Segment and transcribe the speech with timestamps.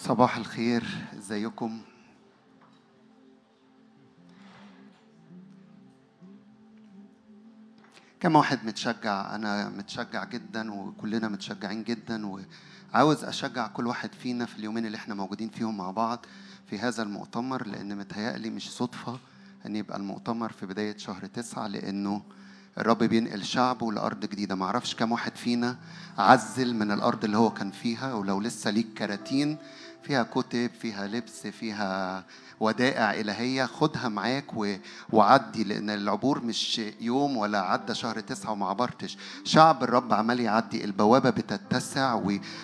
[0.00, 0.84] صباح الخير
[1.18, 1.80] إزيكم؟
[8.20, 12.26] كم واحد متشجع؟ أنا متشجع جدا وكلنا متشجعين جدا
[12.94, 16.26] وعاوز أشجع كل واحد فينا في اليومين اللي إحنا موجودين فيهم مع بعض
[16.66, 19.18] في هذا المؤتمر لأن متهيألي مش صدفة
[19.66, 22.22] إن يبقى المؤتمر في بداية شهر تسعة لأنه
[22.78, 24.54] الرب بينقل شعبه لأرض جديدة.
[24.54, 25.78] معرفش كم واحد فينا
[26.18, 29.56] عزل من الأرض اللي هو كان فيها ولو لسه ليك كراتين
[30.02, 32.24] فيها كتب فيها لبس فيها
[32.60, 33.64] ودائع إلهية.
[33.64, 34.74] خدها معاك و...
[35.12, 39.18] وعدي لأن العبور مش يوم ولا عدى شهر تسعة وما عبرتش.
[39.44, 40.84] شعب الرب عمال يعدي.
[40.84, 42.20] البوابة بتتسع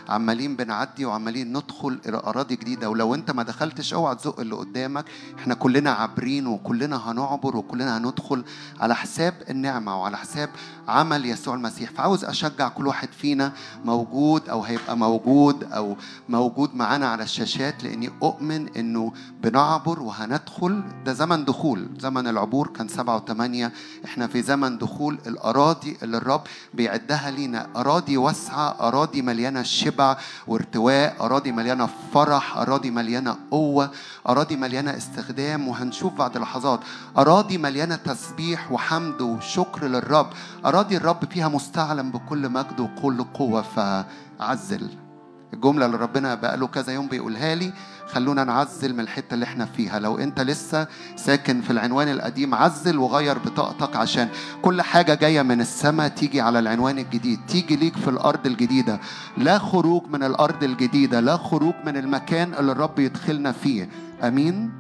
[0.09, 2.91] وعمالين بنعدي وعمالين ندخل إلى أراضي جديدة.
[2.91, 5.05] ولو أنت ما دخلتش أوعى تزق اللي قدامك.
[5.39, 8.45] إحنا كلنا عابرين وكلنا هنعبر وكلنا هندخل
[8.81, 10.51] على حساب النعمة وعلى حساب
[10.89, 11.91] عمل يسوع المسيح.
[11.91, 13.53] فعاوز أشجع كل واحد فينا
[13.85, 15.97] موجود أو هيبقى موجود أو
[16.29, 19.13] موجود معانا على الشاشات لأني أؤمن إنه
[19.43, 20.83] بنعبر وهندخل.
[21.05, 21.89] ده زمن دخول.
[21.99, 23.73] زمن العبور كان سبعة وثمانية.
[24.05, 25.19] إحنا في زمن دخول.
[25.27, 26.43] الأراضي اللي الرب
[26.75, 27.67] بيعدها لينا.
[27.77, 33.91] أراضي واسعة أراضي مليانة شبع وارتواء أراضي مليانة فرح أراضي مليانة قوة
[34.29, 35.69] أراضي مليانة استخدام.
[35.69, 36.81] وهنشوف بعد لحظات.
[37.19, 40.29] أراضي مليانة تسبيح وحمد وشكر للرب.
[40.67, 43.63] أراضي الرب فيها مستعلم بكل مجد وكل قوة.
[43.63, 45.06] فعزل
[45.55, 47.73] الجملة اللي ربنا بقاله كذا يوم بيقولها لي
[48.07, 49.99] خلونا نعزل من الحتة اللي إحنا فيها.
[49.99, 54.29] لو انت لسه ساكن في العنوان القديم عزل وغير بطاقتك عشان
[54.63, 57.41] كل حاجة جاية من السماء تيجي على العنوان الجديد.
[57.49, 59.01] تيجي ليك في الأرض الجديدة.
[59.37, 63.89] لا خروج من الأرض الجديدة لا خروج من المكان اللي الرب يدخلنا فيه.
[64.23, 64.73] أمين؟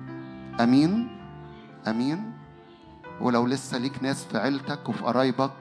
[0.60, 1.08] أمين؟
[1.88, 2.32] أمين؟
[3.20, 5.52] ولو لسه ليك ناس في عيلتك وفي قرايبك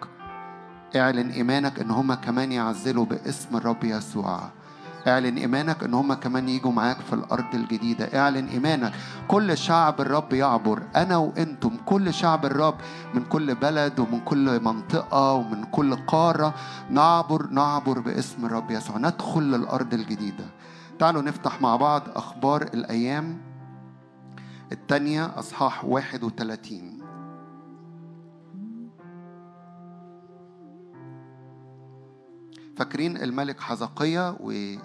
[0.95, 4.49] اعلن إيمانك إن هما كمان يعزلوا باسم الرب يسوع.
[5.07, 8.19] اعلن إيمانك إن هم كمان يجوا معاك في الأرض الجديدة.
[8.19, 8.93] اعلن إيمانك.
[9.27, 10.83] كل شعب الرب يعبر.
[10.95, 11.77] أنا وأنتم.
[11.85, 12.75] كل شعب الرب
[13.13, 16.53] من كل بلد ومن كل منطقة ومن كل قارة.
[16.89, 18.97] نعبر نعبر باسم الرب يسوع.
[18.97, 20.45] ندخل للأرض الجديدة.
[20.99, 23.37] تعالوا نفتح مع بعض أخبار الأيام
[24.71, 26.95] الثانية أصحاح 31
[32.77, 34.75] فاكرين الملك حزقية و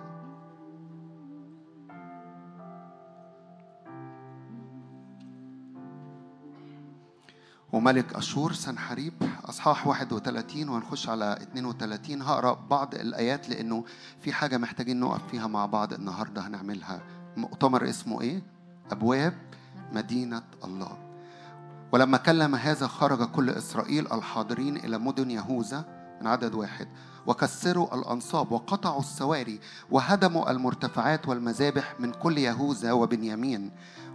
[7.72, 9.12] وملك أشور سنحريب
[9.44, 13.84] أصحاح 31 وهنخش على 32 هقرأ بعض الآيات لأنه
[14.20, 17.00] في حاجة محتاجين نقف فيها مع بعض النهاردة هنعملها.
[17.36, 18.42] مؤتمر اسمه إيه؟
[18.90, 19.34] أبواب
[19.92, 20.98] مدينة الله.
[21.92, 25.84] ولما كلم هذا خرج كل إسرائيل الحاضرين إلى مدن يهوذا
[26.20, 26.88] من عدد واحد
[27.26, 29.60] وكسروا الأنصاب وقطعوا السواري
[29.90, 33.70] وهدموا المرتفعات والمذابح من كل يهوذا وبنيامين.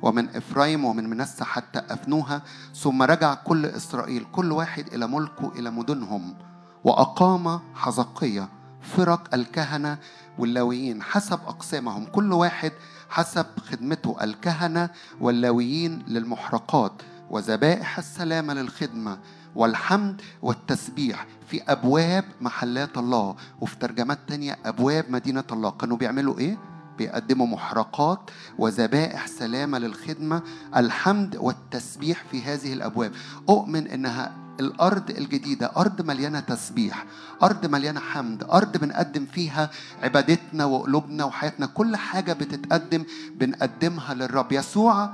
[0.06, 2.42] ومن إفرايم ومن منسى حتى أفنوها
[2.76, 6.36] ثم رجع كل إسرائيل كل واحد إلى ملكه إلى مدنهم.
[6.84, 8.50] وأقام حزقية
[8.82, 9.98] فرق الكهنة
[10.38, 12.06] واللاويين حسب أقسامهم.
[12.06, 12.72] كل واحد
[13.10, 14.90] حسب خدمته الكهنة
[15.22, 16.94] واللاويين للمحرقات.
[17.30, 19.18] وذبائح السلامة للخدمة
[19.56, 23.36] والحمد والتسبيح في أبواب محلات الله.
[23.62, 25.72] وفي ترجمات تانية أبواب مدينة الله.
[25.72, 30.42] كانوا بيعملوا إيه؟ بيقدموا محرقات وذبائح سلامة للخدمة
[30.76, 33.12] الحمد والتسبيح في هذه الأبواب.
[33.50, 37.06] أؤمن إنها الأرض الجديدة أرض مليانة تسبيح
[37.44, 39.70] أرض مليانة حمد أرض بنقدم فيها
[40.04, 41.66] عبادتنا وقلوبنا وحياتنا.
[41.66, 44.52] كل حاجة بتتقدم بنقدمها للرب.
[44.52, 45.14] يسوع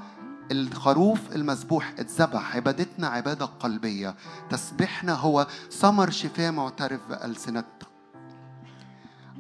[0.52, 2.56] الخروف المذبوح اتذبح.
[2.56, 4.16] عبادتنا عبادة قلبية.
[4.50, 7.88] تسبيحنا هو ثمر شفاء معترف بألسنتنا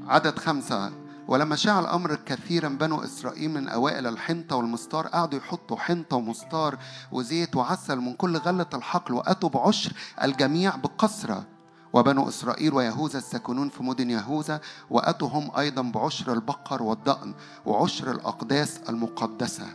[0.07, 0.91] عدد خمسة.
[1.31, 6.77] ولما شاع الأمر كثيرا بنو إسرائيل من أوائل الحنطة والمستار قعدوا يحطوا حنطة ومستار
[7.11, 9.93] وزيت وعسل من كل غلة الحقل وأتوا بعشر
[10.23, 11.43] الجميع بقسرة.
[11.93, 17.33] وبنو إسرائيل ويهوذا الساكنون في مدن يهوذا وأتوا هم أيضا بعشر البقر والضأن
[17.65, 19.65] وعشر الأقداس المقدسة.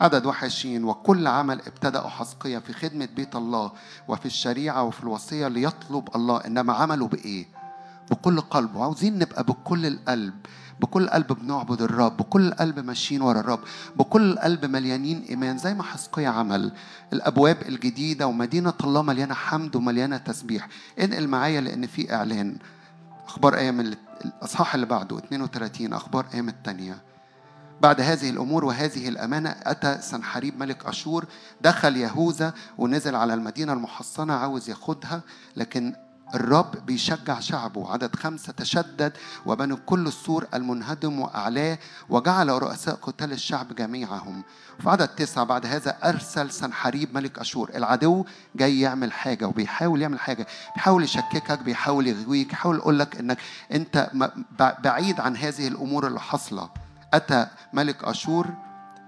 [0.00, 3.72] عدد 21 وكل عمل ابتدأ حسقية في خدمة بيت الله
[4.08, 7.46] وفي الشريعة وفي الوصية ليطلب الله إنما عملوا بإيه؟
[8.10, 8.76] بكل قلب.
[8.76, 10.34] وعاوزين نبقى بكل القلب.
[10.80, 13.60] بكل قلب بنعبد الرب بكل قلب ماشيين ورا الرب
[13.96, 16.72] بكل قلب مليانين إيمان زي ما حسقية عمل.
[17.12, 20.68] الأبواب الجديدة ومدينة الله مليانة حمد ومليانة تسبيح.
[21.00, 22.56] انقل معايا لأن في إعلان.
[23.26, 23.94] أخبار أيام
[24.24, 26.98] الأصحاح اللي بعده 32 أخبار أيام التانية.
[27.80, 31.24] بعد هذه الأمور وهذه الأمانة أتى سنحريب ملك أشور
[31.60, 35.20] دخل يهوذا ونزل على المدينة المحصنة عاوز ياخدها
[35.56, 35.94] لكن
[36.34, 39.12] الرب بيشجع شعبه عدد خمسة تشدد
[39.46, 41.78] وبنوا كل السور المنهدم وأعلاه
[42.08, 44.42] وجعل رؤساء قتال الشعب جميعهم.
[44.78, 47.70] في عدد تسعة بعد هذا أرسل سنحريب ملك أشور.
[47.74, 48.24] العدو
[48.56, 50.46] جاي يعمل حاجة وبيحاول يعمل حاجة.
[50.74, 53.38] بيحاول يشككك بيحاول يغويك بيحاول يقول لك إنك
[53.72, 54.10] أنت
[54.84, 56.70] بعيد عن هذه الأمور اللي حاصلة.
[57.14, 58.48] أتى ملك أشور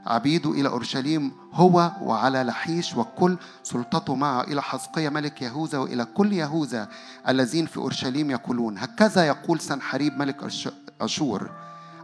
[0.07, 6.33] عبيده إلى أورشليم هو وعلى لحيش وكل سلطته معه إلى حزقية ملك يهوذا وإلى كل
[6.33, 6.89] يهوذا
[7.29, 10.37] الذين في أورشليم يقولون هكذا يقول سنحريب ملك
[11.01, 11.51] أشور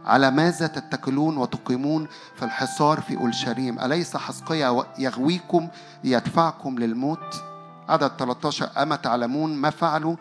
[0.05, 5.67] على ماذا تتكلون وتقيمون في الحصار في أورشليم؟ أليس حزقية يغويكم
[6.03, 7.43] ليدفعكم للموت؟
[7.89, 10.15] عدد 13 أما تعلمون ما فعلوا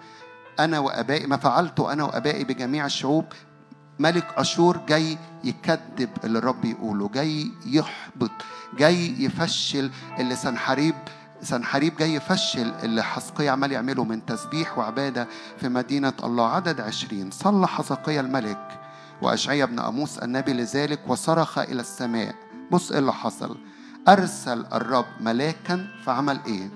[0.61, 3.25] أنا وأبائي ما فعلت أنا وأبائي بجميع الشعوب
[3.99, 8.31] ملك أشور جاي يكذب اللي الرب يقوله جاي يحبط
[8.79, 10.95] جاي يفشل اللي سنحريب
[11.43, 15.29] سنحريب جاي يفشل اللي حسقية عمال يعمله من تسبيح وعبادة
[15.61, 17.31] في مدينة الله عدد عشرين.
[17.31, 18.81] صلى حسقية الملك
[19.23, 22.35] وأشعيا بن أموس النبي لذلك وصرخ إلى السماء.
[22.71, 23.59] بص إيه اللي حصل.
[24.09, 26.71] أرسل الرب ملاكا فعمل إيه؟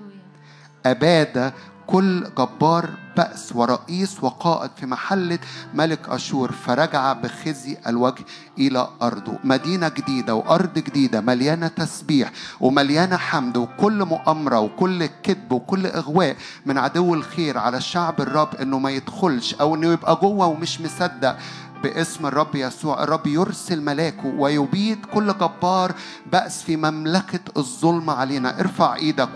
[0.85, 1.53] أباد
[1.87, 5.39] كل جبار بأس ورئيس وقائد في محلة
[5.73, 8.23] ملك أشور فرجع بخزي الوجه
[8.59, 9.33] إلى أرضه.
[9.43, 16.35] مدينة جديدة وأرض جديدة مليانة تسبيح ومليانة حمد وكل مؤامرة وكل كذب وكل إغواء
[16.65, 21.37] من عدو الخير على الشعب الرب إنه ما يدخلش أو إنه يبقى جوه ومش مصدق.
[21.83, 23.03] باسم الرب يسوع.
[23.03, 25.91] الرب يرسل ملاكه ويبيد كل جبار
[26.31, 28.59] بأس في مملكة الظلم علينا.
[28.59, 29.29] ارفع إيدك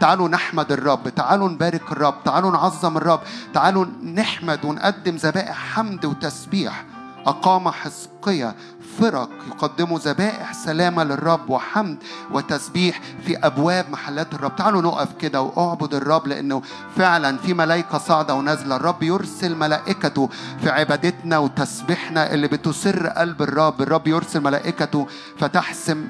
[0.00, 1.08] تعالوا نحمد الرب.
[1.08, 2.24] تعالوا نبارك الرب.
[2.24, 3.20] تعالوا نعظم الرب.
[3.54, 6.84] تعالوا نحمد ونقدم ذبائح حمد وتسبيح.
[7.26, 8.54] أقام حزقية
[8.98, 11.98] فرق يقدموا ذبائح سلامة للرب وحمد
[12.32, 14.56] وتسبيح في أبواب محلات الرب.
[14.56, 16.62] تعالوا نقف كده وأعبد الرب لأنه
[16.96, 18.76] فعلا في ملائكة صاعدة ونازلة.
[18.76, 20.28] الرب يرسل ملائكته
[20.60, 23.82] في عبادتنا وتسبيحنا اللي بتسر قلب الرب.
[23.82, 25.06] الرب يرسل ملائكته
[25.38, 26.06] فتحسم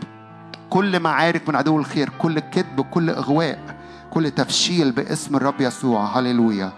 [0.70, 3.58] كل معارك من عدو الخير كل كذب كل إغواء
[4.11, 6.19] كل تفشيل باسم الرب يسوع.
[6.19, 6.73] هللويا.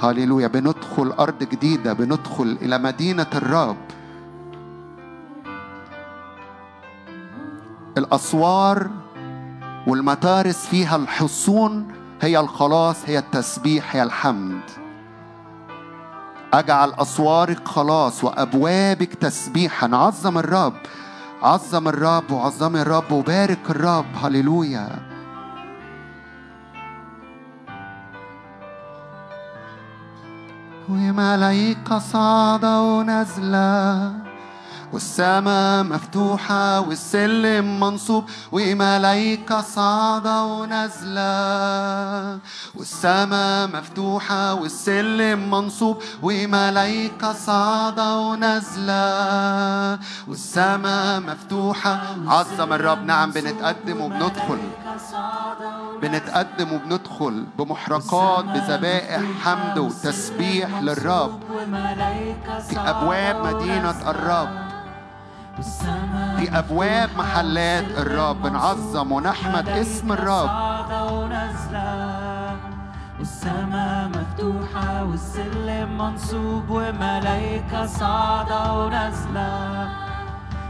[0.00, 0.46] هللويا.
[0.46, 3.76] بندخل أرض جديدة بندخل إلى مدينة الرب.
[7.98, 8.90] الأسوار
[9.86, 11.88] والمتارس فيها الحصون
[12.20, 14.60] هي الخلاص هي التسبيح هي الحمد.
[16.52, 19.96] أجعل أسوارك خلاص وأبوابك تسبيحا.
[19.96, 20.76] عظم الرب
[21.42, 24.06] عظم الرب وعظم الرب وبارك الرب.
[24.22, 24.88] هللويا.
[30.88, 34.27] وملايكة صعدة ونازلة
[34.92, 42.38] والسماء مفتوحة والسلم منصوب وملايكة صاعدة ونازلة.
[42.74, 49.98] والسماء مفتوحة والسلم منصوب وملايكة صاعدة ونازلة.
[50.28, 52.00] والسماء مفتوحة.
[52.26, 53.04] عظم الرب.
[53.04, 54.58] نعم بنتقدم وبندخل.
[56.02, 61.40] بنتقدم وبندخل بمحرقات بذبائح حمد وتسبيح للرب.
[62.68, 64.77] في أبواب مدينة الرب.
[65.58, 70.50] في أبواب محلات الرب نعظم ونحمد اسم الرب.
[73.18, 79.88] والسماء مفتوحة والسلم منصوب وملايكة صاعدة ونازلة.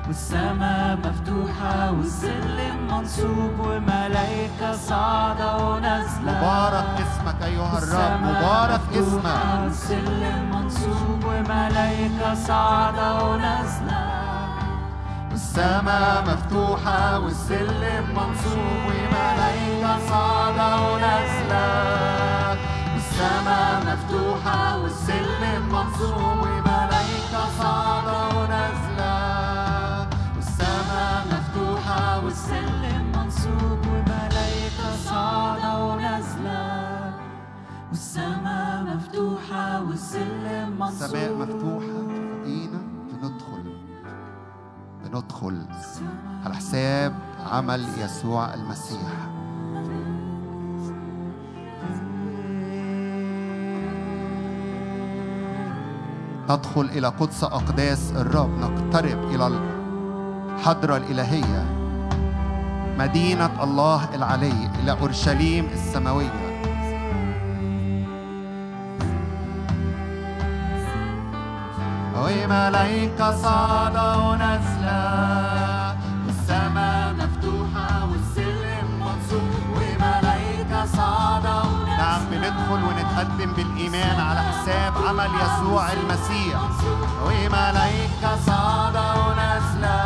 [0.06, 6.38] والسماء مفتوحة والسلم منصوب وملايكة صاعدة ونازلة.
[6.38, 9.40] مبارك اسمك أيها الرب مبارك اسمك.
[9.64, 14.17] والسلم منصوب وملايكة صاعدة ونازلة.
[15.32, 21.68] السماء مفتوحة والسلم منصوب وملايكة صاعدة ونازلة.
[22.96, 29.14] السماء مفتوحة والسلم منصوب وملايكة صاعدة ونازلة.
[30.36, 37.12] والسماء مفتوحة والسلم منصوب وملايكة صاعدة ونازلة.
[37.90, 42.37] والسماء مفتوحة والسلم منصوب السماء مفتوحة.
[45.12, 45.66] بندخل
[46.44, 47.14] على حساب
[47.52, 49.28] عمل يسوع المسيح.
[56.50, 59.60] ندخل إلى قدس أقداس الرب نقترب إلى
[60.56, 61.66] الحضرة الإلهية
[62.98, 66.47] مدينة الله العلي إلى أورشليم السماوية.
[72.18, 75.02] وملايكة صاعدة ونازلة
[76.26, 85.30] والسماء مفتوحة والسلم منصوب وملايكة صاعدة ونازلة نعم بندخل ونتقابل نقدم بالإيمان على حساب عمل
[85.42, 86.60] يسوع المسيح.
[87.24, 90.00] وملايكة صاعدة ونازلة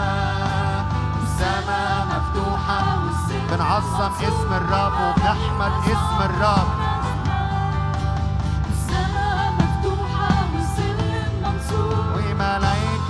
[1.23, 2.81] السماء مفتوحة
[3.51, 6.92] بنعظم اسم الرب وبنحمد اسم الرب.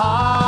[0.00, 0.39] هللويا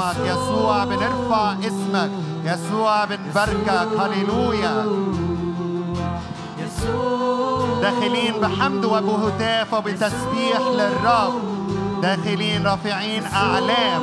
[0.00, 2.10] اسمك يسوع بنرفع اسمك.
[2.44, 4.86] يسوع بنباركك هللويا.
[7.82, 11.40] داخلين بحمد وبهتاف وبتسبيح للرب.
[12.02, 14.02] داخلين رافعين أعلام.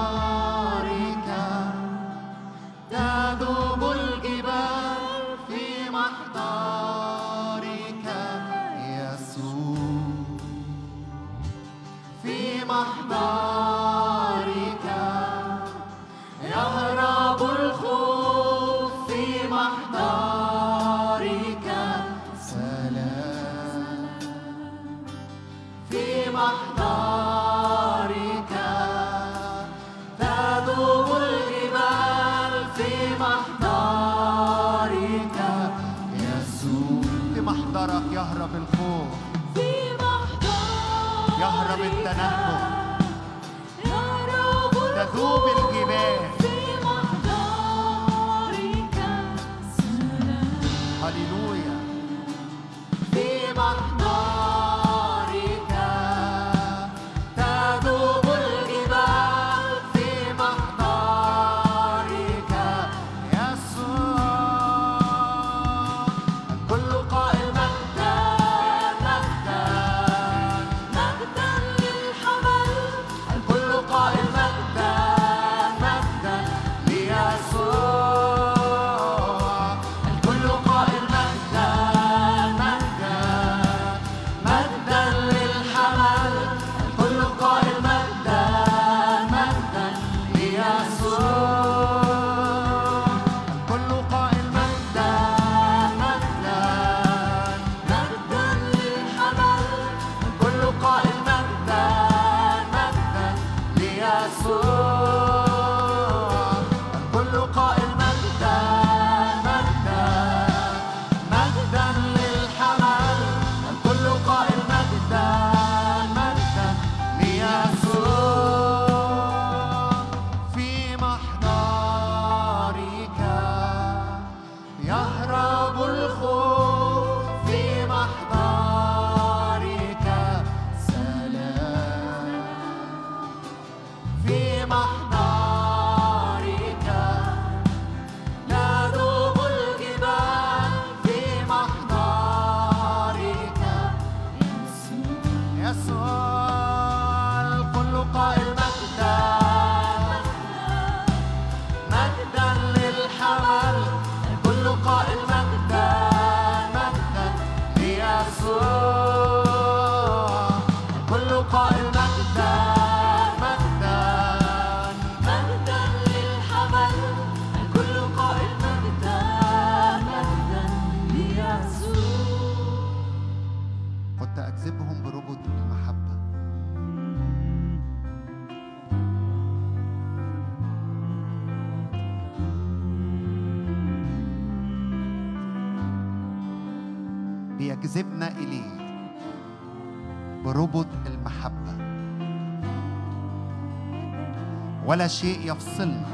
[194.98, 196.06] ولا شيء يفصلنا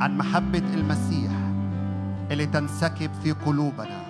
[0.00, 1.30] عن محبة المسيح
[2.30, 4.00] اللي تنسكب في قلوبنا.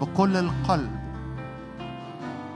[0.00, 0.90] بكل القلب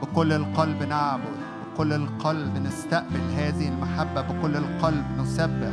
[0.02, 1.36] بكل القلب نعبد
[1.74, 5.72] بكل القلب نستقبل هذه المحبة بكل القلب نسبح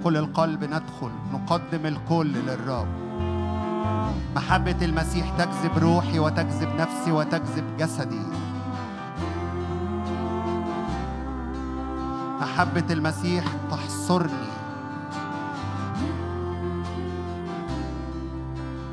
[0.00, 2.88] بكل القلب ندخل نقدم الكل للرب.
[4.36, 8.45] محبة المسيح تجذب روحي وتجذب نفسي وتجذب جسدي.
[12.56, 14.48] محبة المسيح تحصرني.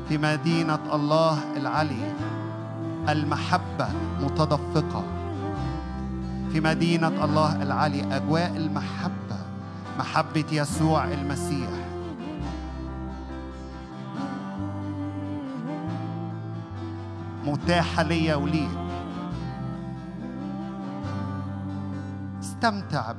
[0.08, 2.12] في مدينة الله العلي
[3.08, 3.88] المحبة
[4.20, 5.04] متدفقة.
[6.52, 9.38] في مدينة الله العلي أجواء المحبة
[9.98, 11.70] محبة يسوع المسيح.
[17.46, 18.78] متاحة ليا وليك.
[22.40, 23.12] استمتع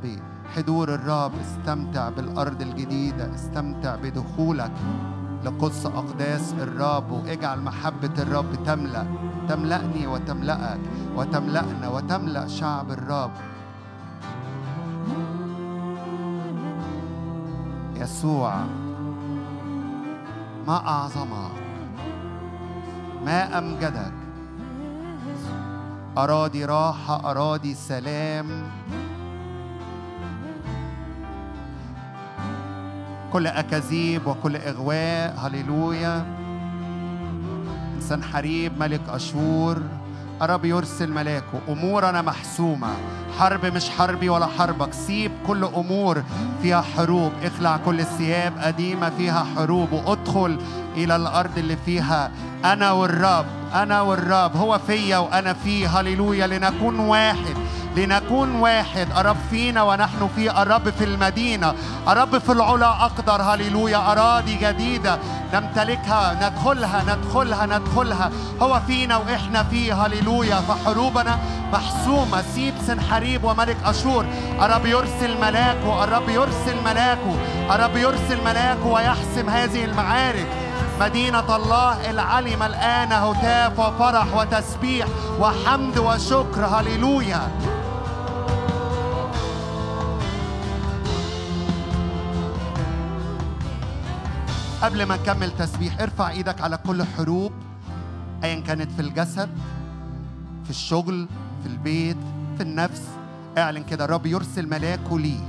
[0.56, 4.72] بحضور الرب استمتع بالأرض الجديدة استمتع بدخولك
[5.44, 9.06] لقدس أقداس الرب واجعل محبة الرب تملأ
[9.50, 10.80] تملأني وتملأك
[11.16, 13.32] وتملأنا وتملأ شعب الرب.
[17.96, 18.56] يسوع
[20.68, 21.52] ما أعظمك
[23.26, 24.14] ما أمجدك.
[26.18, 28.72] أراضي راحة أراضي سلام.
[33.34, 36.26] كل أكاذيب وكل إغواء هللويا.
[38.00, 39.82] سنحريب ملك أشور.
[40.42, 41.60] الرب يرسل ملاكه.
[41.70, 42.88] أمورنا محسومة.
[43.40, 44.94] حرب مش حربي ولا حربك.
[44.94, 46.24] سيب كل أمور
[46.62, 47.32] فيها حروب.
[47.44, 49.92] اخلع كل الثياب قديمة فيها حروب.
[49.92, 50.60] وادخل
[50.98, 52.32] إلى الأرض اللي فيها
[52.66, 53.46] أنا والرب.
[53.74, 54.56] أنا والرب.
[54.56, 56.00] هو فيا وأنا فيه.
[56.00, 56.48] هللويا.
[56.48, 57.56] لنكون واحد.
[57.96, 59.08] لنكون واحد.
[59.18, 61.74] الرب فينا ونحن فيه الرب في المدينة.
[62.08, 63.42] الرب في العلا أقدر.
[63.42, 64.12] هللويا.
[64.12, 65.20] أراضي جديدة
[65.54, 66.50] نمتلكها.
[66.50, 68.32] ندخلها ندخلها ندخلها.
[68.62, 70.06] هو فينا وإحنا فيه.
[70.06, 70.56] هللويا.
[70.56, 71.40] فحروبنا
[71.74, 72.42] محسومة.
[72.56, 74.26] سيب سنحريب وملك أشور.
[74.62, 76.04] الرب يرسل ملاكه.
[76.04, 77.36] الرب يرسل ملاكه.
[77.72, 80.48] الرب يرسل ملاكه ويحسم هذه المعارك.
[81.02, 85.08] مدينة الله العلي ملآنة هتاف وفرح وتسبيح
[85.40, 86.66] وحمد وشكر.
[86.66, 87.42] هللويا.
[94.86, 97.52] قبل ما نكمل تسبيح ارفع إيدك على كل حروب
[98.44, 99.50] ايا كانت في الجسد
[100.64, 101.28] في الشغل
[101.64, 102.18] في البيت
[102.58, 103.02] في النفس.
[103.58, 105.40] اعلن كده الرب يرسل ملاكه لي.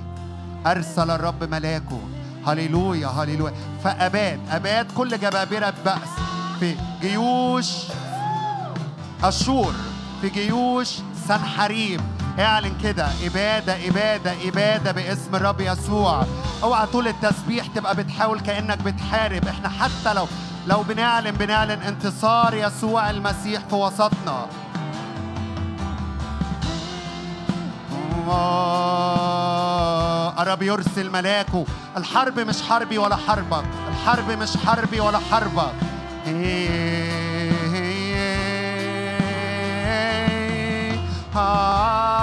[0.66, 2.00] أرسل الرب ملاكه.
[2.46, 3.52] هللويا هللويا.
[3.84, 6.08] فأباد أباد كل جبابرة بأس.
[6.60, 7.72] في جيوش
[9.24, 9.74] أشور
[10.20, 12.00] في جيوش سنحريب
[12.38, 16.24] اعلن كده إبادة إبادة إبادة باسم الرب يسوع.
[16.62, 19.48] اوعى طول التسبيح تبقى بتحاول كأنك بتحارب.
[19.48, 20.26] إحنا حتى لو
[20.66, 24.46] لو بنعلن بنعلن انتصار يسوع المسيح في وسطنا.
[28.16, 28.72] الله.
[30.42, 31.64] الرب يرسل ملاكه.
[31.96, 33.64] الحرب مش حربي ولا حربك.
[33.88, 35.72] الحرب مش حربي ولا حربك.
[41.36, 42.15] يسوع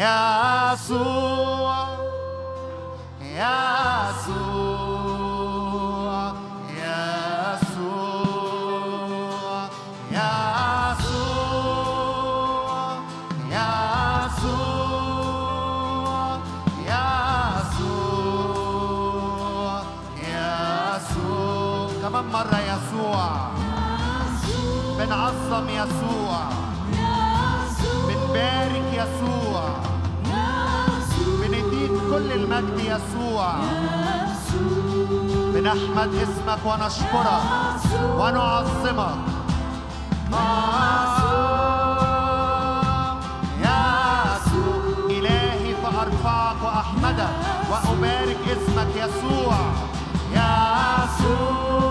[0.00, 1.29] me.
[32.52, 33.54] المجد يسوع.
[35.54, 37.42] بنحمد اسمك ونشكرك
[38.18, 39.18] ونعظمك.
[43.60, 44.80] يسوع.
[45.10, 47.32] إلهي فأرفعك وأحمدك
[47.70, 49.56] وأبارك اسمك يسوع.
[50.32, 51.89] يسوع.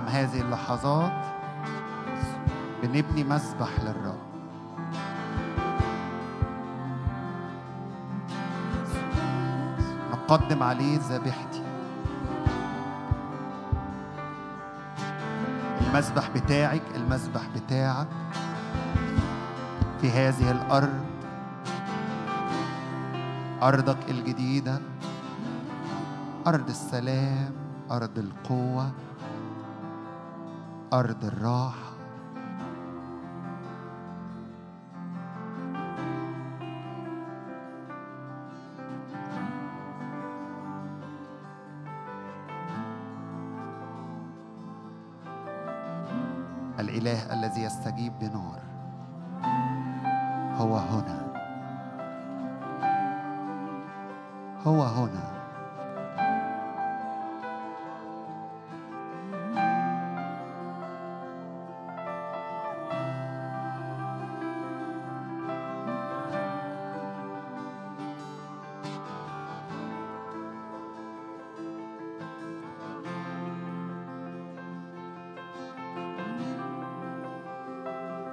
[0.00, 1.12] نعم هذه اللحظات
[2.82, 4.18] بنبني مسبح للرب.
[10.12, 11.62] نقدم عليه ذبيحتي.
[15.80, 18.08] المسبح بتاعك المسبح بتاعك
[20.00, 21.04] في هذه الأرض.
[23.62, 24.80] أرضك الجديدة
[26.46, 27.52] أرض السلام
[27.90, 28.90] أرض القوة.
[30.92, 31.90] أرض الراحة.
[46.80, 48.60] الإله الذي يستجيب بنار
[50.58, 51.30] هو هنا.
[54.66, 55.39] هو هنا.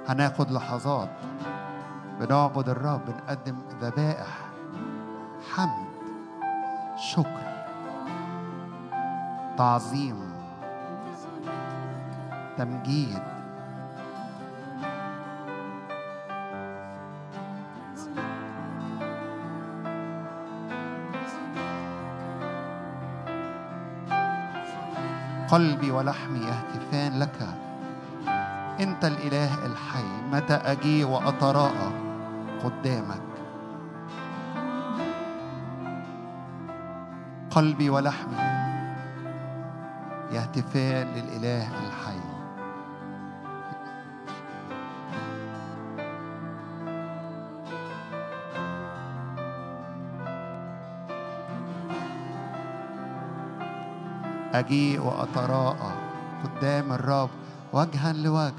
[0.08, 1.08] هناخد لحظات
[2.20, 4.38] بنعبد الرب بنقدم ذبائح
[5.54, 5.88] حمد
[6.96, 7.48] شكر
[9.58, 10.32] تعظيم
[12.58, 13.22] تمجيد.
[25.48, 27.67] قلبي ولحمي يهتفان لك.
[28.80, 31.92] أنت الإله الحي متى أجي وأتراءى
[32.64, 33.22] قدامك؟
[37.50, 38.36] قلبي ولحمي
[40.32, 42.20] يهتفان للإله الحي.
[54.54, 55.92] أجيء وأتراءى
[56.44, 57.30] قدام الرب
[57.72, 58.52] وجها لوجه.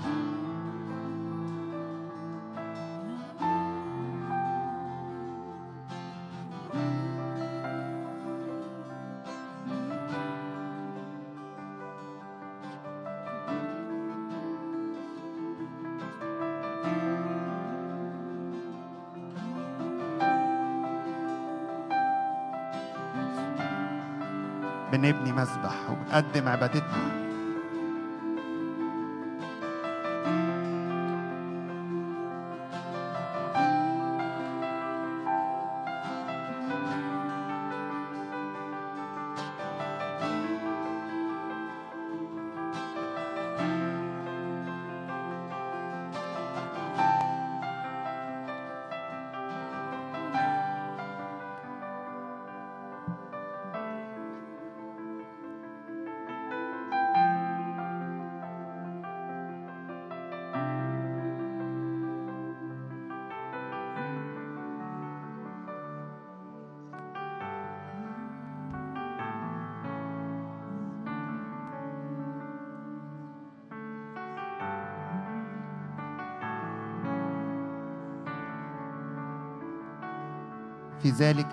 [24.92, 27.19] بنبني مسبح وبنقدم عبادتنا.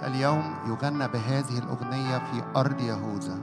[0.07, 3.39] اليوم يغنى بهذه الأغنية في أرض يهوذا.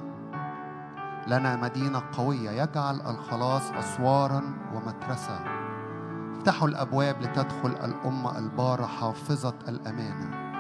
[1.28, 4.44] لنا مدينة قوية يجعل الخلاص أسوارا
[4.74, 5.40] ومترسة
[6.38, 10.54] افتحوا الأبواب لتدخل الأمة البارة حافظة الأمانة.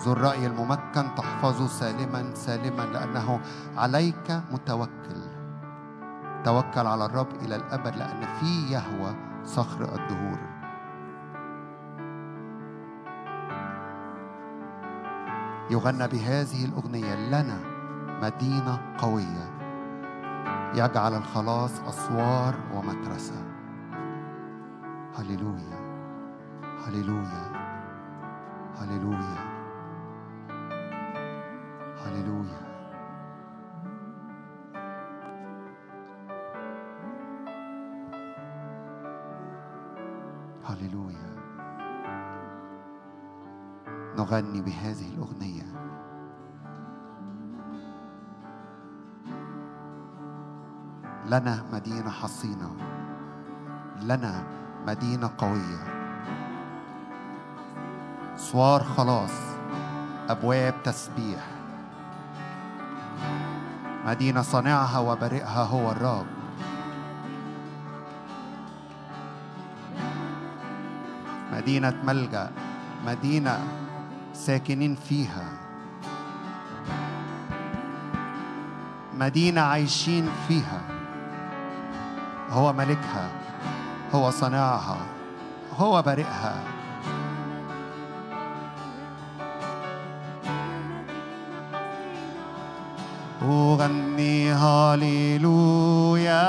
[0.00, 3.40] ذو الرأي الممكن تحفظه سالما سالما لأنه
[3.76, 5.20] عليك متوكل.
[6.44, 9.14] توكل على الرب إلى الأبد لأن في يهوى
[9.44, 10.53] صخر الدهور.
[15.70, 17.58] يغنى بهذه الأغنية لنا
[18.22, 19.54] مدينة قوية.
[20.74, 23.42] يجعل الخلاص أسوار ومدرسة.
[25.18, 25.84] هللويا.
[26.86, 27.52] هللويا.
[28.76, 29.54] هللويا.
[32.04, 32.64] هللويا.
[40.64, 41.34] هللويا.
[44.18, 45.13] نغني بهذه
[51.34, 52.70] لنا مدينة حصينة.
[54.02, 54.42] لنا
[54.86, 55.82] مدينة قوية.
[58.36, 59.34] سوار خلاص.
[60.28, 61.42] أبواب تسبيح.
[64.06, 66.26] مدينة صانعها وبرئها هو الرب.
[71.52, 72.50] مدينة ملجأ.
[73.06, 73.58] مدينة
[74.32, 75.48] ساكنين فيها.
[79.18, 80.93] مدينة عايشين فيها.
[82.54, 83.28] هو ملكها
[84.14, 84.96] هو صانعها
[85.78, 86.54] هو بارئها.
[93.42, 96.44] أغني هاليلويا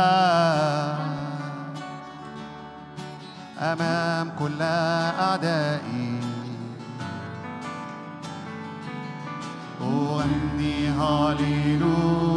[3.60, 6.20] أمام كل أعدائي.
[9.82, 12.36] أغني هاليلويا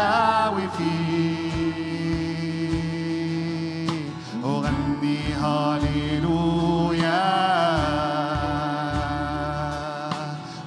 [0.00, 1.36] مخاوفي
[4.44, 7.20] أغني هاليلويا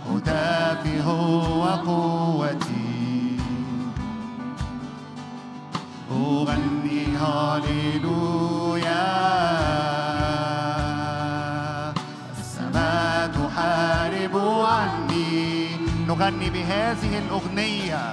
[0.10, 3.38] هدافي هو قوتي
[6.12, 9.04] أغني هاليلويا
[12.40, 15.34] السماء تحارب عني.
[16.08, 18.13] نغني بهذه الأغنية.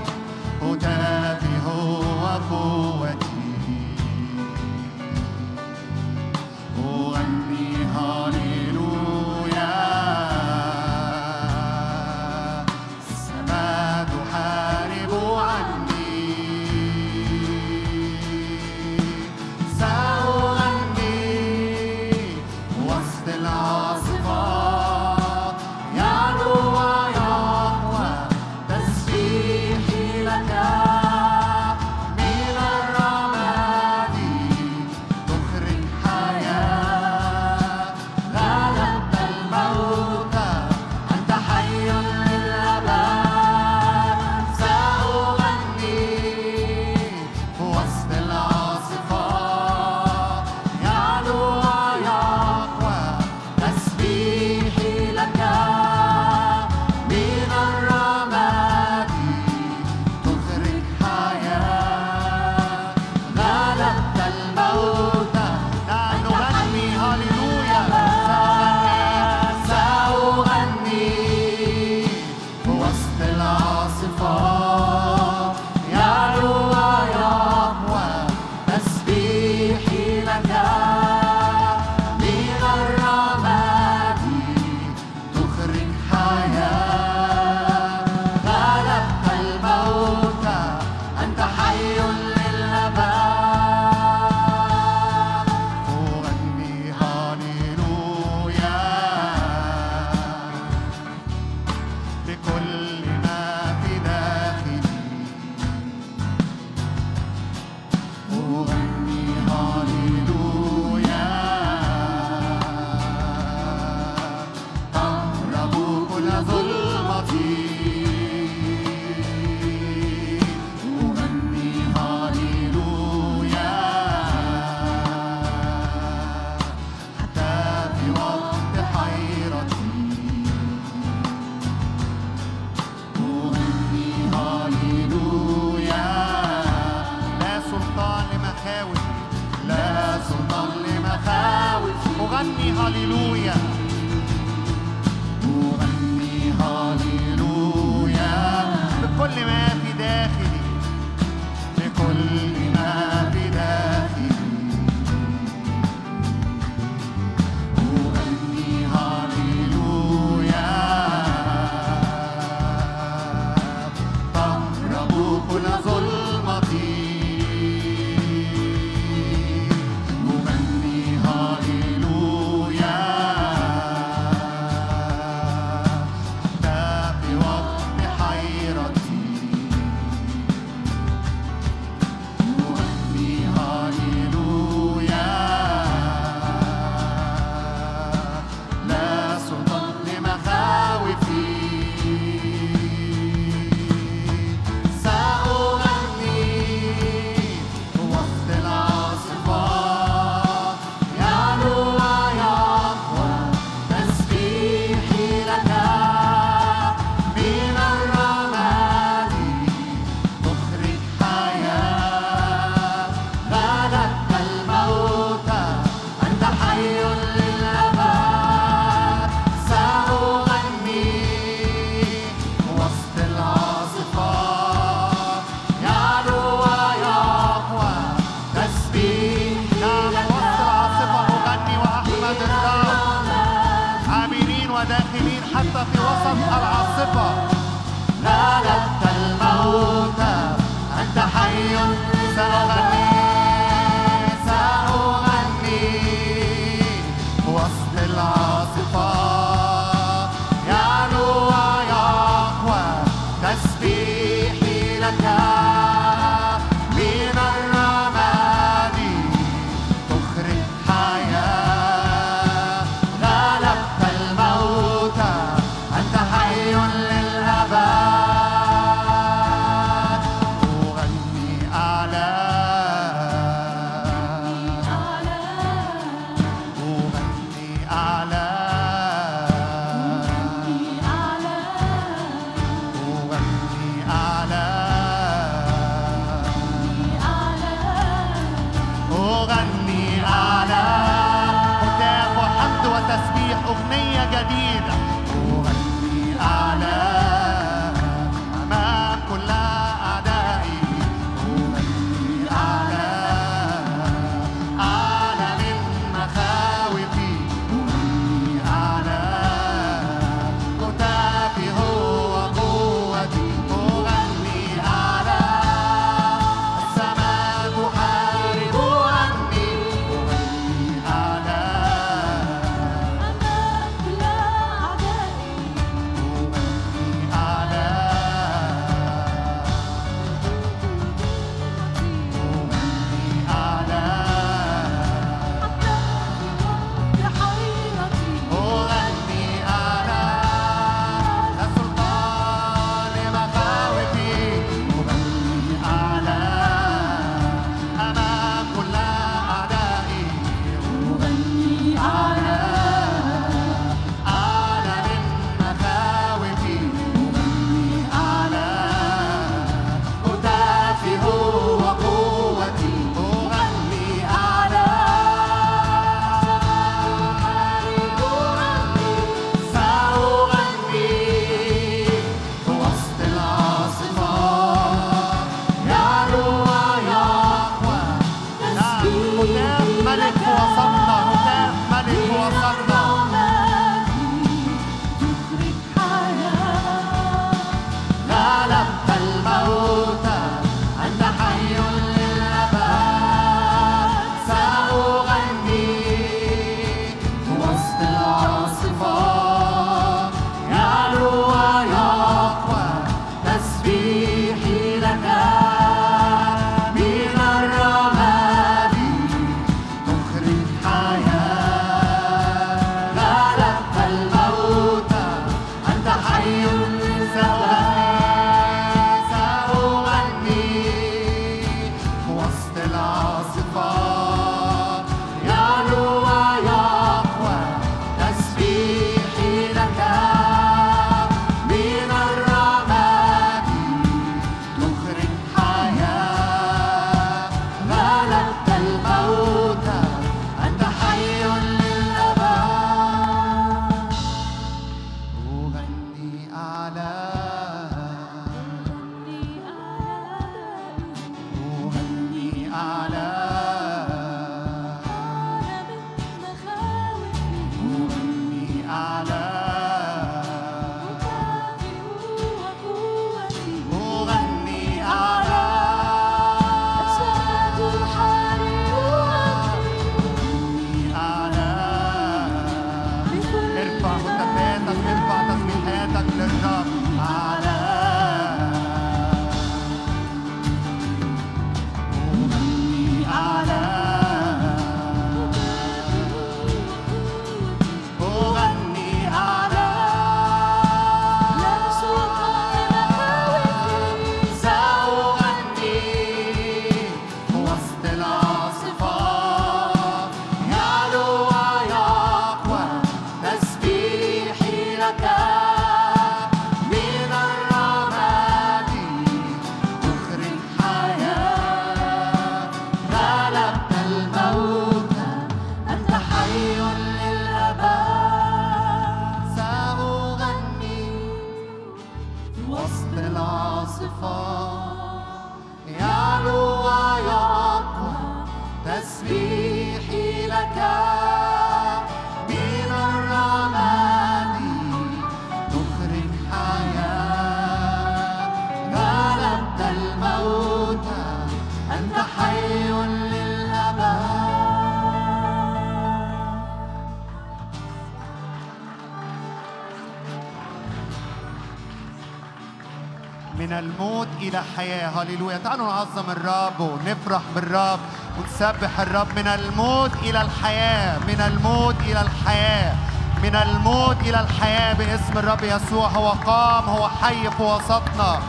[554.41, 555.09] إلى حياة.
[555.09, 555.57] هللويا.
[555.57, 557.99] تعالوا نعظم الرب ونفرح بالرب
[558.39, 559.27] ونسبح الرب.
[559.35, 561.17] من الموت إلى الحياة.
[561.17, 562.95] من الموت إلى الحياة.
[563.43, 566.07] من الموت إلى الحياة باسم الرب يسوع.
[566.07, 568.39] هو قام هو حي في وسطنا.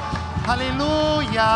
[0.49, 1.53] هللويا.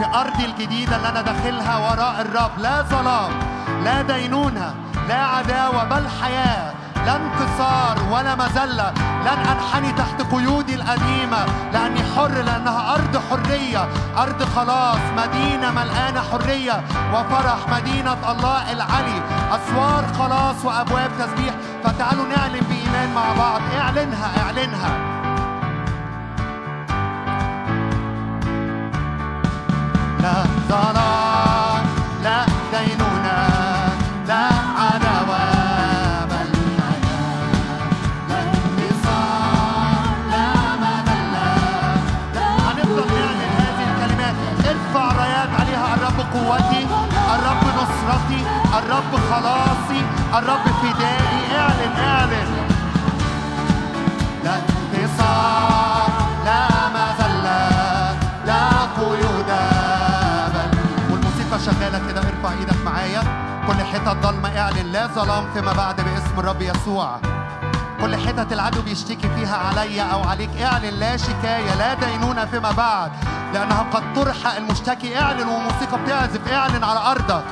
[0.00, 2.58] في أرضي الجديدة اللي أنا داخلها وراء الرب.
[2.58, 3.32] لا ظلام
[3.84, 4.74] لا دينونة
[5.08, 6.72] لا عداوة بل حياة.
[7.06, 8.92] لا انكسار ولا مذلة.
[9.24, 11.46] لن أنحني تحت قيودي القديمة.
[11.72, 13.88] لأني حر لأنها أرض حرية.
[14.18, 16.84] أرض خلاص مدينة ملقانة حرية.
[17.14, 19.22] وفرح مدينة الله العلي.
[19.52, 21.54] أسوار خلاص وأبواب تسبيح.
[21.84, 23.60] فتعالوا نعلن بإيمان مع بعض.
[23.80, 25.09] اعلنها اعلنها.
[64.92, 67.20] لا ظلام فيما بعد باسم الرب يسوع.
[68.00, 73.12] كل حتة العدو بيشتكي فيها عليا أو عليك اعلن لا شكاية لا دينونة فيما بعد
[73.54, 75.20] لأنها قد طرح المشتكي.
[75.20, 77.44] اعلن وموسيقى بتعزف اعلن على أرضك.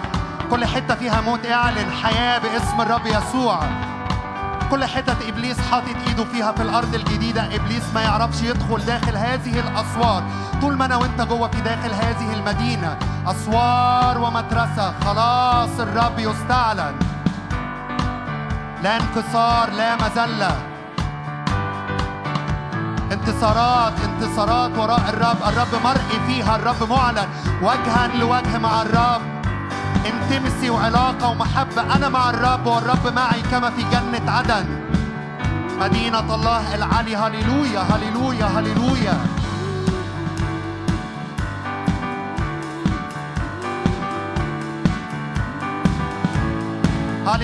[0.50, 3.60] كل حتة فيها موت اعلن حياة باسم الرب يسوع.
[4.70, 9.60] كل حتة إبليس حاطط إيده فيها في الأرض الجديدة إبليس ما يعرفش يدخل داخل هذه
[9.60, 10.22] الأسوار.
[10.60, 17.07] طول ما أنا وأنت جوه في داخل هذه المدينة أسوار ومترسة خلاص الرب يستعلن.
[18.82, 20.56] لا انكسار لا مذلة.
[23.12, 25.36] انتصارات انتصارات وراء الرب.
[25.48, 27.28] الرب مرئي فيها الرب معلن.
[27.62, 29.22] وجها لوجه مع الرب.
[30.06, 31.96] انتمسي وعلاقة ومحبة.
[31.96, 34.66] أنا مع الرب والرب معي كما في جنة عدن.
[35.80, 39.27] مدينة الله العلي هللويا هللويا هللويا.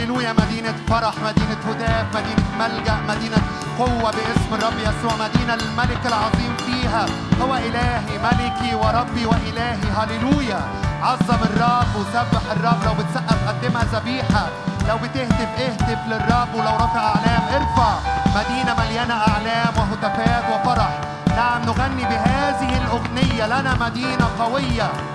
[0.05, 3.37] هللويا مدينة فرح مدينة هداف مدينة ملجأ مدينة
[3.79, 7.07] قوة باسم الرب يسوع مدينة الملك العظيم فيها.
[7.43, 9.89] هو إلهي ملكي وربي وإلهي.
[9.97, 10.61] هللويا.
[11.03, 12.85] عظم الرب وسبح الرب.
[12.85, 14.47] لو بتسقف قدمها ذبيحة
[14.89, 16.55] لو بتهتف اهتف للرب.
[16.55, 17.93] ولو رافع أعلام ارفع.
[18.37, 21.01] مدينة مليانة أعلام وهتافات وفرح.
[21.29, 23.47] نعم نغني بهذه الأغنية.
[23.47, 25.14] لنا مدينة قوية.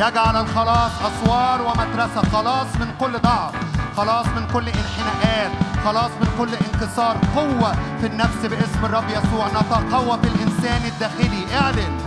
[0.00, 3.54] يجعل الخلاص أسوار ومترسة خلاص من كل ضعف
[3.96, 5.50] خلاص من كل انحناءات
[5.84, 9.48] خلاص من كل انكسار قوة في النفس باسم الرب يسوع.
[9.48, 11.44] نتقوى في الإنسان الداخلي.
[11.60, 11.99] اعلن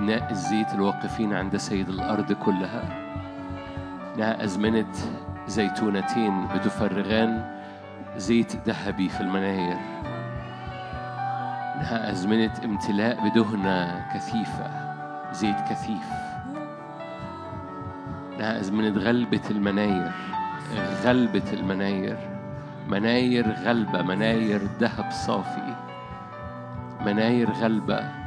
[0.00, 2.82] أبناء الزيت الواقفين عند سيد الأرض كلها.
[4.14, 4.92] إنها أزمنة
[5.46, 7.60] زيتونتين بتفرغان
[8.16, 9.76] زيت ذهبي في المناير.
[11.76, 14.70] إنها أزمنة امتلاء بدهنة كثيفة
[15.32, 16.08] زيت كثيف.
[18.36, 20.12] إنها أزمنة غلبة المناير
[21.04, 22.16] غلبة المناير.
[22.88, 25.74] مناير غلبة مناير ذهب صافي.
[27.06, 28.19] مناير غلبة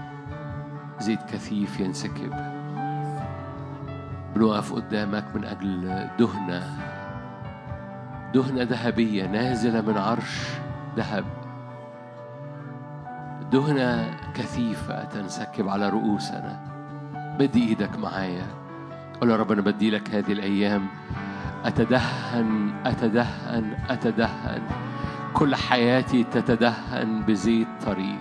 [1.04, 2.34] زيت كثيف ينسكب.
[4.36, 6.64] بنقف قدامك من أجل دهنة.
[8.34, 10.48] دهنة ذهبية نازلة من عرش
[10.98, 11.26] ذهب.
[13.52, 16.60] دهنة كثيفة تنسكب على رؤوسنا.
[17.40, 18.48] بدي إيدك معايا.
[19.22, 20.88] قول يا رب أنا بدي لك هذه الأيام.
[21.66, 24.62] أتدهن أتدهن أتدهن.
[25.34, 28.18] كل حياتي تتدهن بزيت طري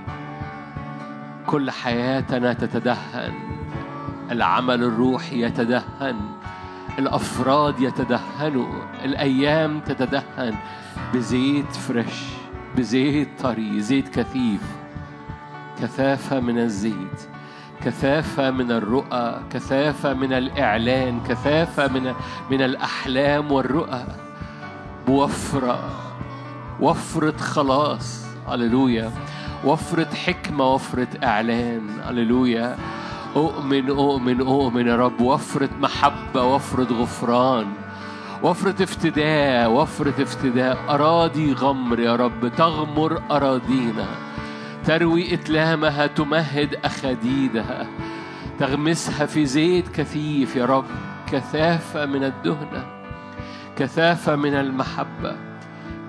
[1.46, 3.34] كل حياتنا تتدهن.
[4.30, 6.16] العمل الروحي يتدهن.
[6.98, 8.82] الأفراد يتدهنوا.
[9.04, 10.54] الأيام تتدهن.
[11.14, 12.22] بزيت فريش.
[12.76, 13.80] بزيت طري.
[13.80, 14.62] زيت كثيف.
[15.80, 17.28] كثافة من الزيت.
[17.84, 19.40] كثافة من الرؤى.
[19.50, 21.20] كثافة من الإعلان.
[21.28, 22.14] كثافة من
[22.50, 24.04] من الأحلام والرؤى.
[25.06, 25.90] بوفرة.
[26.80, 28.26] وفرة خلاص.
[28.48, 29.12] هللويا.
[29.64, 32.00] وفرة حكمة وفرة إعلان.
[32.04, 32.76] هللويا.
[33.36, 35.20] أؤمن أؤمن أؤمن يا رب.
[35.20, 37.66] وفرة محبة وفرة غفران.
[38.42, 40.78] وفرة افتداء وفرة افتداء.
[40.88, 42.48] أراضي غمر يا رب.
[42.48, 44.06] تغمر أراضينا.
[44.84, 47.86] تروي إتلامها تمهد أخديدها
[48.58, 50.84] تغمسها في زيت كثيف يا رب.
[51.32, 52.86] كثافة من الدهنة
[53.76, 55.36] كثافة من المحبة.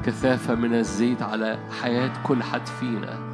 [0.05, 3.32] كثافة من الزيت على حياة كل حد فينا.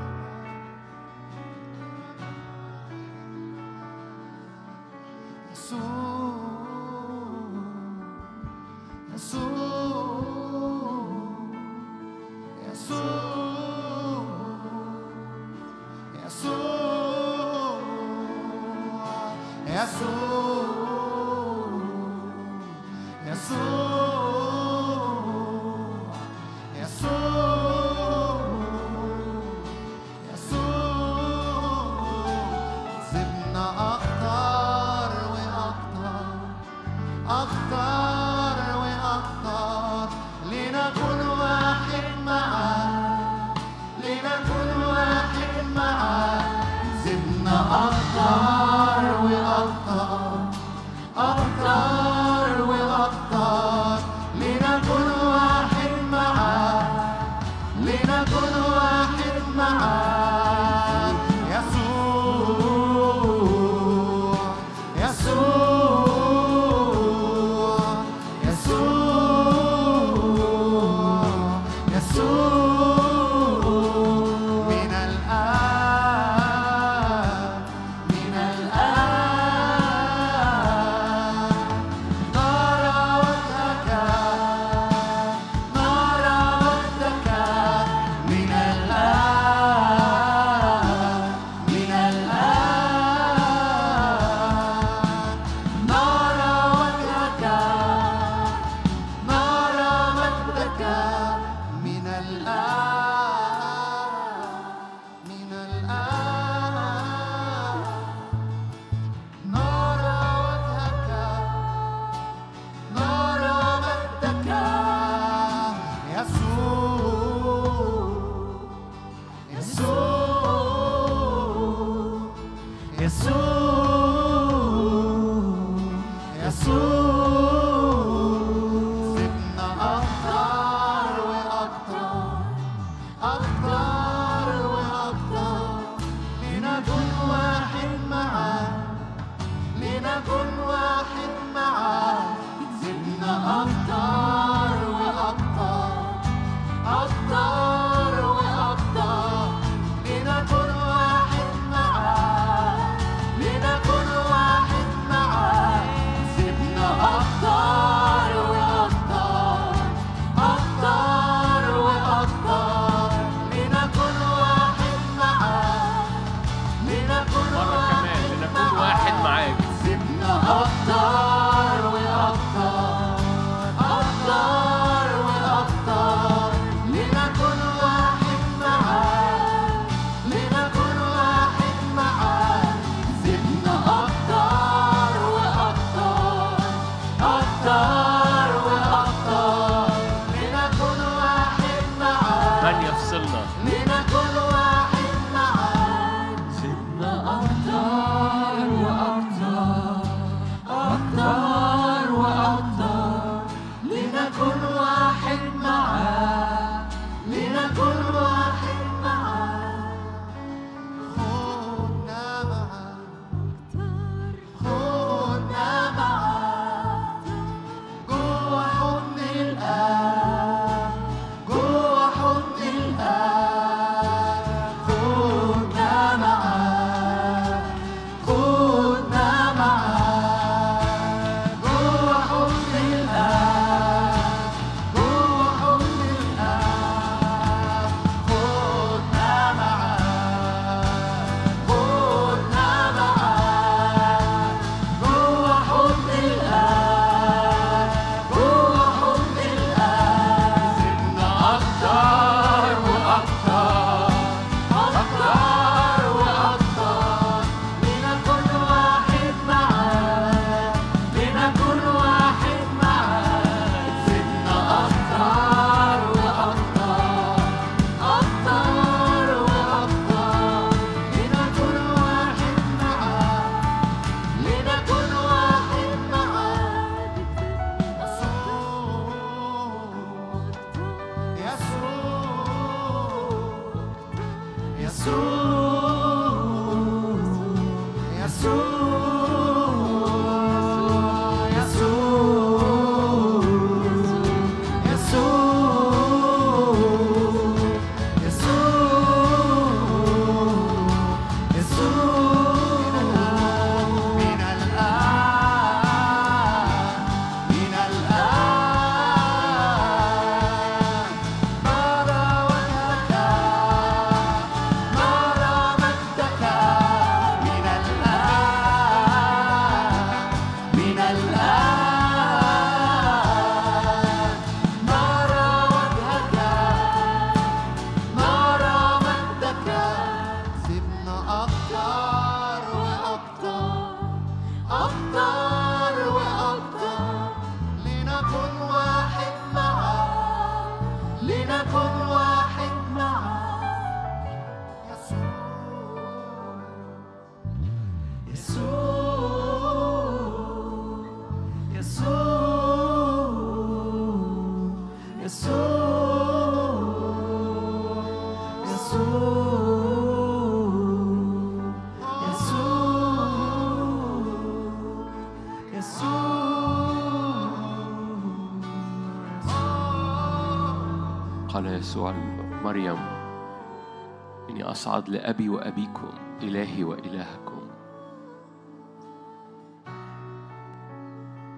[374.80, 376.12] أصعد لأبي وأبيكم
[376.42, 377.68] إلهي وإلهكم.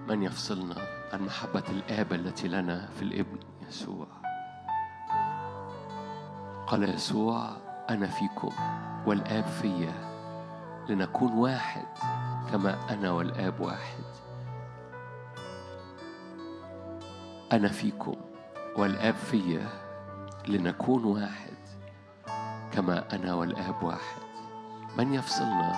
[0.08, 0.74] من يفصلنا
[1.12, 3.38] عن محبة الآب التي لنا في الابن
[3.68, 4.06] يسوع؟
[6.66, 7.50] قال يسوع
[7.90, 8.50] أنا فيكم
[9.06, 9.94] والآب فيا
[10.88, 11.86] لنكون واحد
[12.52, 14.04] كما أنا والآب واحد.
[17.52, 18.16] أنا فيكم
[18.76, 19.68] والآب فيا
[20.48, 21.61] لنكون واحد
[22.72, 24.22] كما أنا والآب واحد.
[24.98, 25.72] من يفصلنا؟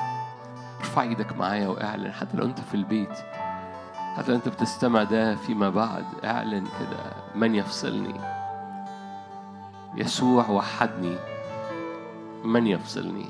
[0.81, 2.13] ارفع إيدك معايا وأعلن.
[2.13, 3.19] حتى لو أنت في البيت
[4.17, 7.13] حتى لو أنت بتستمع ده فيما بعد أعلن كده.
[7.35, 8.21] من يفصلني؟
[9.97, 11.17] يسوع وحدني.
[12.45, 13.27] من يفصلني؟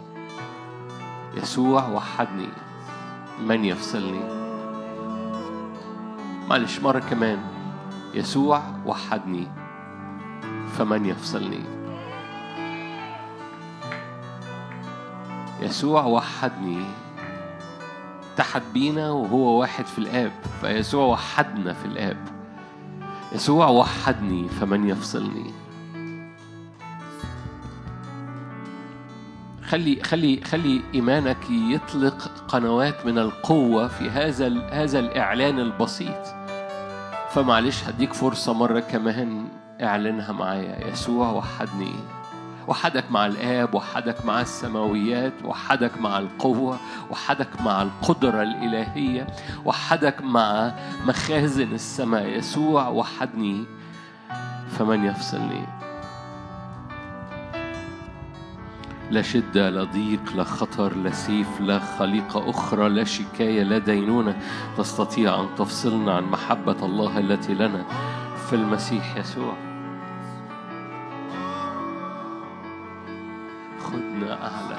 [1.35, 2.49] يسوع وحدني.
[3.41, 4.21] من يفصلني؟
[6.49, 7.39] معلش مرة كمان.
[8.15, 9.49] يسوع وحدني.
[10.79, 11.84] فمن يفصلني؟
[15.61, 16.85] يسوع وحدني.
[18.35, 22.17] اتحد بينا وهو واحد في الآب فيسوع وحدنا في الآب.
[23.33, 25.51] يسوع وحدني فمن يفصلني؟
[29.69, 36.27] خلي خلي خلي إيمانك يطلق قنوات من القوة في هذا هذا الإعلان البسيط.
[37.31, 39.49] فمعلش هديك فرصة مرة كمان
[39.83, 40.89] اعلنها معايا.
[40.89, 41.95] يسوع وحدني.
[42.69, 46.79] وحدك مع الآب وحدك مع السماويات وحدك مع القوة
[47.11, 49.27] وحدك مع القدرة الإلهية
[49.65, 50.73] وحدك مع
[51.07, 52.89] مخازن السماء يسوع.
[52.89, 53.65] وحدني
[54.79, 55.67] فمن يفصلني؟
[59.11, 64.37] لا شدة لا ضيق لا خطر لا سيف لا خليقة أخرى لا شكاية لا دينونة
[64.79, 67.85] تستطيع أن تفصلنا عن محبة الله التي لنا
[68.49, 69.64] في المسيح يسوع.
[74.15, 74.77] خدنا أعلى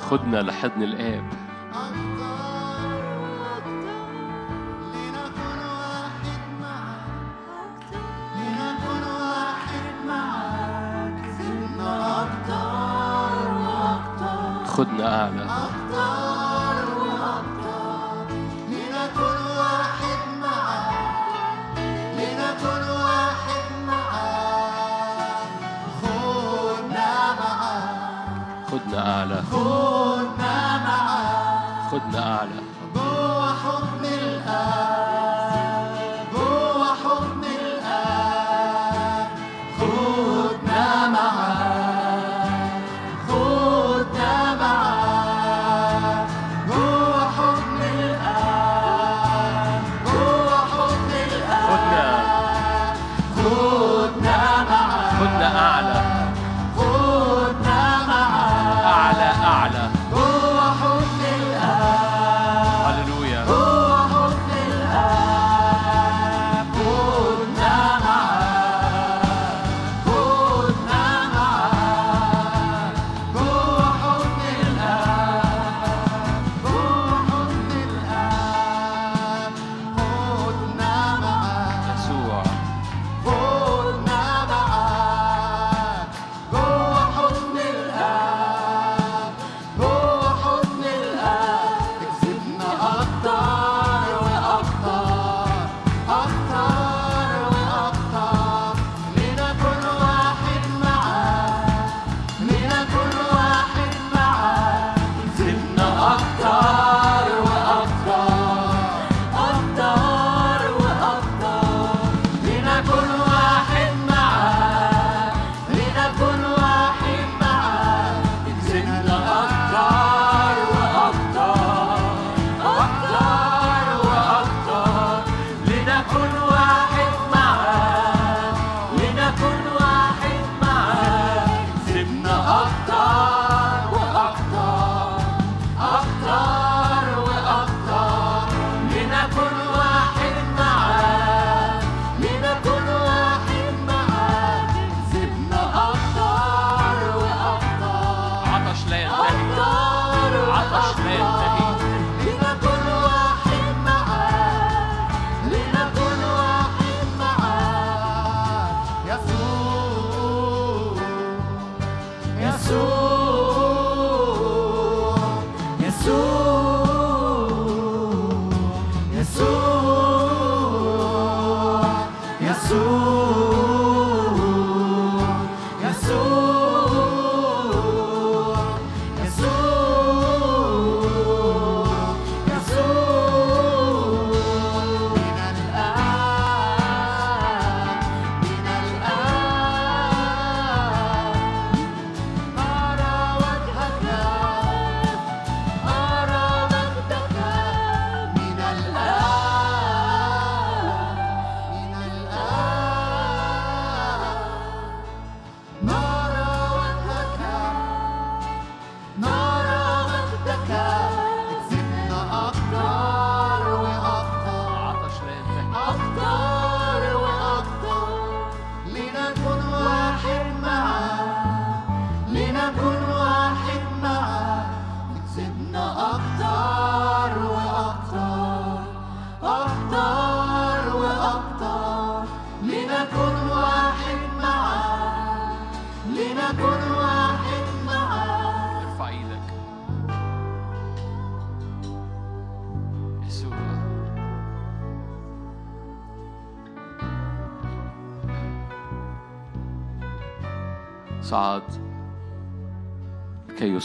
[0.00, 1.24] خدنا لحضن الآب.
[14.66, 15.69] خدنا أعلى
[29.30, 29.42] أعلى
[31.90, 32.69] خدنا أعلى.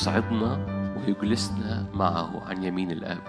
[0.06, 0.66] يصعدنا
[0.98, 3.22] ويجلسنا معه عن يمين الآب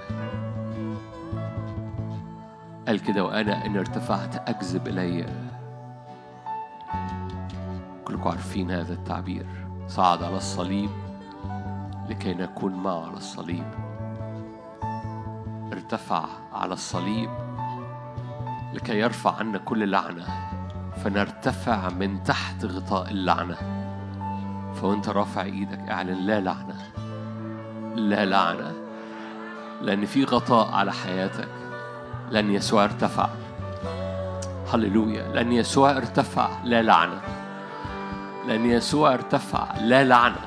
[2.87, 5.27] قال كده وأنا إن ارتفعت أكذب إلي.
[8.05, 9.47] كلكم عارفين هذا التعبير.
[9.89, 10.91] صعد على الصليب
[12.09, 13.67] لكي نكون معه على الصليب.
[15.73, 17.31] ارتفع على الصليب
[18.75, 20.27] لكي يرفع عنا كل لعنة.
[20.97, 23.76] فنرتفع من تحت غطاء اللعنة.
[24.81, 26.77] فوانت رافع إيدك اعلن لا لعنة.
[27.95, 28.73] لا لعنة.
[29.83, 31.49] لأن في غطاء على حياتك.
[32.31, 33.29] لأن يسوع ارتفع.
[34.75, 35.29] هللويا.
[35.33, 36.49] لأن يسوع ارتفع.
[36.65, 37.21] لا لعنة.
[38.49, 39.67] لأن يسوع ارتفع.
[39.81, 40.41] لا لعنة.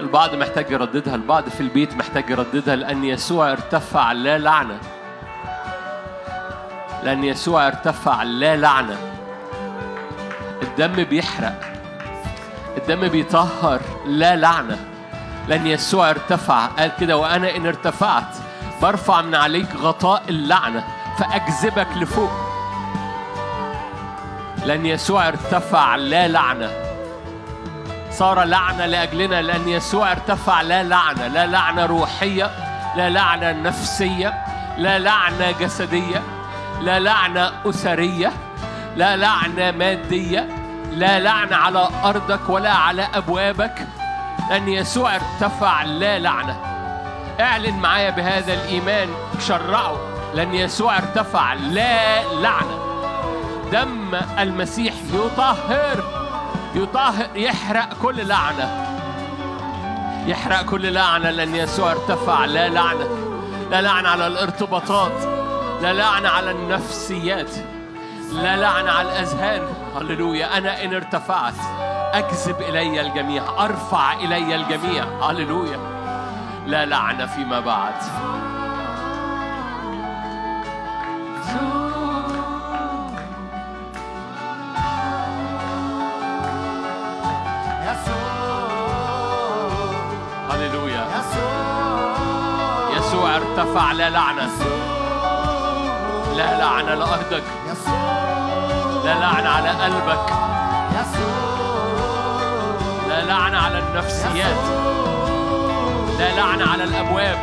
[0.00, 1.14] البعض محتاج يرددها.
[1.14, 2.76] البعض في البيت محتاج يرددها.
[2.76, 4.12] لأن يسوع ارتفع.
[4.12, 4.78] لا لعنة.
[7.04, 8.22] لأن يسوع ارتفع.
[8.22, 8.98] لا لعنة.
[10.62, 11.75] الدم بيحرق.
[12.76, 13.80] الدم بيطهر.
[14.06, 14.78] لا لعنة.
[15.48, 16.66] لأن يسوع ارتفع.
[16.66, 18.36] قال كده وأنا إن ارتفعت
[18.82, 20.84] برفع من عليك غطاء اللعنة
[21.18, 22.30] فأجذبك لفوق.
[24.64, 25.96] لأن يسوع ارتفع.
[25.96, 26.70] لا لعنة.
[28.10, 29.42] صار لعنة لأجلنا.
[29.42, 30.62] لأن يسوع ارتفع.
[30.62, 31.26] لا لعنة.
[31.26, 32.50] لا لعنة روحية.
[32.96, 34.34] لا لعنة نفسية.
[34.78, 36.22] لا لعنة جسدية.
[36.80, 38.32] لا لعنة أسرية.
[38.96, 40.65] لا لعنة مادية.
[40.96, 43.86] لا لعنة على أرضك ولا على أبوابك
[44.50, 46.56] لأن يسوع ارتفع لا لعنة.
[47.40, 49.08] اعلن معايا بهذا الإيمان
[49.40, 49.96] شرعه.
[50.34, 52.78] لأن يسوع ارتفع لا لعنة.
[53.72, 56.04] دم المسيح يطهر
[56.74, 58.86] يطهر يحرق كل لعنة.
[60.26, 63.08] يحرق كل لعنة لأن يسوع ارتفع لا لعنة.
[63.70, 65.24] لا لعنة على الارتباطات
[65.82, 67.50] لا لعنة على النفسيات
[68.32, 69.85] لا لعنة على الأذهان.
[69.96, 70.58] هللويا.
[70.58, 71.54] أنا إن ارتفعت
[72.12, 75.04] أجذب إلي الجميع أرفع إلي الجميع.
[75.04, 75.78] هللويا.
[76.66, 77.94] لا لعنة فيما بعد.
[90.50, 91.06] هللويا.
[92.96, 94.50] يسوع ارتفع لا لعنة
[96.36, 97.42] لا لعنة لأرضك
[99.06, 100.32] لا لعنة على قلبك.
[103.08, 104.56] لا لعنة على النفسيات.
[106.18, 107.38] لا لعنة على الأبواب.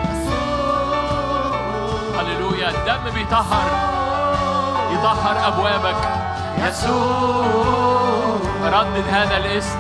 [2.20, 2.70] هللويا.
[2.70, 3.64] الدم بيطهر.
[4.92, 6.10] يطهر أبوابك.
[6.58, 7.46] يسوع.
[8.64, 9.80] ردد هذا الاسم.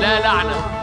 [0.00, 0.79] لا لعنة.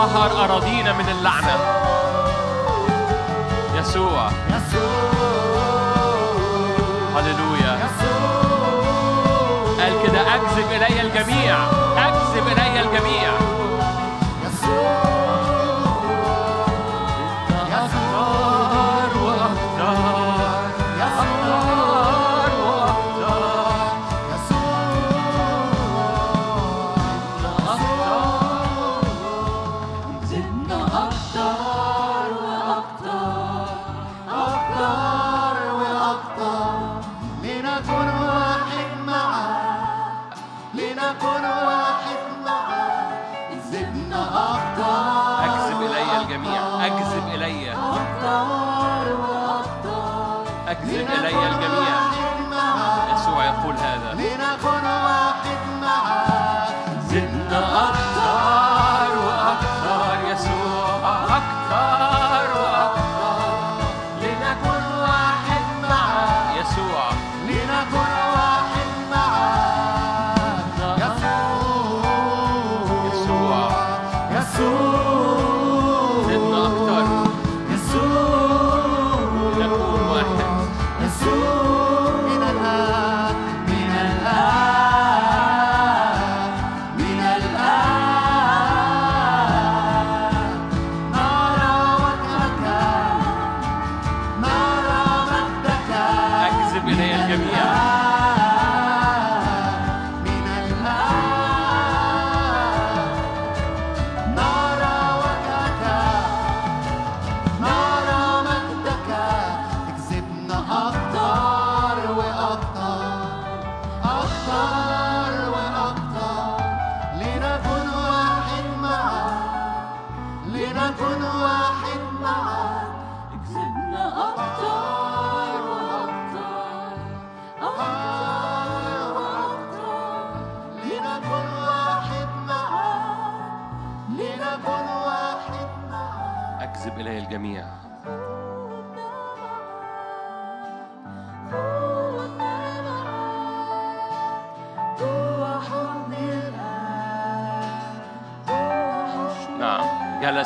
[0.00, 1.56] تطهر أراضينا من اللعنة.
[3.74, 4.30] يسوع.
[7.16, 7.78] هللويا.
[9.80, 11.79] قال كده أجذب إلي الجميع.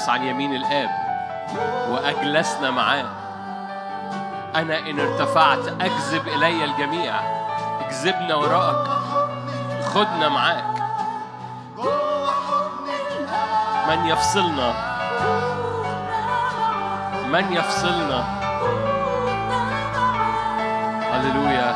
[0.05, 0.91] جلس عن يمين الآب
[1.91, 3.05] وأجلسنا معاه.
[4.57, 7.15] أنا إن ارتفعت أجذب إلي الجميع.
[7.87, 8.89] اجذبنا وراءك
[9.95, 10.65] خدنا معاك.
[13.89, 14.75] من يفصلنا؟
[17.33, 18.25] من يفصلنا؟
[21.13, 21.71] هللويا.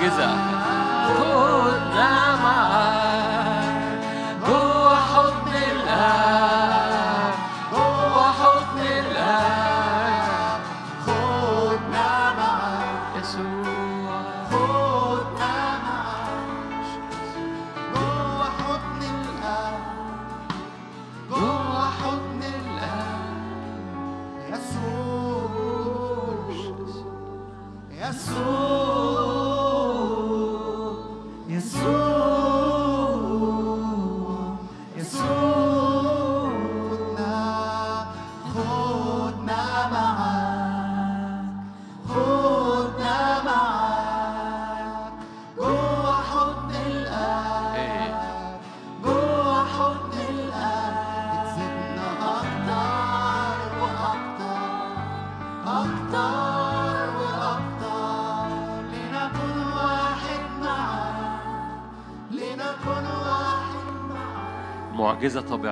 [0.00, 0.36] المعجزة
[1.18, 2.75] خدنا معاك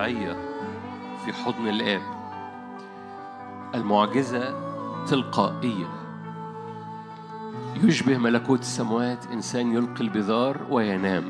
[0.04, 0.36] معجزة طبيعية
[1.24, 2.02] في حضن الآب.
[3.74, 4.54] المعجزة
[5.04, 5.86] تلقائية.
[7.74, 11.24] يشبه ملكوت السماوات إنسان يلقي البذار وينام.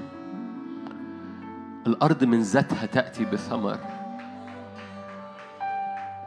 [1.87, 3.79] الأرض من ذاتها تأتي بثمر.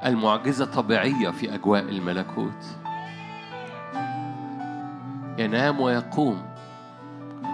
[0.06, 2.66] المعجزة طبيعية في أجواء الملكوت.
[5.38, 6.46] ينام ويقوم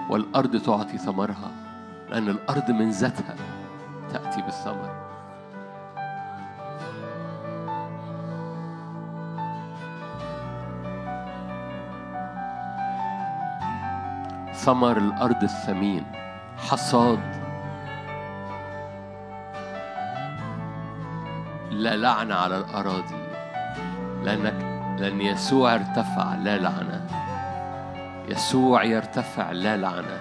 [0.10, 1.52] والأرض تعطي ثمرها
[2.10, 3.53] لأن الأرض من ذاتها.
[4.34, 4.90] تأتي بالثمر
[14.54, 16.06] ثمر الأرض الثمين
[16.58, 17.44] حصاد.
[21.72, 23.24] لا لعنة على الأراضي.
[24.24, 24.56] لأنك
[25.00, 27.08] لأن يسوع ارتفع لا لعنة
[28.28, 30.20] يسوع يرتفع لا لعنة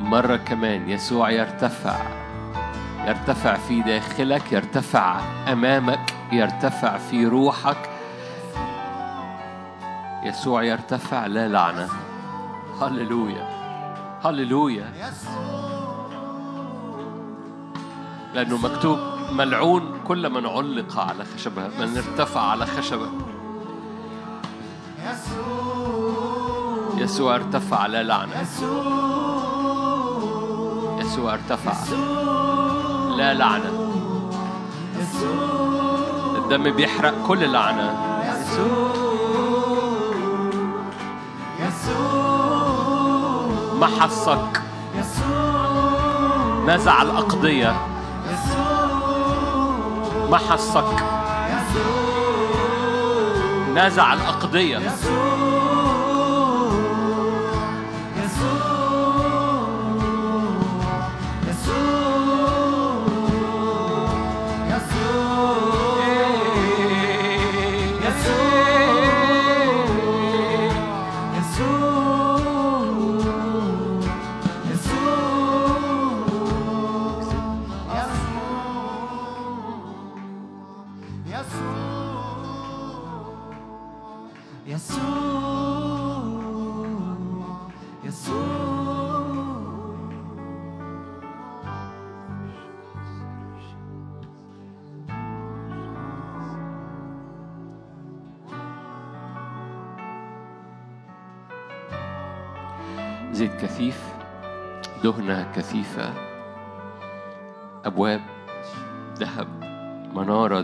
[0.00, 2.23] مرة كمان يسوع يرتفع.
[3.06, 5.20] يرتفع في داخلك يرتفع
[5.52, 7.90] أمامك يرتفع في روحك.
[10.22, 11.88] يسوع يرتفع لا لعنة.
[12.80, 13.48] هللويا.
[14.24, 14.92] هللويا.
[18.34, 18.98] لأنه مكتوب
[19.32, 23.08] ملعون كل من علق على خشبة من ارتفع على خشبة.
[26.96, 28.40] يسوع ارتفع لا لعنة.
[31.00, 32.33] يسوع ارتفع.
[33.16, 33.90] لا لعنة.
[36.36, 37.94] الدم بيحرق كل لعنة.
[43.80, 44.62] محصك
[46.66, 47.76] نزع الأقضية.
[50.30, 51.04] محصك
[53.74, 54.78] نزع الأقضية.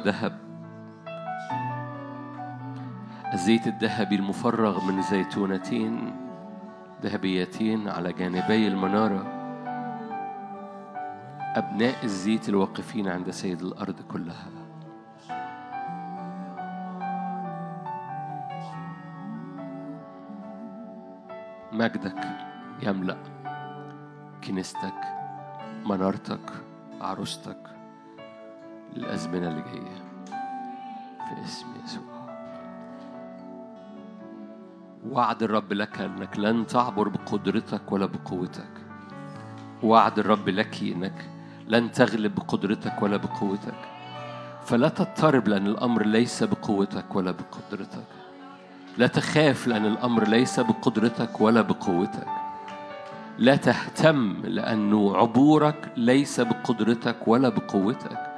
[0.01, 0.39] ذهب.
[3.33, 6.17] الزيت الذهبي المفرغ من زيتونتين
[7.03, 9.23] ذهبيتين على جانبي المنارة.
[11.57, 14.51] أبناء الزيت الواقفين عند سيد الأرض كلها.
[21.73, 22.25] مجدك
[22.83, 23.17] يملأ.
[24.45, 25.01] كنيستك
[25.87, 26.51] منارتك
[27.01, 27.80] عروستك.
[28.97, 30.03] للأزمنة اللي جاية
[31.29, 32.21] في اسم يسوع.
[35.11, 38.71] وعد الرب لك أنك لن تعبر بقدرتك ولا بقوتك.
[39.83, 41.31] وعد الرب لك أنك
[41.69, 43.75] لن تغلب بقدرتك ولا بقوتك.
[44.65, 48.07] فلا تضطرب لأن الأمر ليس بقوتك ولا بقدرتك.
[48.99, 52.27] لا تخاف لأن الأمر ليس بقدرتك ولا بقوتك.
[53.39, 58.30] لا تهتم لأنه عبورك ليس بقدرتك ولا بقوتك.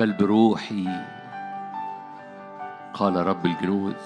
[0.00, 0.88] بل بروحي.
[2.94, 3.96] قال رب الجنود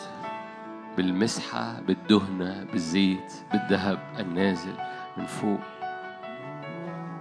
[0.97, 4.75] بالمسحة بالدهنة بالزيت بالذهب النازل
[5.16, 5.61] من فوق.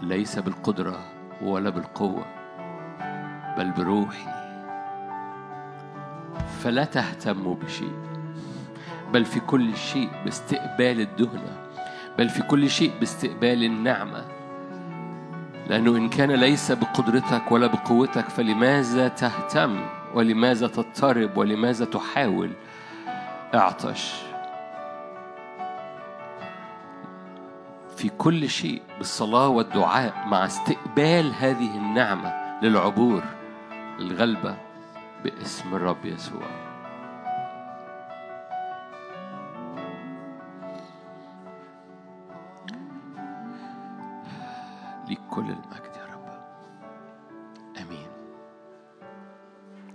[0.02, 1.00] ليس بالقدرة
[1.42, 2.26] ولا بالقوة
[3.58, 4.30] بل بروحي.
[6.60, 7.98] فلا تهتموا بشيء
[9.14, 11.58] بل في كل شيء باستقبال الدهنة
[12.18, 14.33] بل في كل شيء باستقبال النعمة.
[15.68, 22.52] لأنه إن كان ليس بقدرتك ولا بقوتك فلماذا تهتم ولماذا تضطرب ولماذا تحاول؟
[23.56, 24.14] اعطش.
[27.98, 33.24] في كل شيء بالصلاة والدعاء مع استقبال هذه النعمة للعبور
[34.00, 34.56] الغلبة
[35.24, 36.73] باسم الرب يسوع.
[45.08, 46.44] ليك كل المجد يا رب.
[47.78, 48.08] آمين.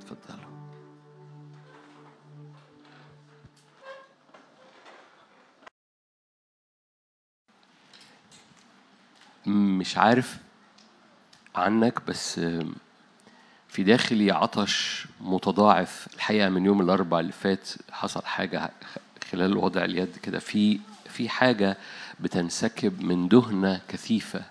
[0.00, 0.48] تفضلوا
[9.46, 10.38] مش عارف
[11.56, 12.40] عنك بس
[13.68, 16.08] في داخلي عطش متضاعف.
[16.14, 18.70] الحقيقة من يوم الاربعاء اللي فات حصل حاجة
[19.32, 20.38] خلال وضع اليد كده.
[20.38, 21.76] في في حاجة
[22.20, 24.44] بتنسكب من دهنة كثيفة.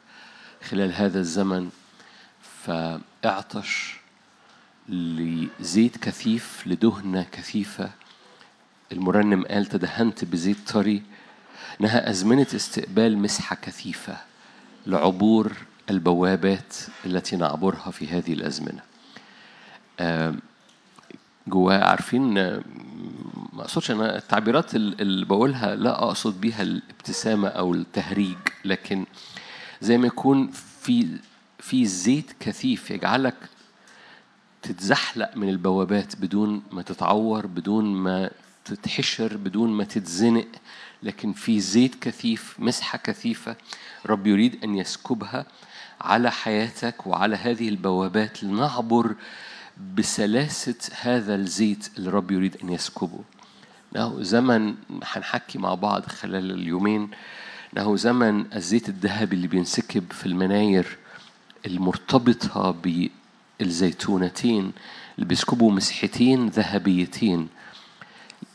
[0.71, 1.69] خلال هذا الزمن
[2.41, 3.95] فاعطش
[4.89, 7.89] لزيت كثيف لدهنة كثيفة.
[8.91, 11.03] المرنم قال تدهنت بزيت طري
[11.81, 14.17] إنها ازمنه استقبال مسحة كثيفة
[14.87, 15.53] لعبور
[15.89, 16.75] البوابات
[17.05, 18.81] التي نعبرها في هذه الأزمنة.
[21.47, 29.05] جواه عارفين ما أقصدش أنا التعبيرات اللي بقولها لا أقصد بيها الابتسامة أو التهريج لكن
[29.81, 30.51] زي ما يكون
[30.81, 31.07] في
[31.59, 33.35] في زيت كثيف يجعلك
[34.61, 38.29] تتزحلق من البوابات بدون ما تتعور بدون ما
[38.65, 40.47] تتحشر بدون ما تتزنق.
[41.03, 43.55] لكن في زيت كثيف مسحة كثيفة
[44.05, 45.45] رب يريد أن يسكبها
[46.01, 49.15] على حياتك وعلى هذه البوابات لنعبر
[49.95, 53.19] بسلاسة هذا الزيت اللي رب يريد أن يسكبه.
[54.19, 57.09] زمن هنحكي مع بعض خلال اليومين.
[57.73, 60.97] إنه زمن الزيت الذهبي اللي بينسكب في المناير
[61.65, 62.75] المرتبطة
[63.59, 64.71] بالزيتونتين
[65.15, 67.47] اللي بيسكبوا مسحتين ذهبيتين.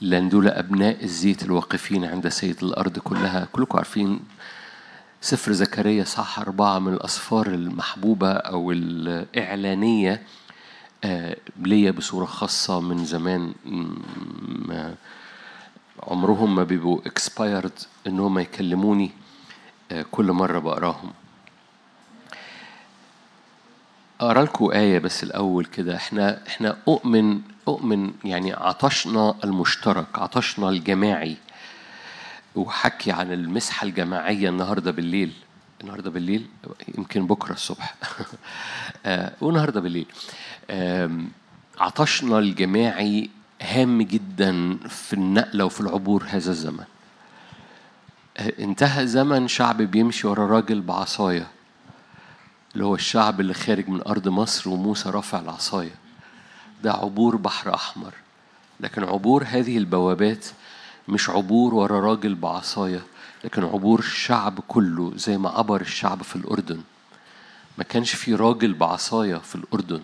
[0.01, 3.49] لأن دول أبناء الزيت الواقفين عند سيد الأرض كلها.
[3.53, 4.21] كلكم عارفين
[5.21, 10.23] سفر زكريا صح أربعة من الأسفار المحبوبة أو الإعلانية
[11.05, 13.53] آه، ليا بصورة خاصة من زمان
[14.49, 14.95] ما
[16.03, 19.11] عمرهم ما بيبقوا اكسبايرد إنهم يكلموني
[19.93, 21.13] آه، كل مرة بقراهم.
[24.21, 25.97] أقرأ لكم آية بس الأول كده.
[25.97, 31.37] إحنا إحنا أؤمن أؤمن يعني عطشنا المشترك عطشنا الجماعي.
[32.57, 35.33] وحكي عن المسحة الجماعية النهاردة بالليل.
[35.81, 36.47] النهاردة بالليل؟
[36.99, 37.95] يمكن بكرة الصبح.
[39.07, 40.07] آه، والنهاردة بالليل.
[41.81, 43.31] عطشنا الجماعي
[43.63, 46.85] هام جدا في النقلة وفي العبور هذا الزمن.
[48.39, 51.47] انتهى زمن شعب بيمشي ورا راجل بعصاية
[52.75, 55.95] اللي هو الشعب اللي خارج من أرض مصر وموسى رافع العصاية.
[56.83, 58.15] ده عبور بحر أحمر.
[58.81, 60.47] لكن عبور هذه البوابات
[61.09, 63.03] مش عبور ورا راجل بعصاية
[63.45, 66.81] لكن عبور الشعب كله زي ما عبر الشعب في الأردن.
[67.79, 70.01] ما كانش في راجل بعصاية في الأردن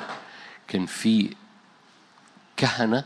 [0.69, 1.35] كان في
[2.57, 3.05] كهنة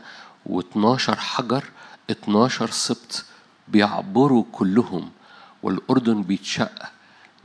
[0.49, 1.63] و12 حجر
[2.11, 3.25] 12 سبط
[3.67, 5.09] بيعبروا كلهم
[5.63, 6.91] والأردن بيتشق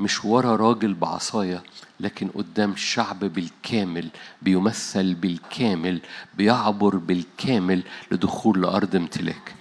[0.01, 1.63] مش ورا راجل بعصاية
[2.01, 4.09] لكن قدام شعب بالكامل
[4.43, 6.01] بيمثل بالكامل
[6.35, 9.55] بيعبر بالكامل لدخول لأرض امتلاك.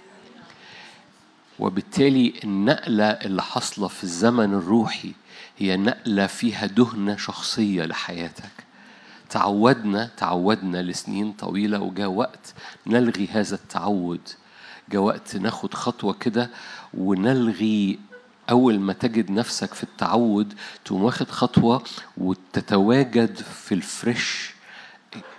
[1.58, 5.12] وبالتالي النقلة اللي حاصلة في الزمن الروحي
[5.58, 8.67] هي نقلة فيها دهنة شخصية لحياتك.
[9.30, 12.54] تعودنا تعودنا لسنين طويلة وجاء وقت
[12.86, 14.28] نلغي هذا التعود.
[14.90, 16.50] جاء وقت ناخد خطوة كده
[16.94, 17.98] ونلغي
[18.50, 21.82] أول ما تجد نفسك في التعود تقوم واخد خطوة
[22.16, 24.54] وتتواجد في الفريش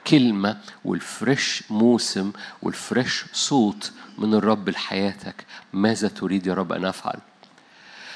[0.07, 5.45] كلمة والفريش موسم والفريش صوت من الرب لحياتك.
[5.74, 7.20] ماذا تريد يا رب أن أفعل؟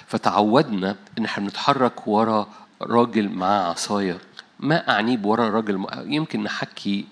[0.07, 2.47] فتعودنا إن إحنا بنتحرك ورا
[2.81, 4.17] راجل معاه عصاية.
[4.63, 7.05] ما أعنيه بورا راجل م- يمكن نحكي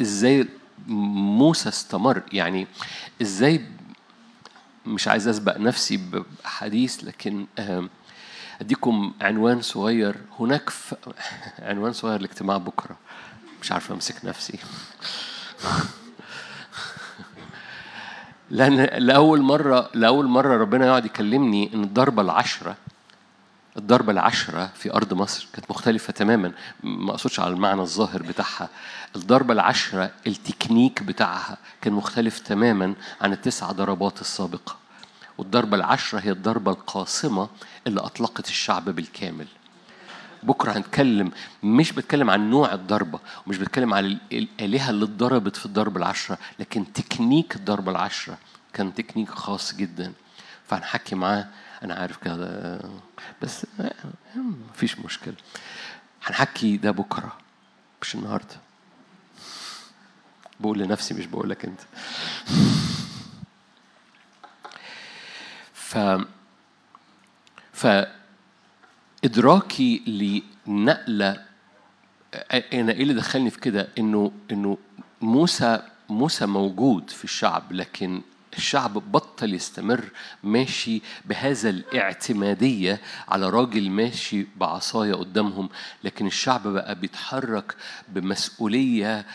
[0.00, 0.48] إزاي
[0.88, 2.22] موسى استمر.
[2.32, 2.66] يعني
[3.22, 3.64] إزاي
[4.86, 5.96] مش عايز أسبق نفسي
[6.44, 7.90] بحديث لكن آم،
[8.60, 10.16] أديكم عنوان صغير.
[10.40, 10.94] هناك ف...
[11.58, 12.96] عنوان صغير لاجتماع بكرة.
[13.62, 14.58] مش عارف أمسك نفسي.
[18.50, 22.76] لأن لأول مرة لأول مرة ربنا يقعد يكلمني إن الضربة العشرة
[23.76, 26.52] الضربة العشرة في أرض مصر كانت مختلفة تماما.
[26.82, 28.68] ما أقصدش على المعنى الظاهر بتاعها.
[29.16, 34.76] الضربة العشرة التكنيك بتاعها كان مختلف تماما عن التسع ضربات السابقة.
[35.38, 37.48] والضربة العشرة هي الضربة القاصمة
[37.86, 39.46] اللي أطلقت الشعب بالكامل.
[40.42, 41.30] بكرة هنتكلم
[41.62, 46.38] مش بتكلم عن نوع الضربة ومش بتكلم عن ال- الآلهة اللي اتضربت في الضربة العشرة
[46.58, 48.38] لكن تكنيك الضربة العشرة
[48.72, 50.12] كان تكنيك خاص جدا.
[50.66, 51.46] فهنحكي معاه.
[51.82, 52.80] أنا عارف كده
[53.42, 53.66] بس
[54.70, 55.34] مفيش مشكلة.
[56.24, 57.36] هنحكي ده بكرة
[58.02, 58.56] مش النهاردة.
[60.60, 61.80] بقول لنفسي مش بقول لك أنت.
[67.72, 67.86] ف
[69.24, 70.02] إدراكي
[70.66, 71.44] لنقلة
[72.52, 74.78] أنا إيه اللي دخلني في كده؟ إنه إنه
[75.20, 78.22] موسى موسى موجود في الشعب لكن
[78.56, 80.04] الشعب بطل يستمر
[80.42, 85.68] ماشي بهذا الاعتمادية على راجل ماشي بعصاية قدامهم
[86.04, 87.76] لكن الشعب بقى بيتحرك
[88.08, 89.26] بمسؤولية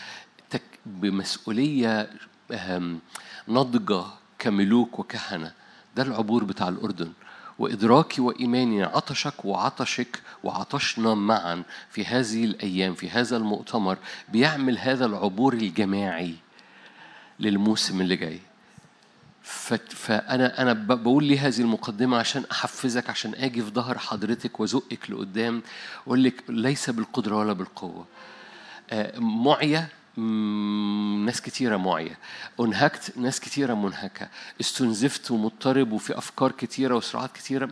[0.50, 2.10] تك بمسؤولية
[3.46, 4.04] ناضجة
[4.38, 5.52] كملوك وكهنة.
[5.96, 7.12] ده العبور بتاع الأردن.
[7.58, 13.98] وإدراكي وإيماني عطشك وعطشك وعطشنا معا في هذه الأيام في هذا المؤتمر
[14.28, 16.34] بيعمل هذا العبور الجماعي
[17.40, 18.40] للموسم اللي جاي.
[19.42, 24.60] ف- فأنا أنا ب- بقول لي هذه المقدمة عشان أحفزك عشان أجي في ظهر حضرتك
[24.60, 25.62] وأزقك لقدام
[26.06, 28.06] أقول لك ليس بالقدرة ولا بالقوة.
[28.90, 29.88] آه، معية
[31.26, 32.18] ناس كتيرة معية
[32.60, 34.28] أنهكت ناس كتيرة منهكة.
[34.60, 37.70] استنزفت ومضطرب وفي أفكار كتيرة وصراعات كتيرة.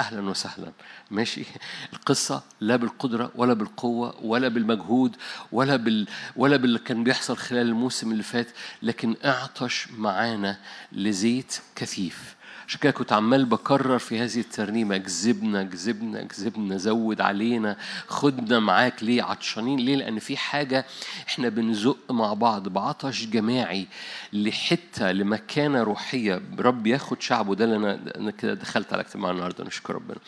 [0.00, 0.72] أهلا وسهلا.
[1.10, 1.44] ماشي؟
[1.92, 5.16] القصة لا بالقدرة ولا بالقوة ولا بالمجهود
[5.52, 8.48] ولا بال ولا باللي كان بيحصل خلال الموسم اللي فات
[8.82, 10.58] لكن أعطش معانا
[10.92, 12.39] لزيت كثيف.
[12.70, 17.76] عشان كده كنت عمال بكرر في هذه الترنيمة اجذبنا اجذبنا اجذبنا زود علينا
[18.08, 20.86] خدنا معاك ليه عطشانين؟ ليه؟ لأن في حاجة
[21.28, 23.86] إحنا بنزق مع بعض بعطش جماعي
[24.32, 26.42] لحتة لمكانة روحية.
[26.58, 30.18] رب ياخد شعبه ده اللي أنا أنا كده دخلت على اجتماع النهاردة نشكر ربنا.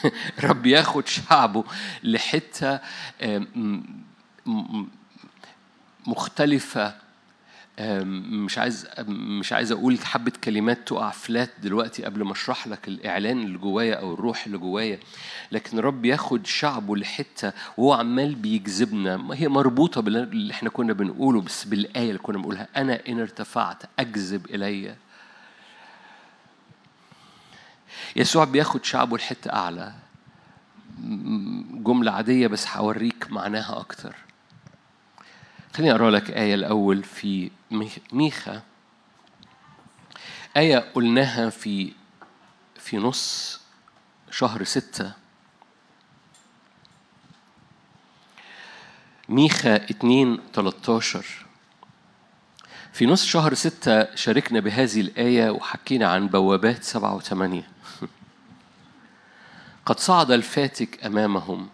[0.50, 1.64] رب ياخد شعبه
[2.02, 2.80] لحتة
[6.06, 6.94] مختلفة
[7.80, 13.42] مش عايز مش عايز أقول حبة كلمات تقع فلات دلوقتي قبل ما أشرح لك الإعلان
[13.42, 14.98] اللي جوايا أو الروح اللي جوايا
[15.52, 19.28] لكن رب ياخد شعبه لحتة وهو عمال بيجذبنا.
[19.34, 22.68] هي مربوطة باللي إحنا كنا بنقوله بس بالآية اللي كنا بنقولها.
[22.76, 24.94] أنا إن ارتفعت أجذب إلي.
[28.16, 29.92] يسوع بياخد شعبه لحتة أعلى.
[31.72, 34.14] جملة عادية بس هوريك معناها أكتر.
[35.74, 38.62] خليني أقرأ لك آية الأول في ميخ- ميخا.
[40.56, 41.92] آية قلناها في
[42.78, 43.60] في نص
[44.30, 45.12] شهر ستة.
[49.28, 51.26] ميخا 2 13
[52.92, 57.68] في نص شهر ستة شاركنا بهذه الآية وحكينا عن بوابات سبعة وثمانية.
[59.86, 61.68] قد صعد الفاتك أمامهم.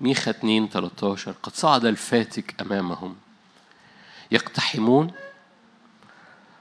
[0.00, 3.16] ميخا 2 13 قد صعد الفاتك أمامهم.
[4.30, 5.10] يقتحمون.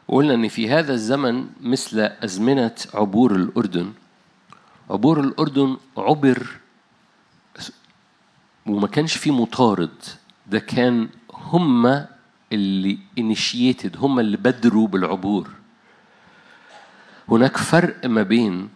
[0.07, 3.93] وقلنا إن في هذا الزمن مثل أزمنة عبور الأردن.
[4.89, 6.47] عبور الأردن عبر
[8.65, 10.03] وما كانش فيه مطارد.
[10.47, 12.05] ده كان هم
[12.51, 15.49] اللي initiated هم اللي بدروا بالعبور.
[17.29, 18.69] هناك فرق ما بين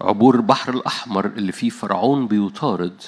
[0.00, 3.02] عبور البحر الأحمر اللي فيه فرعون بيطارد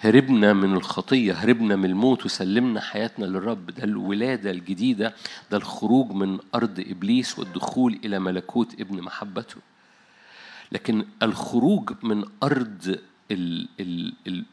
[0.00, 3.70] هربنا من الخطية هربنا من الموت وسلمنا حياتنا للرب.
[3.70, 5.14] ده الولادة الجديدة
[5.50, 9.56] ده الخروج من أرض إبليس والدخول إلى ملكوت ابن محبته.
[10.72, 12.98] لكن الخروج من أرض
[13.30, 14.44] ال ال ال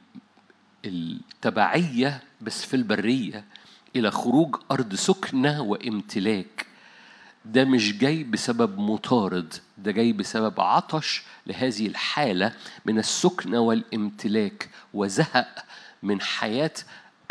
[0.85, 3.45] التبعية بس في البرية
[3.95, 6.65] إلى خروج أرض سكنة وامتلاك.
[7.45, 12.53] ده مش جاي بسبب مطارد ده جاي بسبب عطش لهذه الحالة
[12.85, 15.65] من السكنة والامتلاك وزهق
[16.03, 16.73] من حياة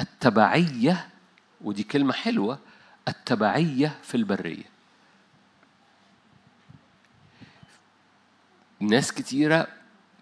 [0.00, 1.08] التبعية
[1.60, 2.58] ودي كلمة حلوة
[3.08, 4.72] التبعية في البرية.
[8.80, 9.66] ناس كتيرة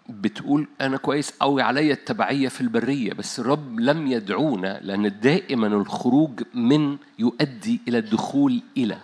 [0.09, 6.43] بتقول أنا كويس أوي عليا التبعية في البرية بس الرب لم يدعونا لأن دائما الخروج
[6.53, 8.97] من يؤدي إلى الدخول إلى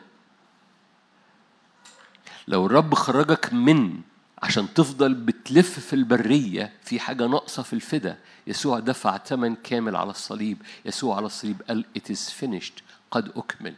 [2.47, 4.01] لو الرب خرجك من
[4.43, 8.17] عشان تفضل بتلف في البرية في حاجة ناقصة في الفدا
[8.47, 10.57] يسوع دفع ثمن كامل على الصليب.
[10.85, 12.81] يسوع على الصليب قال it is finished.
[13.11, 13.73] قد أكمل.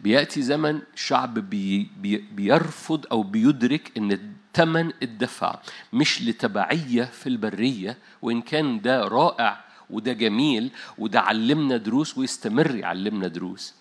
[0.00, 5.58] بيأتي زمن شعب بي بي بيرفض أو بيدرك إن الثمن الدفع
[5.92, 13.28] مش لتبعية في البرية وإن كان ده رائع وده جميل وده علمنا دروس ويستمر يعلمنا
[13.28, 13.74] دروس.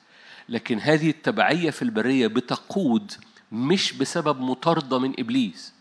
[0.52, 3.12] لكن هذه التبعية في البرية بتقود
[3.52, 5.74] مش بسبب مطاردة من إبليس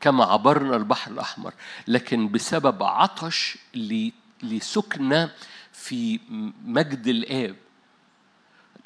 [0.00, 1.54] كما عبرنا البحر الأحمر
[1.88, 3.58] لكن بسبب عطش
[4.42, 5.30] لسكنة
[5.72, 6.20] في
[6.64, 7.56] مجد الآب.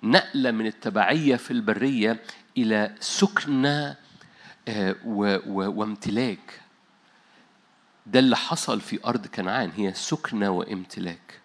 [0.02, 2.22] نقلة من التبعية في البرية
[2.56, 3.96] إلى سكنة
[4.68, 4.96] آه،
[5.46, 6.60] وامتلاك.
[8.06, 11.40] ده اللي حصل في أرض كنعان هي سكنة وامتلاك.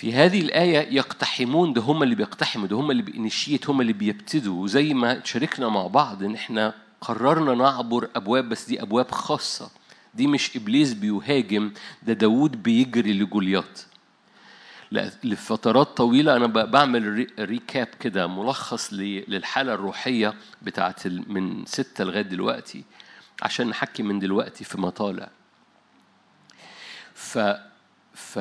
[0.00, 3.92] في هذه الآية يقتحمون ده هم اللي بيقتحموا ده هم اللي بي initiate هم اللي
[3.92, 4.62] بيبتدوا.
[4.62, 9.70] وزي ما شاركنا مع بعض إن إحنا قررنا نعبر أبواب بس دي أبواب خاصة.
[10.14, 11.72] دي مش إبليس بيهاجم
[12.02, 13.86] ده داوود بيجري لجولياط.
[14.90, 22.22] لا لفترات طويلة أنا بعمل re- recap كده ملخص للحالة الروحية بتاعت من ستة لغاية
[22.22, 22.84] دلوقتي
[23.42, 25.28] عشان نحكي من دلوقتي فيما طالع.
[27.14, 27.38] ف
[28.14, 28.38] ف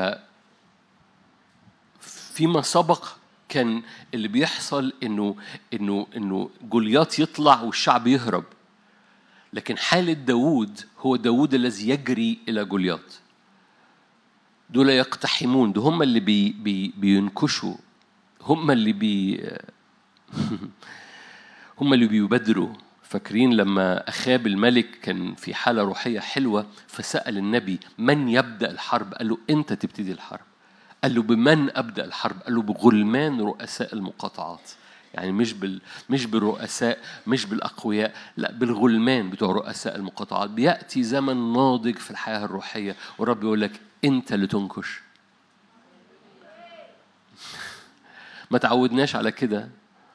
[2.39, 3.05] فيما سبق
[3.49, 3.83] كان
[4.13, 5.35] اللي بيحصل إنه
[5.73, 8.43] إنه إنه جولياط يطلع والشعب يهرب.
[9.53, 13.21] لكن حالة داوود هو داوود الذي يجري إلى جولياط.
[14.69, 17.75] دول يقتحمون ده هم اللي بي بي بينكشوا.
[18.41, 19.43] هم اللي بي
[21.79, 22.73] هم اللي بيبادروا.
[23.03, 29.27] فاكرين لما أخاب الملك كان في حالة روحية حلوة فسأل النبي من يبدأ الحرب؟ قال
[29.27, 30.48] له أنت تبتدي الحرب.
[31.03, 34.71] قال له بمن أبدأ الحرب؟ قال له بغلمان رؤساء المقاطعات.
[35.13, 40.49] يعني مش بال مش بالرؤساء مش بالأقوياء لا بالغلمان بتوع رؤساء المقاطعات.
[40.49, 43.71] بيأتي زمن ناضج في الحياة الروحية والرب يقول لك
[44.05, 45.01] أنت اللي تنكش.
[48.51, 49.69] ما تعودناش على كده.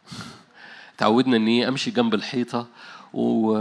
[0.99, 2.67] تعودنا إن إيه أمشي جنب الحيطة
[3.13, 3.53] و...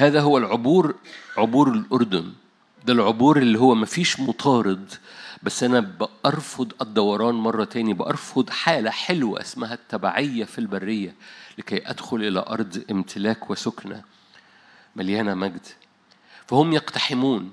[0.00, 0.94] هذا هو العبور
[1.36, 2.32] عبور الأردن.
[2.86, 4.92] ده العبور اللي هو مفيش مطارد
[5.42, 11.14] بس أنا بأرفض الدوران مرة تاني بأرفض حالة حلوة اسمها التبعية في البرية
[11.58, 14.02] لكي أدخل إلى أرض امتلاك وسكنة
[14.96, 15.66] مليانة مجد.
[16.46, 17.52] فهم يقتحمون.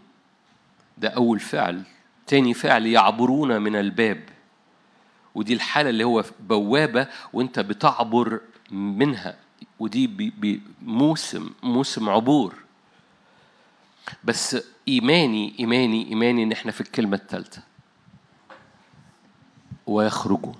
[0.98, 1.84] ده أول فعل.
[2.28, 4.24] تاني فعل يعبرون من الباب.
[5.36, 8.40] ودي الحالة اللي هو بوابة وأنت بتعبر
[8.72, 9.47] منها.
[9.80, 12.56] ودي بي- بي- موسم موسم عبور.
[14.24, 17.62] بس إيماني إيماني إيماني إن إحنا في الكلمة الثالثة.
[19.88, 20.56] ويخرجون.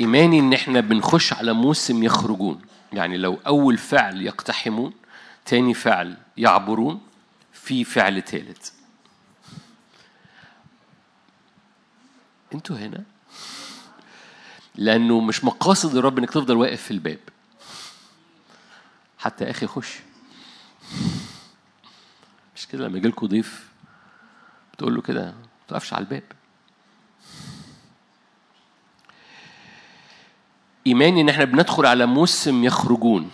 [0.00, 2.62] إيماني إن إحنا بنخش على موسم يخرجون.
[2.92, 4.92] يعني لو أول فعل يقتحمون
[5.44, 7.00] تاني فعل يعبرون
[7.52, 8.70] في فعل ثالث
[12.54, 13.04] أنتوا هنا؟
[14.74, 17.18] لأنه مش مقاصد الرب إنك تفضل واقف في الباب.
[19.18, 19.98] حتى أخي خش
[22.56, 23.68] مش كده لما يجيلكوا ضيف
[24.74, 25.34] بتقول له كده ما
[25.68, 26.22] تقفش على الباب.
[30.86, 33.30] ايماني إن إحنا بندخل على موسم يخرجون.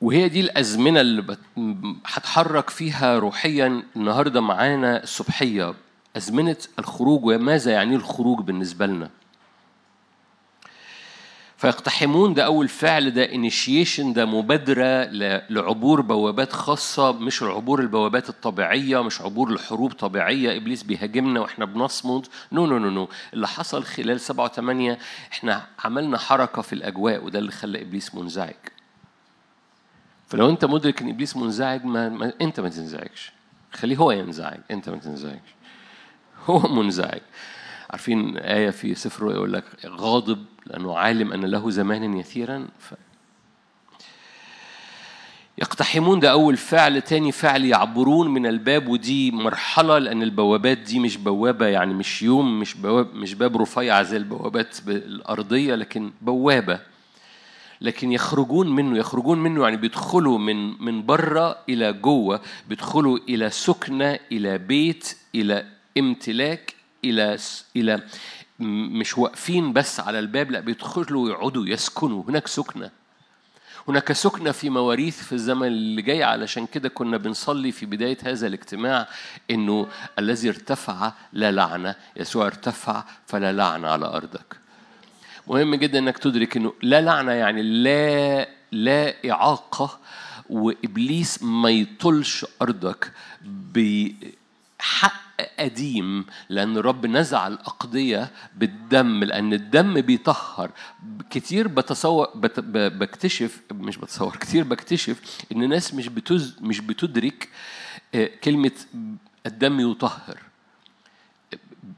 [0.00, 1.36] وهي دي الأزمنة اللي
[2.06, 5.74] هتحرك فيها روحيا النهاردة معانا الصبحية.
[6.18, 9.10] أزمنة الخروج وماذا يعني الخروج بالنسبة لنا؟
[11.56, 15.04] فيقتحمون ده أول فعل ده انيشيشن ده مبادرة
[15.50, 20.56] لعبور بوابات خاصة مش العبور البوابات الطبيعية مش عبور لحروب طبيعية.
[20.56, 22.26] إبليس بيهاجمنا وإحنا بنصمد.
[22.52, 24.98] no no no no اللي حصل خلال سبعة وثمانية
[25.32, 28.54] إحنا عملنا حركة في الأجواء وده اللي خلى إبليس منزعج.
[30.28, 33.32] فلو أنت مدرك إن إبليس منزعج ما, ما أنت ما تنزعجش.
[33.72, 35.57] خليه هو ينزعج أنت ما تنزعجش.
[36.50, 37.20] هو منزعج.
[37.90, 42.94] عارفين آية في سفر يقول لك غاضب لأنه عالم أن له زمانا يثيرا؟ ف...
[45.58, 51.16] يقتحمون ده أول فعل تاني فعل يعبرون من الباب ودي مرحلة لأن البوابات دي مش
[51.16, 56.80] بوابة يعني مش يوم مش بواب مش باب رفيع زي البوابات الأرضية لكن بوابة.
[57.80, 64.18] لكن يخرجون منه يخرجون منه يعني بيدخلوا من من بره إلى جوه بيدخلوا إلى سكنة
[64.32, 67.38] إلى بيت إلى امتلاك إلى
[67.76, 68.02] إلى
[68.60, 72.22] مش واقفين بس على الباب لا بيدخلوا ويقعدوا يسكنوا.
[72.28, 72.90] هناك سكنة.
[73.88, 76.22] هناك سكنة في مواريث في الزمن اللي جاي.
[76.22, 79.08] علشان كده كنا بنصلي في بداية هذا الاجتماع
[79.50, 79.88] إنه
[80.18, 84.56] الذي ارتفع لا لعنة يسوع ارتفع فلا لعنة على أرضك.
[85.46, 89.98] مهم جدا إنك تدرك إنه لا لعنة يعني لا لا إعاقة
[90.50, 93.12] وإبليس ما يطلش أرضك
[94.78, 95.28] بحق
[95.58, 100.70] قديم لأن الرب نزع الأقضية بالدم لأن الدم بيطهر.
[101.30, 105.20] كتير بتصور بت بكتشف مش بتصور كتير بكتشف
[105.52, 107.48] إن الناس مش بتز مش بتدرك
[108.44, 108.72] كلمة
[109.46, 110.38] الدم يطهر.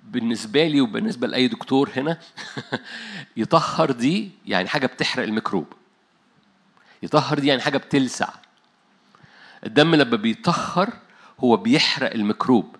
[0.05, 2.19] بالنسبة لي وبالنسبة لأي دكتور هنا
[3.37, 5.67] يطهر دي يعني حاجة بتحرق الميكروب.
[7.03, 8.29] يطهر دي يعني حاجة بتلسع.
[9.67, 10.93] الدم لما بيطهر
[11.41, 12.77] هو بيحرق الميكروب.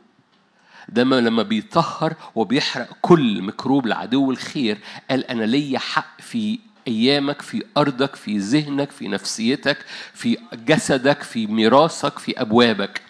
[0.89, 4.79] ده لما بيطهر وبيحرق كل ميكروب لعدو الخير
[5.11, 6.59] قال أنا ليا حق في
[6.89, 9.79] أيامك في أرضك في ذهنك في نفسيتك
[10.15, 13.03] في جسدك في ميراثك في أبوابك.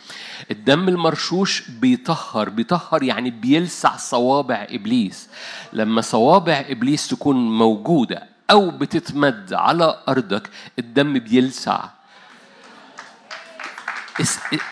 [0.50, 5.28] الدم المرشوش بيطهر بيطهر يعني بيلسع صوابع إبليس.
[5.72, 11.84] لما صوابع إبليس تكون موجودة أو بتتمد على أرضك الدم بيلسع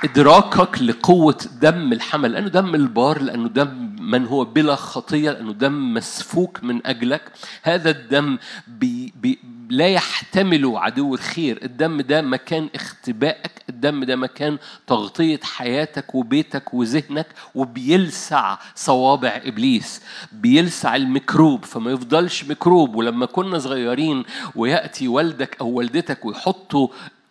[0.05, 2.33] إدراكك لقوة دم الحمل.
[2.33, 7.23] لأنه دم البار لأنه دم من هو بلا خطية لأنه دم مسفوك من أجلك.
[7.63, 9.39] هذا الدم بي بي
[9.71, 11.59] لا يحتمل عدو الخير.
[11.63, 13.51] الدم ده مكان اختبائك.
[13.69, 20.03] الدم ده مكان تغطية حياتك وبيتك وذهنك وبيلسع صوابع إبليس.
[20.33, 21.65] بيلسع الميكروب.
[21.65, 22.95] فما يفضلش ميكروب.
[22.95, 24.25] ولما كنا صغيرين
[24.55, 26.89] ويأتي والدك أو والدتك ويحطوا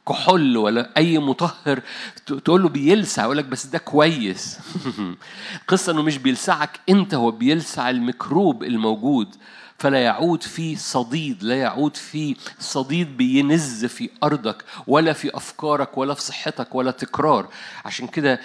[0.07, 1.81] كحول ولا أي مطهر
[2.25, 4.59] تقول له بيلسع يقول لك بس ده كويس.
[5.67, 9.35] قصة إنه مش بيلسعك أنت هو بيلسع الميكروب الموجود.
[9.79, 16.13] فلا يعود في صديد لا يعود في صديد بينز في أرضك ولا في أفكارك ولا
[16.13, 17.47] في صحتك ولا تكرار.
[17.85, 18.39] عشان كده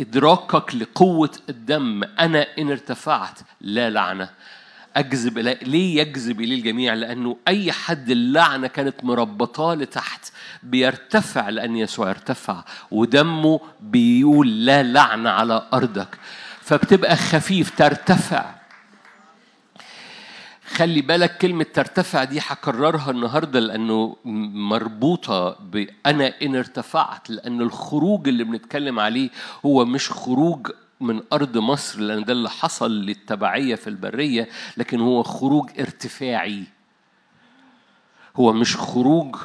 [0.00, 4.28] إدراكك لقوة الدم أنا إن ارتفعت لا لعنة.
[4.96, 10.32] أجذب ليه يجذب إليه الجميع؟ لأنه أي حد اللعنة كانت مربطاه لتحت
[10.62, 16.18] بيرتفع لأن يسوع ارتفع ودمه بيقول لا لعنة على أرضك.
[16.60, 18.54] فبتبقى خفيف ترتفع.
[20.74, 24.16] خلي بالك كلمة ترتفع دي هكررها النهاردة لأنه
[24.54, 29.30] مربوطة بأنا إن ارتفعت لأن الخروج اللي بنتكلم عليه
[29.66, 30.66] هو مش خروج
[31.02, 36.64] من أرض مصر لأن ده اللي حصل للتبعية في البرية لكن هو خروج ارتفاعي.
[38.36, 39.36] هو مش خروج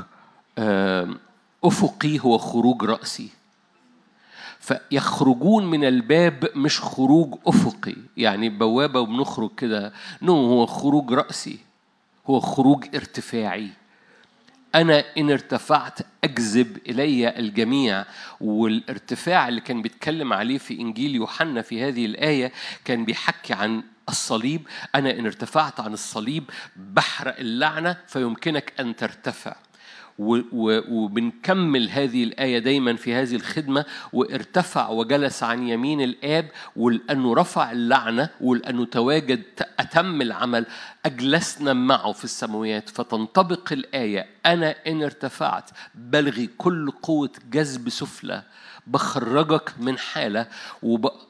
[1.63, 3.29] أفقي هو خروج رأسي.
[4.59, 7.95] فيخرجون من الباب مش خروج أفقي.
[8.17, 9.93] يعني بوابة وبنخرج كده.
[10.21, 11.59] نو هو خروج رأسي.
[12.29, 13.69] هو خروج ارتفاعي.
[14.75, 18.05] أنا إن ارتفعت أجذب إلي الجميع
[18.41, 22.51] والارتفاع اللي كان بيتكلم عليه في إنجيل يوحنا في هذه الآية
[22.85, 24.67] كان بيحكي عن الصليب.
[24.95, 26.43] أنا إن ارتفعت عن الصليب
[26.75, 29.55] بحرق اللعنة فيمكنك أن ترتفع.
[30.19, 38.29] وبنكمل هذه الآية دايما في هذه الخدمة وارتفع وجلس عن يمين الآب ولأنه رفع اللعنة
[38.41, 39.43] ولأنه تواجد
[39.79, 40.65] أتم العمل
[41.05, 48.43] أجلسنا معه في السماوات فتنطبق الآية أنا إن ارتفعت بلغي كل قوة جذب سفلى
[48.87, 50.47] بخرجك من حالة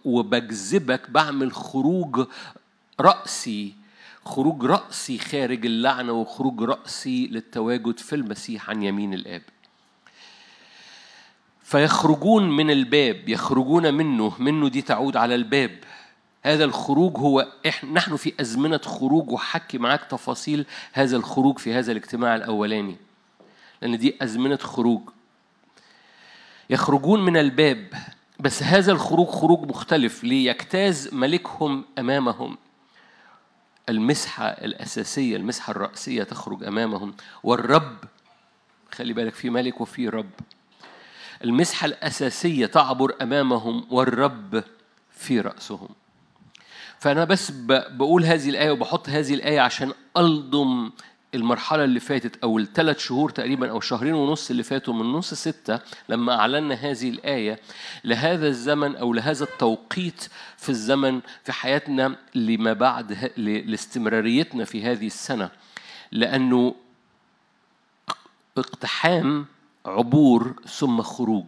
[0.05, 2.27] وبجذبك بعمل خروج
[2.99, 3.73] رأسي
[4.27, 9.41] خروج رأسي خارج اللعنة وخروج رأسي للتواجد في المسيح عن يمين الآب.
[11.63, 15.79] فيخرجون من الباب يخرجون منه منه دي تعود على الباب.
[16.43, 21.91] هذا الخروج هو إحنا نحن في أزمنة خروج وحكي معاك تفاصيل هذا الخروج في هذا
[21.91, 22.95] الاجتماع الأولاني
[23.81, 25.01] لأن دي أزمنة خروج.
[26.69, 27.87] يخرجون من الباب
[28.39, 30.23] بس هذا الخروج خروج مختلف.
[30.23, 32.57] ليجتاز ملكهم أمامهم.
[33.89, 37.13] المسحة الأساسية المسحة الرأسية تخرج أمامهم.
[37.43, 37.97] والرب
[38.91, 40.29] خلي بالك في ملك وفي رب.
[41.43, 44.63] المسحة الأساسية تعبر أمامهم والرب
[45.11, 45.89] في رأسهم.
[46.99, 47.51] فأنا بس
[47.91, 50.91] بقول هذه الآية وبحط هذه الآية عشان ألضم
[51.35, 55.79] المرحلة اللي فاتت أو الثلاث شهور تقريبا أو شهرين ونص اللي فاتوا من نص ستة
[56.09, 57.59] لما أعلنا هذه الآية
[58.03, 60.27] لهذا الزمن أو لهذا التوقيت
[60.57, 65.49] في الزمن في حياتنا لما بعد لاستمراريتنا في هذه السنة.
[66.11, 66.75] لأنه
[68.57, 69.45] اقتحام
[69.85, 71.45] عبور ثم خروج.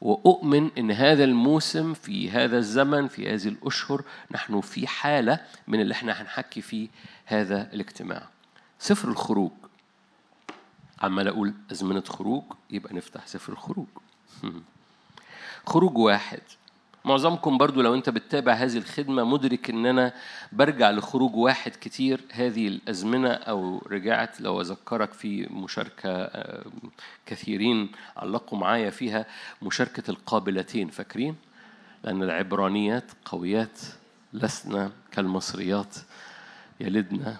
[0.00, 5.92] وأؤمن أن هذا الموسم في هذا الزمن في هذه الأشهر نحن في حالة من اللي
[5.94, 6.88] إحنا هنحكي فيه
[7.24, 8.33] هذا الاجتماع.
[8.84, 9.50] سفر الخروج.
[11.02, 13.86] عمال أقول أزمنة خروج يبقى نفتح سفر الخروج.
[15.72, 16.40] خروج واحد.
[17.04, 20.14] معظمكم برضو لو أنت بتتابع هذه الخدمة مدرك إن أنا
[20.52, 22.20] برجع لخروج واحد كتير.
[22.32, 26.64] هذه الأزمنة أو رجعت لو أذكرك في مشاركة آه،
[27.26, 29.26] كثيرين علقوا معايا فيها
[29.62, 30.88] مشاركة القابلتين.
[30.88, 31.36] فاكرين؟
[32.02, 33.80] لأن العبرانيات قويات
[34.32, 35.94] لسنا كالمصريات
[36.80, 37.36] يلدنا.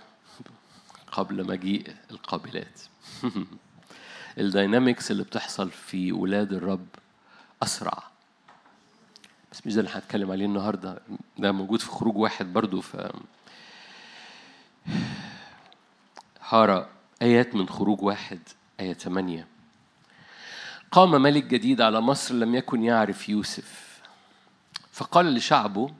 [1.14, 2.80] قبل مجيء القابلات.
[4.38, 6.86] الداينامكس اللي بتحصل في ولاد الرب
[7.62, 8.02] أسرع.
[9.52, 11.02] بس مش ده اللي هنتكلم عليه النهارده.
[11.38, 12.96] ده موجود في خروج واحد برضو ف
[16.48, 16.88] هارا
[17.22, 18.40] آيات من خروج واحد
[18.80, 19.46] آية 8
[20.90, 24.00] قام ملك جديد على مصر لم يكن يعرف يوسف.
[24.92, 25.90] فقال لشعبه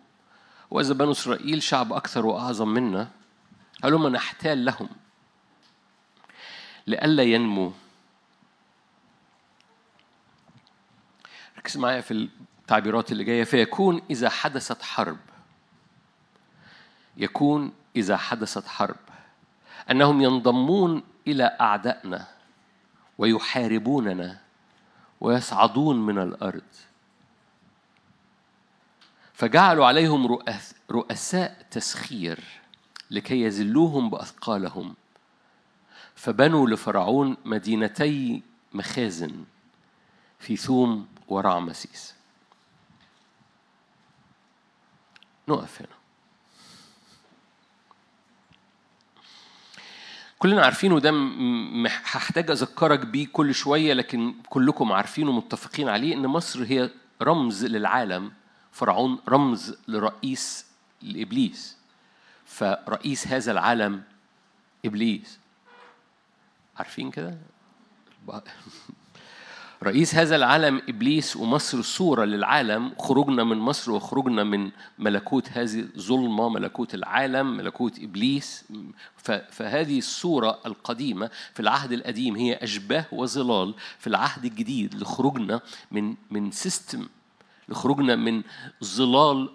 [0.70, 3.08] وإذا بنو إسرائيل شعب أكثر وأعظم منا
[3.84, 4.88] هلما نحتال لهم.
[6.86, 7.72] لئلا ينمو.
[11.58, 12.10] ركز معايا في
[12.60, 13.44] التعبيرات اللي جاية.
[13.44, 15.18] فيكون إذا حدثت حرب.
[17.16, 18.96] يكون إذا حدثت حرب.
[19.90, 22.28] أنهم ينضمون إلى أعدائنا
[23.18, 24.40] ويحاربوننا
[25.20, 26.62] ويصعدون من الأرض.
[29.34, 32.44] فجعلوا عليهم رؤس رؤساء تسخير
[33.10, 34.94] لكي يذلوهم بأثقالهم.
[36.28, 38.42] فبنوا لفرعون مدينتي
[38.72, 39.44] مخازن
[40.38, 42.14] في ثوم ورعمسيس
[45.48, 45.88] نقف هنا.
[50.38, 56.14] كلنا عارفين وده م- م- هحتاج أذكرك بيه كل شوية لكن كلكم عارفين ومتفقين عليه
[56.14, 56.90] إن مصر هي
[57.22, 58.32] رمز للعالم
[58.72, 60.66] فرعون رمز لرئيس
[61.02, 61.76] لابليس
[62.46, 64.02] فرئيس هذا العالم
[64.84, 65.43] إبليس.
[66.76, 67.38] عارفين كده؟
[69.82, 76.48] رئيس هذا العالم إبليس ومصر صورة للعالم خروجنا من مصر وخروجنا من ملكوت هذه الظلمة
[76.48, 78.64] ملكوت العالم ملكوت إبليس.
[79.50, 85.60] فهذه الصورة القديمة في العهد القديم هي أشباه وظلال في العهد الجديد لخروجنا
[85.90, 87.06] من من سيستم
[87.68, 88.42] لخروجنا من
[88.84, 89.50] ظلال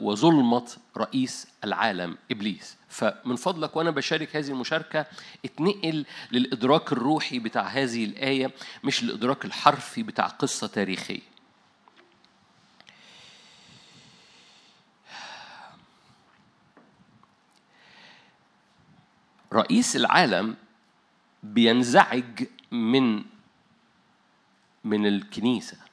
[0.00, 2.76] وظلمة رئيس العالم إبليس.
[2.88, 5.06] فمن فضلك وأنا بشارك هذه المشاركة
[5.44, 8.50] اتنقل للإدراك الروحي بتاع هذه الآية
[8.84, 11.30] مش الإدراك الحرفي بتاع قصة تاريخية.
[19.52, 20.56] رئيس العالم
[21.42, 23.24] بينزعج من
[24.84, 25.89] من الكنيسة.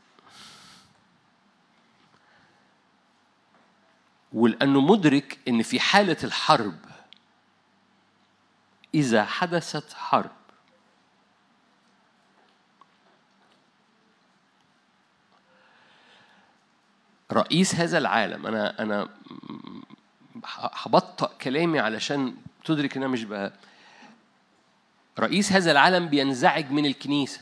[4.34, 6.78] ولأنه مدرك إن في حالة الحرب
[8.96, 10.32] إذا حدثت حرب.
[17.32, 19.10] رئيس هذا العالم أنا أنا
[20.54, 22.36] هبطأ كلامي علشان
[22.66, 23.54] تدرك إن أنا مش بقى.
[25.20, 27.42] رئيس هذا العالم بينزعج من الكنيسة.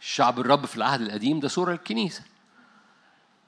[0.00, 2.22] الشعب الرب في العهد القديم ده صورة الكنيسة.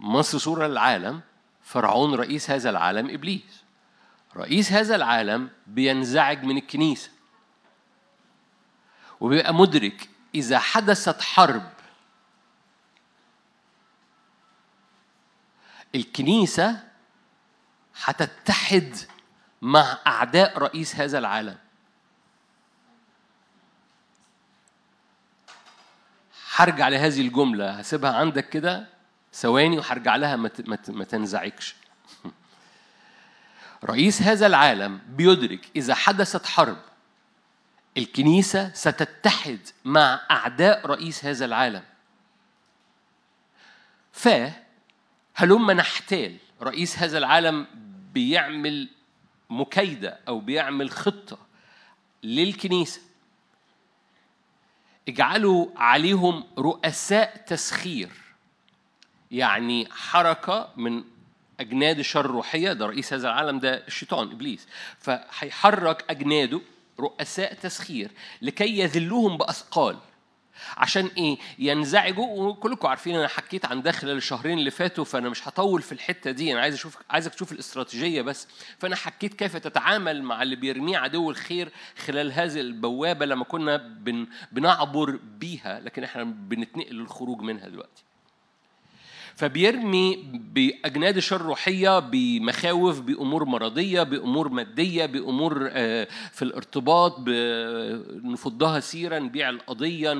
[0.00, 1.20] مصر صورة للعالم
[1.62, 3.64] فرعون رئيس هذا العالم إبليس.
[4.36, 7.10] رئيس هذا العالم بينزعج من الكنيسة
[9.20, 11.72] وبيبقى مدرك إذا حدثت حرب.
[15.94, 16.82] الكنيسة
[18.04, 18.96] هتتحد
[19.62, 21.58] مع أعداء رئيس هذا العالم.
[26.54, 28.95] هرجع لهذه الجملة هسيبها عندك كده.
[29.36, 30.36] ثواني وهرجع لها
[30.88, 31.76] ما تنزعجش.
[33.84, 36.78] رئيس هذا العالم بيدرك إذا حدثت حرب.
[37.96, 41.82] الكنيسة ستتحد مع أعداء رئيس هذا العالم.
[44.12, 44.28] ف
[45.34, 46.36] هلما نحتال.
[46.62, 47.66] رئيس هذا العالم
[48.12, 48.88] بيعمل
[49.50, 51.38] مكايدة أو بيعمل خطة
[52.22, 53.00] للكنيسة.
[55.08, 58.25] اجعلوا عليهم رؤساء تسخير.
[59.30, 61.04] يعني حركة من
[61.60, 64.66] أجناد الشر الروحية ده رئيس هذا العالم ده الشيطان إبليس.
[64.98, 66.60] فهيحرك أجناده
[67.00, 68.10] رؤساء تسخير
[68.42, 69.96] لكي يذلوهم بأثقال.
[70.76, 75.48] عشان إيه؟ ينزعجوا وكلكم عارفين أنا حكيت عن ده خلال الشهرين اللي فاتوا فأنا مش
[75.48, 78.48] هطول في الحتة دي أنا عايز أشوف عايزك تشوف الاستراتيجية بس.
[78.78, 81.68] فأنا حكيت كيف تتعامل مع اللي بيرميه عدو الخير
[82.06, 88.02] خلال هذه البوابة لما كنا بن بنعبر بيها لكن إحنا بنتنقل للخروج منها دلوقتي.
[89.36, 97.18] فبيرمي بأجناد الشر الروحية بمخاوف بأمور مرضية بأمور مادية بأمور آه، في الارتباط
[98.24, 100.14] نفضها سيرا نبيع القضية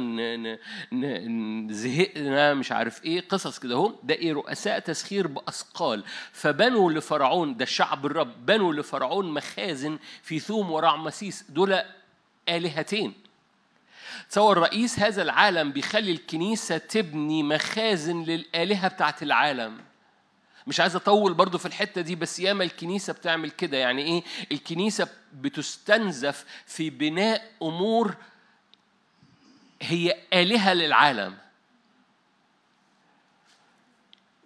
[1.70, 6.04] زهقنا مش عارف إيه قصص كده هم ده إيه؟ رؤساء تسخير بأثقال.
[6.32, 11.78] فبنوا لفرعون ده الشعب الرب بنوا لفرعون مخازن في ثوم ورعمسيس دول
[12.48, 13.25] آلهتين.
[14.30, 19.78] تصور رئيس هذا العالم بيخلي الكنيسة تبني مخازن للآلهة بتاعت العالم.
[20.66, 23.76] مش عايز أطول برضو في الحتة دي بس ياما الكنيسة بتعمل كده.
[23.76, 24.22] يعني إيه؟
[24.52, 28.14] الكنيسة بتستنزف في بناء أمور
[29.82, 31.36] هي آلهة للعالم.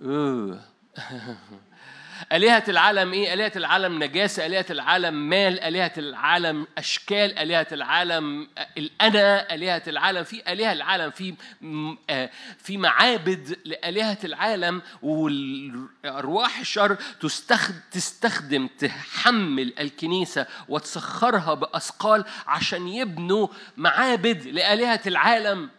[0.03, 0.61] أوه.
[2.33, 8.49] آلهة العالم إيه؟ آلهة العالم نجاسة، آلهة العالم مال، آلهة العالم أشكال، آلهة العالم
[8.79, 11.35] الأنا، آلهة العالم في آلهة العالم في
[12.11, 16.97] آه، في معابد لآلهة العالم والأرواح الشر
[17.93, 25.71] تستخدم تحمل الكنيسة وتسخرها بأثقال عشان يبنوا معابد لآلهة العالم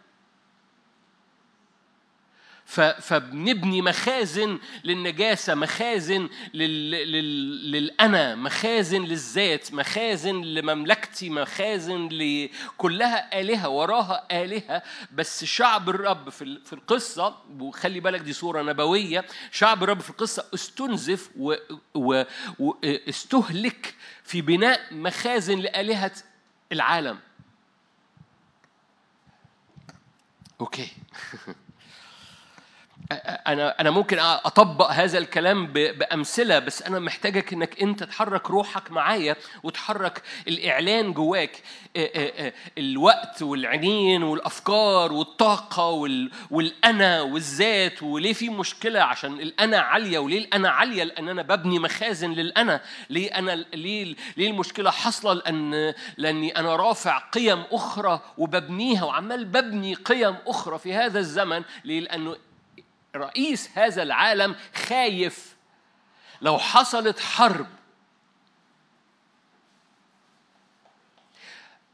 [3.00, 6.90] فبنبني مخازن للنجاسة مخازن لل...
[6.90, 7.70] لل...
[7.72, 14.82] للأنا مخازن للذات مخازن لمملكتي مخازن لكلها آلهة وراها آلهة
[15.14, 20.10] بس شعب الرب في ال- في القصة وخلي بالك دي صورة نبوية شعب الرب في
[20.10, 21.30] القصة استنزف.
[21.94, 23.94] واستهلك
[24.24, 26.12] في بناء مخازن لآلهة
[26.72, 27.18] العالم
[30.60, 30.92] أوكي
[33.46, 39.36] أنا أنا ممكن أطبق هذا الكلام بأمثلة بس أنا محتاجك إنك أنت تحرك روحك معايا
[39.62, 41.62] وتحرك الإعلان جواك.
[42.78, 50.68] الوقت والعينين والأفكار والطاقة وال- والأنا والذات وليه في مشكلة؟ عشان الأنا عالية وليه الأنا
[50.70, 52.80] عالية؟ لأن أنا ببني مخازن للأنا.
[53.10, 59.94] ليه أنا ليه ليه المشكلة حاصلة؟ لأن لأني أنا رافع قيم أخرى وببنيها وعمال ببني
[59.94, 61.62] قيم أخرى في هذا الزمن.
[61.84, 62.36] ليه؟ لأنه
[63.16, 65.56] رئيس هذا العالم خايف
[66.40, 67.66] لو حصلت حرب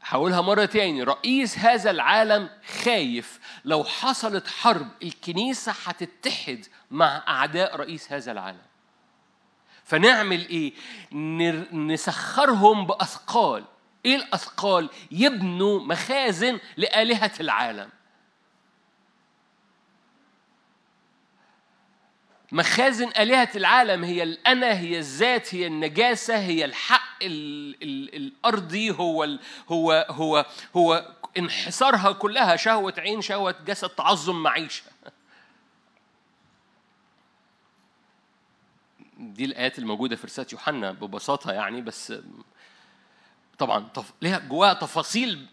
[0.01, 2.49] هقولها مرة تاني رئيس هذا العالم
[2.83, 8.61] خايف لو حصلت حرب الكنيسة هتتحد مع أعداء رئيس هذا العالم
[9.83, 10.73] فنعمل إيه؟
[11.73, 13.65] نسخرهم بأثقال
[14.05, 17.89] إيه الأثقال؟ يبنوا مخازن لآلهة العالم
[22.51, 29.23] مخازن آلهة العالم هي الأنا هي الذات هي النجاسة هي الحق ال ال الأرضي هو
[29.23, 29.39] ال
[29.69, 30.45] هو هو
[30.75, 34.83] هو انحصارها كلها شهوة عين شهوة جسد تعظم معيشة
[39.17, 42.13] دي الآيات الموجودة في رسالة يوحنا ببساطة يعني بس
[43.57, 43.89] طبعا.
[44.21, 45.47] ليها جواها تفاصيل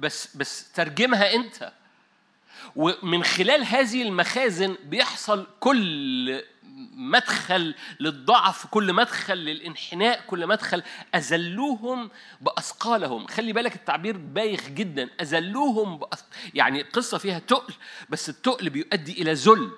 [0.00, 1.72] بس بس ترجمها أنت
[2.76, 6.42] ومن خلال هذه المخازن بيحصل كل
[6.96, 10.82] مدخل للضعف كل مدخل للانحناء كل مدخل
[11.14, 12.10] أذلوهم
[12.40, 13.26] بأثقالهم.
[13.26, 15.10] خلي بالك التعبير بايخ جدا.
[15.20, 16.00] أذلوهم.
[16.54, 17.74] يعني القصة فيها تقل
[18.08, 19.70] بس التقل بيؤدي إلى ذل.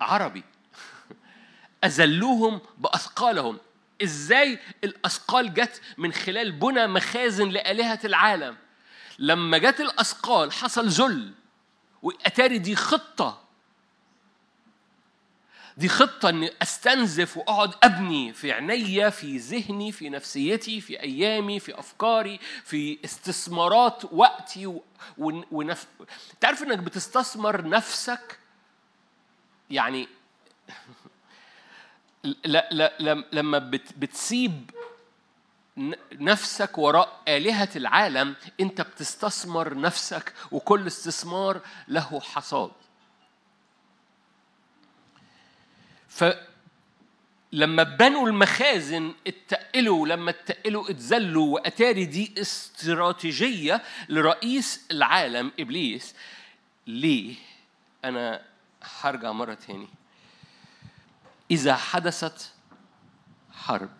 [0.00, 0.44] عربي.
[1.84, 3.58] أذلوهم بأثقالهم.
[4.02, 8.56] إزاي الأثقال جت من خلال بنى مخازن لآلهة العالم؟
[9.22, 11.32] لما جت الأثقال حصل ذل
[12.02, 13.42] وأتاري دي خطة.
[15.76, 21.78] دي خطة إني أستنزف وأقعد أبني في عينيا في ذهني في نفسيتي في أيامي في
[21.78, 24.80] أفكاري في استثمارات وقتي
[25.18, 25.86] ونف...
[26.40, 28.38] تعرف إنك بتستثمر نفسك؟
[29.70, 30.08] يعني
[32.24, 33.92] لا لا لم- لما بت...
[33.98, 34.70] بتسيب
[36.12, 42.70] نفسك وراء آلهة العالم أنت بتستثمر نفسك وكل استثمار له حصاد
[46.08, 56.14] فلما بنوا المخازن اتقلوا لما اتقلوا اتذلوا واتاري دي استراتيجية لرئيس العالم إبليس
[56.86, 57.34] ليه؟
[58.04, 58.42] أنا
[59.00, 59.88] هرجع مرة تاني
[61.50, 62.52] إذا حدثت
[63.52, 63.90] حرب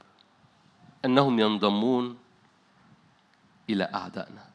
[1.04, 2.18] أنهم ينضمون
[3.70, 4.52] إلى أعدائنا.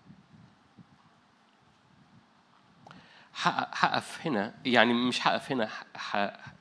[3.34, 5.70] حقف هنا يعني مش حقف هنا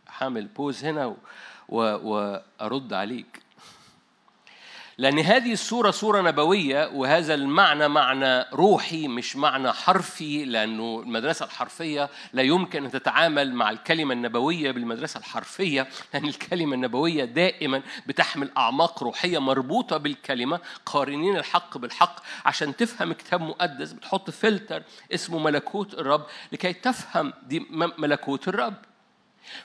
[0.07, 1.17] حامل بوز هنا
[1.69, 3.46] وأرد عليك.
[4.99, 12.11] لأن هذه الصورة صورة نبوية وهذا المعنى معنى روحي مش معنى حرفي لأنه المدرسة الحرفية
[12.33, 19.03] لا يمكن أن تتعامل مع الكلمة النبوية بالمدرسة الحرفية لأن الكلمة النبوية دائما بتحمل أعماق
[19.03, 22.21] روحية مربوطة بالكلمة قارنين الحق بالحق.
[22.45, 24.83] عشان تفهم كتاب مقدس بتحط فلتر
[25.15, 27.67] اسمه ملكوت الرب لكي تفهم دي
[27.99, 28.75] ملكوت الرب.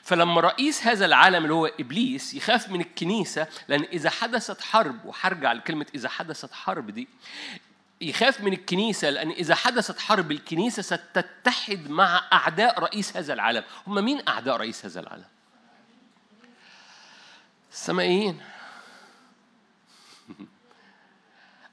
[0.02, 5.52] فلما رئيس هذا العالم اللي هو إبليس يخاف من الكنيسة لأن إذا حدثت حرب وهرجع
[5.52, 7.08] لكلمة إذا حدثت حرب دي
[8.02, 13.64] يخاف من الكنيسة لأن إذا حدثت حرب الكنيسة ستتحد مع أعداء رئيس هذا العالم.
[13.86, 15.24] هم مين أعداء رئيس هذا العالم؟
[17.72, 18.40] السمائيين.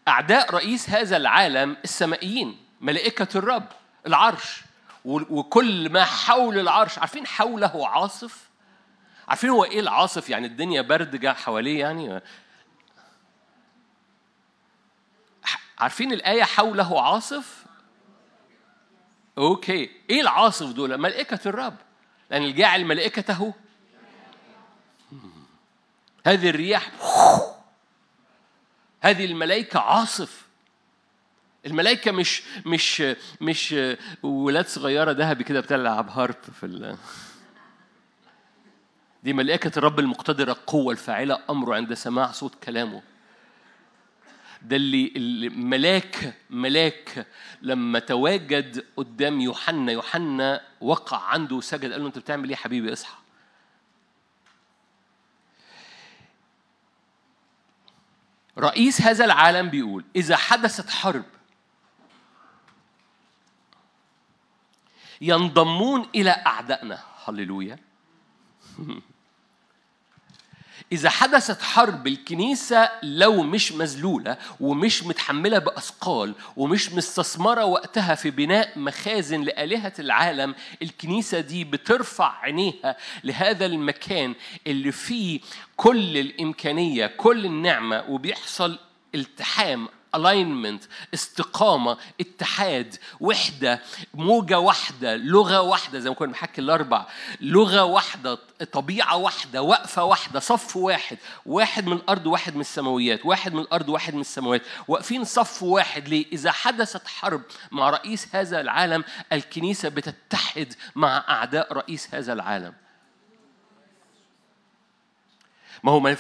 [0.07, 3.67] أعداء رئيس هذا العالم السمائيين ملائكة الرب
[4.07, 4.61] العرش.
[5.05, 8.49] وكل ما حول العرش عارفين حوله عاصف؟
[9.27, 12.21] عارفين هو إيه العاصف؟ يعني الدنيا برد جا حواليه يعني؟
[15.79, 17.65] عارفين الآية حوله عاصف؟
[19.37, 19.89] أوكي.
[20.09, 21.75] إيه العاصف دول؟ ملائكة الرب.
[22.29, 23.53] لأن الجاعل ملائكته.
[26.25, 26.91] هذه الرياح.
[29.01, 30.48] هذه الملائكة عاصف.
[31.69, 33.03] الملائكة مش مش
[33.41, 33.75] مش
[34.23, 36.97] ولاد صغيرة ذهبي كده بتلعب هارب في ال
[39.23, 43.01] دي ملائكة الرب المقتدرة القوة الفاعلة أمره عند سماع صوت كلامه.
[44.61, 45.49] ده اللي اللي
[46.49, 47.25] ملاك
[47.61, 52.93] لما تواجد قدام يوحنا يوحنا وقع عنده وسجد قال له أنت بتعمل إيه يا حبيبي؟
[52.93, 53.17] اصحى.
[58.57, 61.25] رئيس هذا العالم بيقول إذا حدثت حرب
[65.21, 66.99] ينضمون إلى أعدائنا.
[67.25, 67.77] هللويا.
[70.91, 78.79] إذا حدثت حرب الكنيسة لو مش مذلولة ومش متحملة بأثقال ومش مستثمرة وقتها في بناء
[78.79, 84.35] مخازن لآلهة العالم الكنيسة دي بترفع عينيها لهذا المكان
[84.67, 85.39] اللي فيه
[85.75, 88.79] كل الإمكانية كل النعمة وبيحصل
[89.15, 89.87] التحام
[90.17, 93.81] alignment استقامة اتحاد وحدة
[94.13, 97.05] موجة واحدة لغة واحدة زي ما كنا بنحكي الأربع.
[97.41, 98.37] لغة واحدة
[98.71, 101.17] طبيعة واحدة وقفة واحدة صف واحد.
[101.45, 103.25] واحد من الأرض واحد من السماويات.
[103.25, 104.61] واحد من الأرض واحد من السماوات.
[104.87, 107.41] واقفين صف واحد ليه؟ إذا حدثت حرب
[107.71, 109.03] مع رئيس هذا العالم
[109.33, 112.73] الكنيسة بتتحد مع أعداء رئيس هذا العالم.
[115.83, 116.17] ما هو ما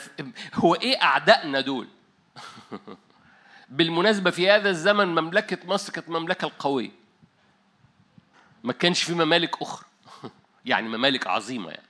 [0.53, 1.87] هو إيه أعدائنا دول؟
[3.69, 6.91] بالمناسبة في هذا الزمن مملكة مصر كانت مملكة القوية.
[8.63, 9.85] ما كانش في ممالك أخرى.
[10.65, 11.87] يعني ممالك عظيمة يعني.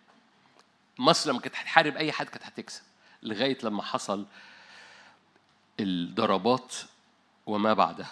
[0.98, 2.82] مصر لما كانت هتحارب أي حد كانت هتكسب.
[3.24, 4.26] لغاية لما حصل
[5.80, 6.76] الضربات
[7.46, 8.12] وما بعدها.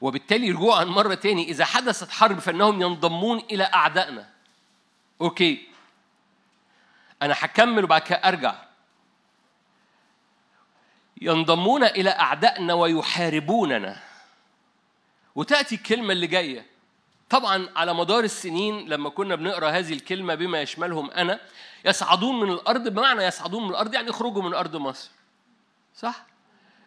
[0.00, 4.30] وبالتالي رجوعا مرة تاني إذا حدثت حرب فإنهم ينضمون إلى أعدائنا.
[5.20, 5.68] أوكي.
[7.22, 8.67] أنا هكمل وبعد كده أرجع.
[11.20, 14.00] ينضمون إلى أعدائنا ويحاربوننا.
[15.34, 16.66] وتأتي الكلمة اللي جاية.
[17.30, 21.40] طبعا على مدار السنين لما كنا بنقرأ هذه الكلمة بما يشملهم أنا
[21.84, 25.10] يصعدون من الأرض بمعنى يصعدون من الأرض يعني يخرجوا من أرض مصر.
[25.94, 26.26] صح؟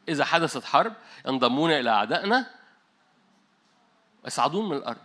[0.10, 0.94] إذا حدثت حرب
[1.28, 2.46] ينضمون إلى أعدائنا
[4.26, 5.02] يصعدون من الأرض.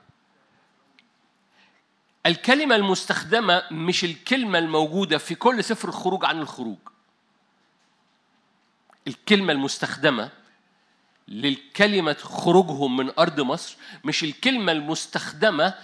[2.26, 6.78] الكلمة المستخدمة مش الكلمة الموجودة في كل سفر الخروج عن الخروج.
[9.06, 10.30] الكلمة المستخدمة
[11.28, 15.74] للكلمة خروجهم من أرض مصر مش الكلمة المستخدمة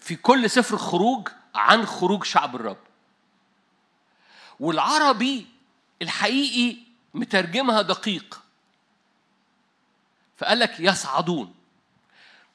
[0.00, 2.76] في كل سفر خروج عن خروج شعب الرب.
[4.60, 5.46] والعربي
[6.02, 6.76] الحقيقي
[7.14, 8.40] مترجمها دقيق.
[10.36, 11.54] فقال لك يصعدون.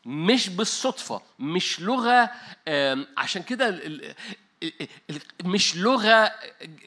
[0.06, 2.32] مش بالصدفة مش لغة
[3.18, 3.80] عشان كده
[5.44, 6.32] مش لغة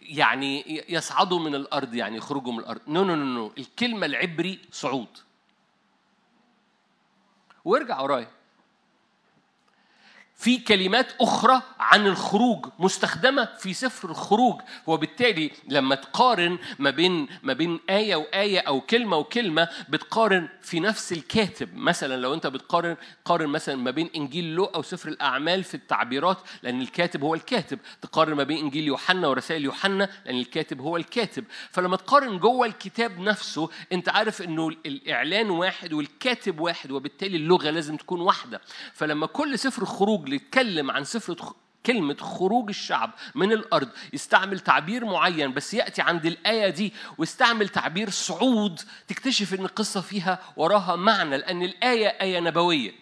[0.03, 2.81] يعني يصعدوا من الأرض يعني يخرجوا من الأرض.
[2.89, 5.19] no no no الكلمة العبري صعود.
[7.65, 8.31] وارجع ورايا.
[10.43, 14.61] في كلمات أخرى عن الخروج مستخدمة في سفر الخروج.
[14.87, 21.13] وبالتالي لما تقارن ما بين ما بين آية وآية أو كلمة وكلمة بتقارن في نفس
[21.13, 21.77] الكاتب.
[21.77, 26.81] مثلا لو أنت بتقارن قارن مثلا ما بين إنجيل لوقا وسفر الأعمال في التعبيرات لأن
[26.81, 27.79] الكاتب هو الكاتب.
[28.03, 31.45] تقارن ما بين إنجيل يوحنا ورسائل يوحنا لأن الكاتب هو الكاتب.
[31.71, 37.97] فلما تقارن جوه الكتاب نفسه أنت عارف إنه الإعلان واحد والكاتب واحد وبالتالي اللغة لازم
[37.97, 38.61] تكون واحدة.
[38.93, 41.53] فلما كل سفر خروج يتكلم عن سفر
[41.87, 48.11] كلمة خروج الشعب من الأرض يستعمل تعبير معين بس يأتي عند الآية دي ويستعمل تعبير
[48.11, 52.93] صعود تكتشف إن القصة فيها وراها معنى لأن الآية آية نبوية.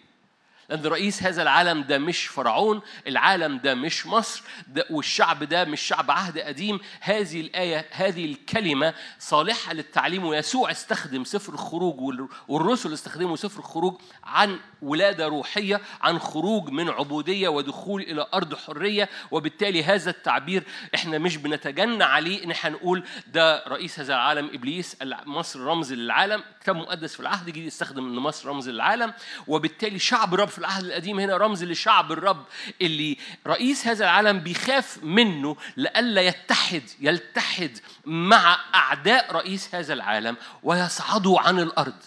[0.71, 5.81] لأن رئيس هذا العالم ده مش فرعون العالم ده مش مصر ده والشعب ده مش
[5.81, 6.79] شعب عهد قديم.
[7.01, 14.59] هذه الآية هذه الكلمة صالحة للتعليم ويسوع استخدم سفر الخروج والرسل استخدموا سفر الخروج عن
[14.81, 19.09] ولادة روحية عن خروج من عبودية ودخول إلى أرض حرية.
[19.31, 20.63] وبالتالي هذا التعبير
[20.95, 22.43] إحنا مش بنتجنى عليه.
[22.43, 26.43] ان إحنا نقول ده رئيس هذا العالم إبليس مصر رمز للعالم.
[26.61, 29.13] كتاب مقدس في العهد الجديد يستخدم إن مصر رمز للعالم.
[29.47, 32.45] وبالتالي شعب في العهد القديم هنا رمز لشعب الرب
[32.81, 33.17] اللي
[33.47, 41.59] رئيس هذا العالم بيخاف منه لئلا يتحد يلتحد مع أعداء رئيس هذا العالم ويصعدوا عن
[41.59, 42.03] الأرض.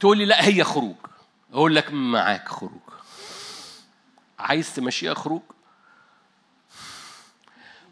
[0.00, 0.96] تقول لي لا هي خروج.
[1.52, 2.80] أقول لك معاك خروج.
[4.38, 5.42] عايز تمشيها خروج؟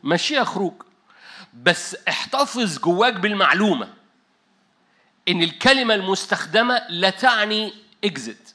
[0.05, 0.83] مشيها خروج.
[1.63, 4.04] بس احتفظ جواك بالمعلومة.
[5.29, 7.73] إن الكلمة المستخدمة لا تعني
[8.05, 8.55] اكزت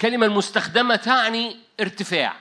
[0.00, 2.36] الكلمة المستخدمة تعني ارتفاع.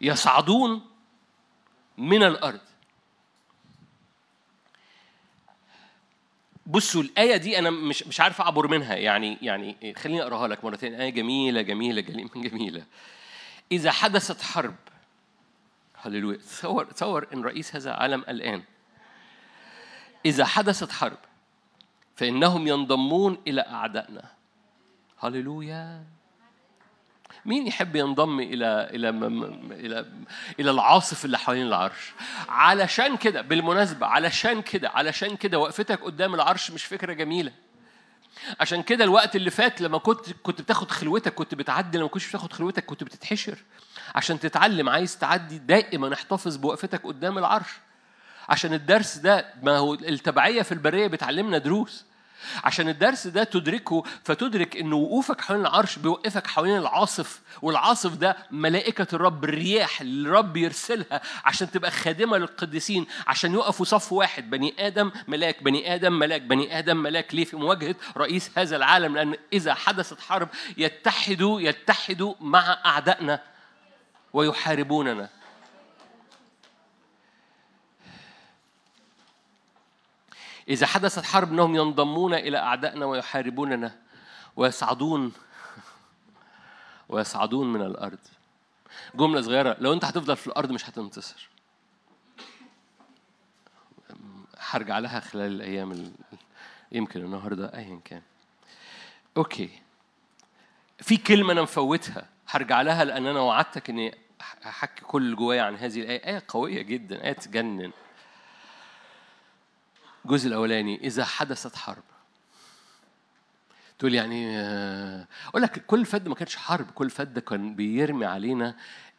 [0.00, 0.86] يصعدون
[1.98, 2.60] من الأرض.
[6.66, 8.94] بصوا الآية دي أنا مش مش عارف أعبر منها.
[8.94, 12.84] يعني يعني خليني أقراها لك مرتين آية جميلة جميلة جميلة جميلة.
[13.72, 14.76] إذا حدثت حرب.
[15.94, 16.36] هللويا.
[16.36, 18.62] تصور تصور إن رئيس هذا العالم الآن
[20.26, 21.18] إذا حدثت حرب
[22.16, 24.24] فإنهم ينضمون إلى أعدائنا.
[25.20, 26.04] هللويا.
[27.44, 29.08] مين يحب ينضم إلى إلى
[29.72, 30.06] إلى
[30.60, 32.12] إلى العاصف اللي حوالين العرش؟
[32.48, 37.52] علشان كده بالمناسبة علشان كده علشان كده وقفتك قدام العرش مش فكرة جميلة.
[38.60, 42.52] عشان كده الوقت اللي فات لما كنت كنت بتاخد خلوتك كنت بتعدي لما كنتش بتاخد
[42.52, 43.58] خلوتك كنت بتتحشر.
[44.14, 47.68] عشان تتعلم عايز تعدي دائما احتفظ بوقفتك قدام العرش.
[48.48, 52.04] عشان الدرس ده ما هو التبعية في البرية بتعلمنا دروس.
[52.64, 59.06] عشان الدرس ده تدركه فتدرك إن وقوفك حوالين العرش بيوقفك حوالين العاصف والعاصف ده ملائكة
[59.12, 65.10] الرب الرياح اللي الرب يرسلها عشان تبقى خادمة للقديسين عشان يقفوا صف واحد بني آدم
[65.28, 69.74] ملاك بني آدم ملاك بني آدم ملاك ليه في مواجهة رئيس هذا العالم لأن إذا
[69.74, 73.40] حدثت حرب يتحدوا يتحدوا مع أعدائنا
[74.32, 75.28] ويحاربوننا.
[80.68, 83.98] إذا حدثت حرب أنهم ينضمون إلى أعدائنا ويحاربوننا
[84.56, 85.32] ويصعدون
[87.08, 88.18] ويصعدون من الأرض.
[89.14, 91.48] جملة صغيرة لو أنت هتفضل في الأرض مش هتنتصر.
[94.58, 96.12] هرجع لها خلال الأيام ال...
[96.92, 98.22] يمكن النهاردة أيا كان.
[99.36, 99.70] أوكي.
[100.98, 104.18] في كلمة أنا مفوتها هرجع لها لأن أنا وعدتك إني
[104.66, 106.26] أحكي كل اللي جوايا عن هذه الآية.
[106.26, 107.92] آية قوية جدا آية تجنن.
[110.28, 112.02] الجزء الأولاني إذا حدثت حرب.
[113.98, 118.76] تقول يعني آه، أقول لك كل فد ما كانش حرب كل فد كان بيرمي علينا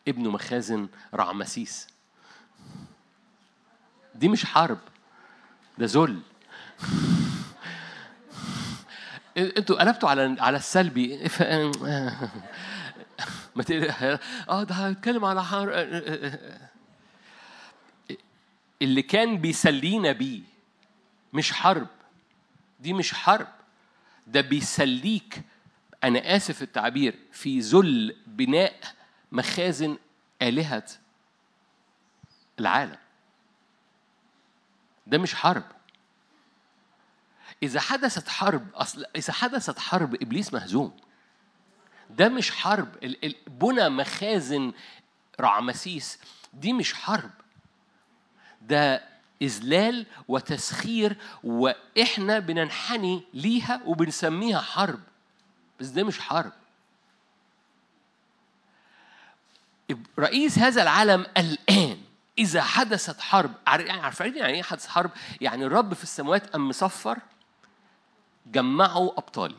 [0.07, 1.87] ابنه مخازن رعمسيس.
[4.15, 4.77] دي مش حرب
[5.77, 6.19] ده ذل.
[9.37, 11.17] أنتوا قلبتوا على على السلبي.
[13.55, 13.65] ما
[14.49, 15.69] آه ده هيتكلم على حرب.
[18.81, 20.58] اللي كان بيسلينا بيه.
[21.33, 21.87] مش حرب.
[22.79, 23.47] دي مش حرب.
[24.27, 25.41] ده بيسليك
[26.03, 28.79] أنا آسف التعبير في ذل بناء
[29.31, 29.97] مخازن
[30.41, 30.85] آلهة
[32.59, 32.97] العالم.
[35.07, 35.63] ده مش حرب.
[37.63, 40.97] إذا حدثت حرب أصل إذا حدثت حرب إبليس مهزوم.
[42.09, 43.17] ده مش حرب.
[43.47, 44.73] بنى مخازن
[45.39, 46.19] رعمسيس.
[46.53, 47.31] دي مش حرب.
[48.61, 49.09] ده
[49.41, 54.99] إذلال وتسخير وإحنا بننحني ليها وبنسميها حرب.
[55.79, 56.51] بس ده مش حرب.
[60.19, 61.97] رئيس هذا العالم الآن
[62.37, 65.11] إذا حدثت حرب يعني عارفين يعني إيه حدث حرب؟
[65.41, 67.19] يعني الرب في السماوات أم مصفر
[68.45, 69.55] جمعوا ابطالي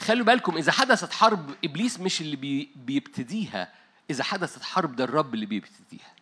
[0.00, 3.72] خلوا بالكم إذا حدثت حرب إبليس مش اللي بي بيبتديها
[4.10, 6.13] إذا حدثت حرب ده الرب اللي بيبتديها.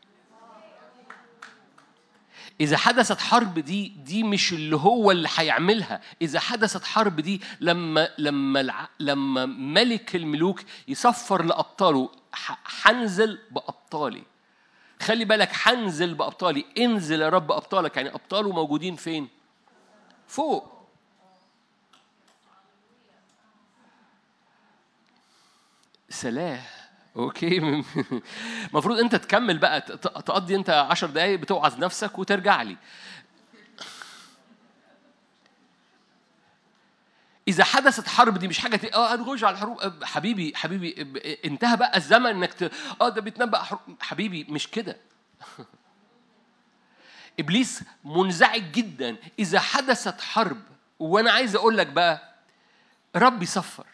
[2.61, 8.09] إذا حدثت حرب دي دي مش اللي هو اللي هيعملها، إذا حدثت حرب دي لما
[8.19, 8.89] لما.
[9.01, 12.11] لما ملك الملوك يصفر لأبطاله
[12.65, 14.23] حنزل بأبطالي.
[15.03, 19.29] خلي بالك حنزل بأبطالي، انزل يا رب أبطالك، يعني أبطاله موجودين فين؟
[20.29, 20.73] فوق.
[26.09, 26.63] سلام
[27.17, 27.59] أوكي.
[28.71, 32.77] المفروض أنت تكمل بقى تقضي أنت عشر دقايق بتوعظ نفسك وترجع لي.
[37.49, 40.05] إذا حدثت حرب دي مش حاجة آه هنخش على الحروب.
[40.05, 40.95] حبيبي حبيبي
[41.45, 42.73] انتهى بقى الزمن إنك ت...
[43.01, 44.97] آه ده بيتنبأ حروب حبيبي مش كده.
[47.41, 49.17] إبليس منزعج جدا.
[49.39, 50.63] إذا حدثت حرب
[50.99, 52.35] وأنا عايز أقول لك بقى
[53.17, 53.87] رب يصفر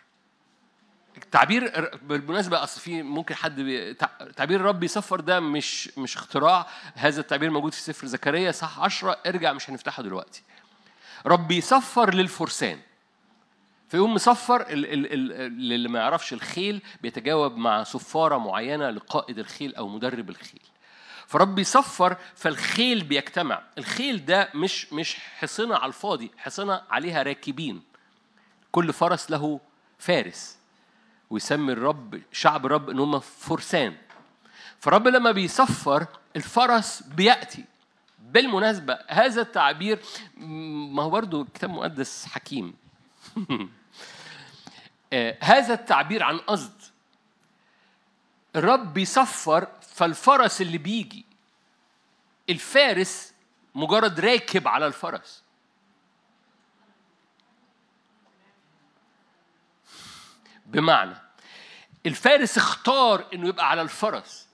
[1.25, 3.95] تعبير بالمناسبة أصل في ممكن حد بي...
[3.95, 6.67] تع- تعبير رب يصفر ده مش مش اختراع.
[6.95, 10.43] هذا التعبير موجود في سفر زكريا صح؟ عشرة ارجع مش هنفتحه دلوقتي.
[11.27, 12.79] رب يصفر للفرسان.
[13.89, 15.33] فيقوم مصفر ال- ال- ال-
[15.73, 20.61] اللي ما يعرفش الخيل بيتجاوب مع صفارة معينة لقائد الخيل أو مدرب الخيل.
[21.27, 23.63] فرب يصفر فالخيل بيجتمع.
[23.79, 27.83] الخيل ده مش مش حصنة على الفاضي حصنة عليها راكبين.
[28.73, 29.61] كل فرس له
[29.99, 30.58] فارس.
[31.31, 33.97] ويسمي الرب شعب الرب إن هم فرسان.
[34.81, 36.07] فرب لما بيصفر
[36.37, 37.65] الفرس بيأتي.
[38.19, 39.99] بالمناسبة هذا التعبير
[40.37, 42.75] ما هو برضه كتاب مقدس حكيم.
[45.13, 46.83] آه، هذا التعبير عن قصد.
[48.57, 51.25] الرب بيصفر فالفرس اللي بيجي
[52.51, 53.33] الفارس
[53.75, 55.43] مجرد راكب على الفرس.
[60.69, 61.15] بمعنى
[62.07, 64.49] الفارس اختار إنه يبقى على الفرس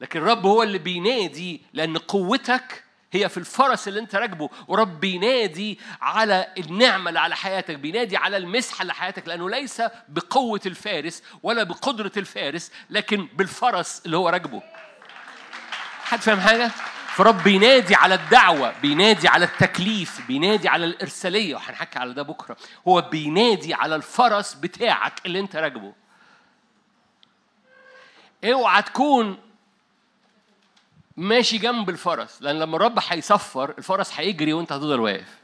[0.00, 5.78] لكن الرب هو اللي بينادي لأن قوتك هي في الفرس اللي أنت راكبه ورب بينادي
[6.00, 11.62] على النعمة اللي على حياتك بينادي على المسحه اللي حياتك لأنه ليس بقوة الفارس ولا
[11.62, 14.62] بقدرة الفارس لكن بالفرس اللي هو راكبه.
[16.04, 16.70] حد فاهم حاجة؟
[17.14, 21.54] فرب بينادي على الدعوة بينادي على التكليف بينادي على الإرسالية.
[21.54, 22.56] وهنحكي على ده بكرة.
[22.88, 25.92] هو بينادي على الفرس بتاعك اللي انت راكبه.
[28.44, 29.38] اوعى تكون
[31.16, 35.38] ماشي جنب الفرس لأن لما الرب هيصفر الفرس هيجري وانت هتفضل واقف.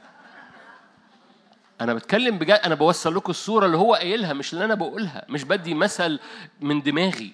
[1.81, 5.25] أنا بتكلم بجد أنا بوصل لكم الصورة اللي هو قايلها مش اللي أنا بقولها.
[5.29, 6.21] مش بدي مثل
[6.61, 7.33] من دماغي.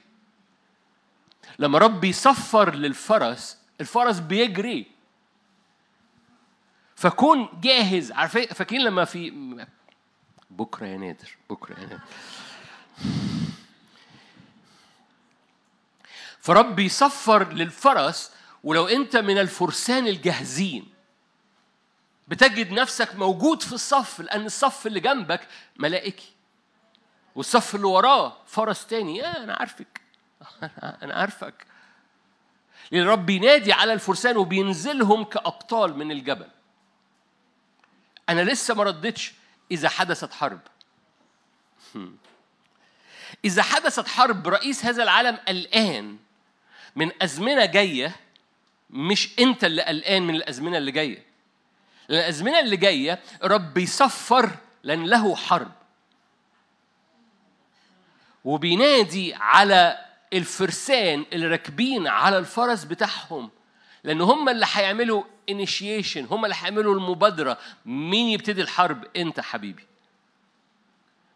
[1.59, 4.87] لما رب يصفر للفرس الفرس بيجري.
[6.97, 9.31] فكون جاهز عارفين؟ فاكرين لما في
[10.51, 12.01] بكرة يا نادر بكرة يا نادر.
[16.41, 18.33] فرب يصفر للفرس
[18.65, 20.93] ولو انت من الفرسان الجاهزين.
[22.29, 26.33] بتجد نفسك موجود في الصف لأن الصف اللي جنبك ملائكي
[27.35, 29.17] والصف اللي وراه فرس تاني.
[29.19, 30.01] يا أنا عارفك.
[31.03, 31.67] أنا عارفك.
[32.91, 36.49] لأن الرب بينادي على الفرسان وبينزلهم كأبطال من الجبل.
[38.29, 39.35] أنا لسه ما ردتش
[39.71, 40.61] إذا حدثت حرب.
[43.45, 46.17] إذا حدثت حرب رئيس هذا العالم الان
[46.97, 48.17] من أزمنة جاية
[48.91, 51.27] مش أنت اللي قلقان من الأزمنة اللي جاية.
[52.09, 54.51] لأن الأزمنة اللي جاية رب بيصفر
[54.83, 55.73] لأن له حرب.
[58.45, 63.51] وبينادي على الفرسان اللي راكبين على الفرس بتاعهم
[64.05, 67.59] لأن هم اللي هيعملوا انيشيشن هم اللي هيعملوا المبادرة.
[67.87, 69.87] مين يبتدي الحرب؟ أنت حبيبي.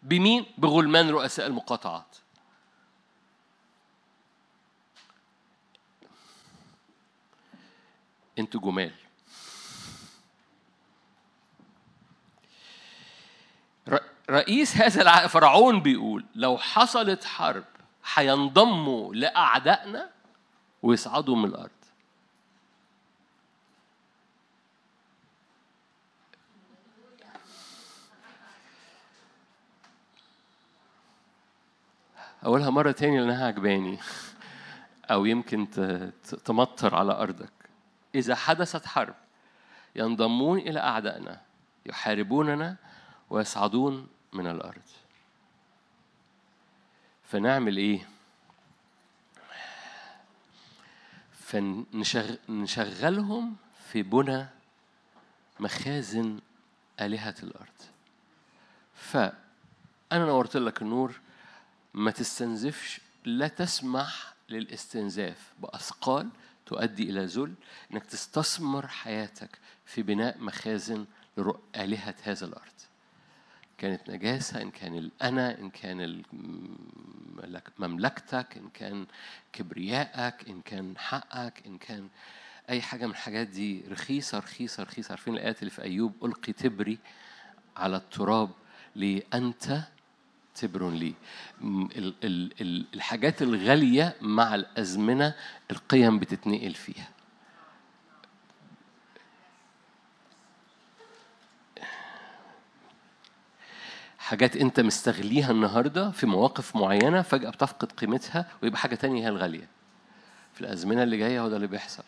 [0.03, 2.15] بمين؟ بغلمان رؤساء المقاطعات.
[8.39, 8.91] أنتوا جمال.
[14.29, 15.27] رئيس هذا.
[15.27, 17.63] فرعون بيقول لو حصلت حرب
[18.13, 20.09] هينضموا لأعدائنا
[20.83, 21.69] ويصعدوا من الأرض.
[32.43, 33.99] أقولها مرة تاني لأنها عجباني.
[35.11, 35.67] أو يمكن
[36.45, 37.53] تمطر على أرضك.
[38.15, 39.15] إذا حدثت حرب
[39.95, 41.41] ينضمون إلى أعدائنا
[41.85, 42.75] يحاربوننا
[43.29, 45.00] ويصعدون من الأرض.
[47.31, 48.07] فنعمل إيه؟
[51.39, 53.55] فنشغلهم
[53.91, 54.47] في بنى
[55.59, 56.39] مخازن
[57.01, 57.81] آلهة الأرض
[58.95, 59.33] فأنا
[60.11, 61.19] نورت لك النور
[61.93, 66.29] ما تستنزفش لا تسمح للاستنزاف بأثقال
[66.65, 67.53] تؤدي إلى ذل
[67.91, 71.05] إنك تستثمر حياتك في بناء مخازن
[71.37, 72.90] لآلهة هذا الأرض
[73.81, 76.23] كانت نجاسة إن كان الأنا إن كان
[77.79, 79.05] مملكتك إن كان
[79.53, 82.07] كبريائك إن كان حقك إن كان
[82.69, 83.83] أي حاجة من الحاجات دي.
[83.91, 85.11] رخيصة رخيصة رخيصة.
[85.11, 86.97] عارفين الآيات اللي في أيوب؟ ألقي تبري
[87.77, 88.49] على التراب
[88.95, 89.79] لأنت
[90.55, 91.13] تبر لي.
[92.93, 95.33] الحاجات الغالية مع الأزمنة
[95.71, 97.09] القيم بتتنقل فيها.
[104.31, 109.67] حاجات انت مستغليها النهارده في مواقف معينة فجأة بتفقد قيمتها ويبقى حاجة تانية هي الغالية.
[110.53, 112.03] في الأزمنة اللي جاية هو ده اللي بيحصل.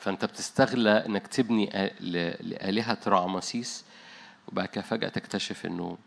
[0.00, 1.92] فأنت بتستغلى إنك تبني
[2.40, 3.84] لآلهة رعمسيس
[4.48, 5.98] وبعد كده فجأة تكتشف إنه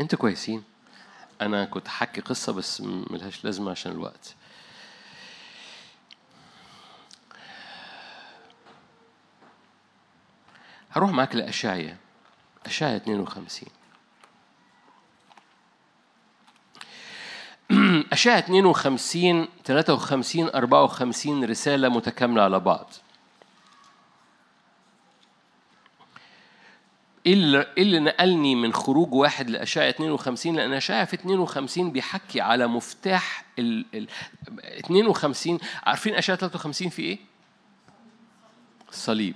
[0.00, 0.62] أنتوا كويسين.
[1.40, 4.34] أنا كنت حكي قصة بس ملهاش لازمة عشان الوقت.
[10.96, 11.96] هروح معاك لأشعيا
[12.66, 13.68] أشعيا 52
[18.12, 22.90] أشعيا 52 53 54 رسالة متكاملة على بعض.
[27.26, 27.34] إيه
[27.78, 33.84] اللي نقلني من خروج واحد لاشعيا 52 لأن اشعيا في 52 بيحكي على مفتاح ال
[33.94, 34.08] ال
[34.78, 37.18] 52 عارفين اشعيا 53 في إيه؟
[38.88, 39.34] الصليب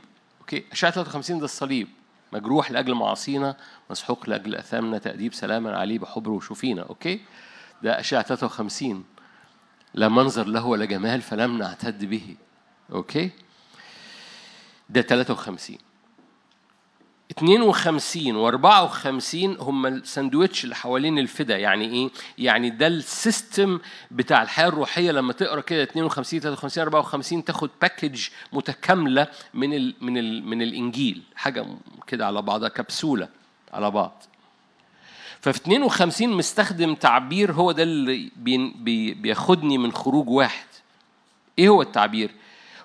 [0.53, 0.65] أوكي.
[0.73, 1.89] اشعيا 53 ده الصليب.
[2.33, 3.57] مجروح لأجل معاصينا
[3.91, 7.21] مسحوق لأجل أثامنا تأديب سلامنا عليه وبحبره شفينا okay.
[7.83, 9.05] ده اشعيا 53
[9.95, 12.37] لا منظر له ولا جمال فلم نعتد به.
[12.93, 13.31] okay.
[14.89, 15.79] ده 53
[17.31, 21.59] 52 و 54 هم الساندويتش اللي حوالين الفدا.
[21.59, 23.81] يعني إيه؟ يعني ده ال system
[24.11, 25.11] بتاع الحياة الروحية.
[25.11, 31.23] لما تقرأ كده 52 53 54 تاخد package متكاملة من ال من ال من الإنجيل.
[31.37, 31.67] حاجة
[32.07, 33.29] كده على بعضها كبسولة
[33.73, 34.23] على بعض.
[35.41, 40.67] ففي 52 مستخدم تعبير هو ده اللي بي بي بياخدني من خروج واحد.
[41.59, 42.31] إيه هو التعبير؟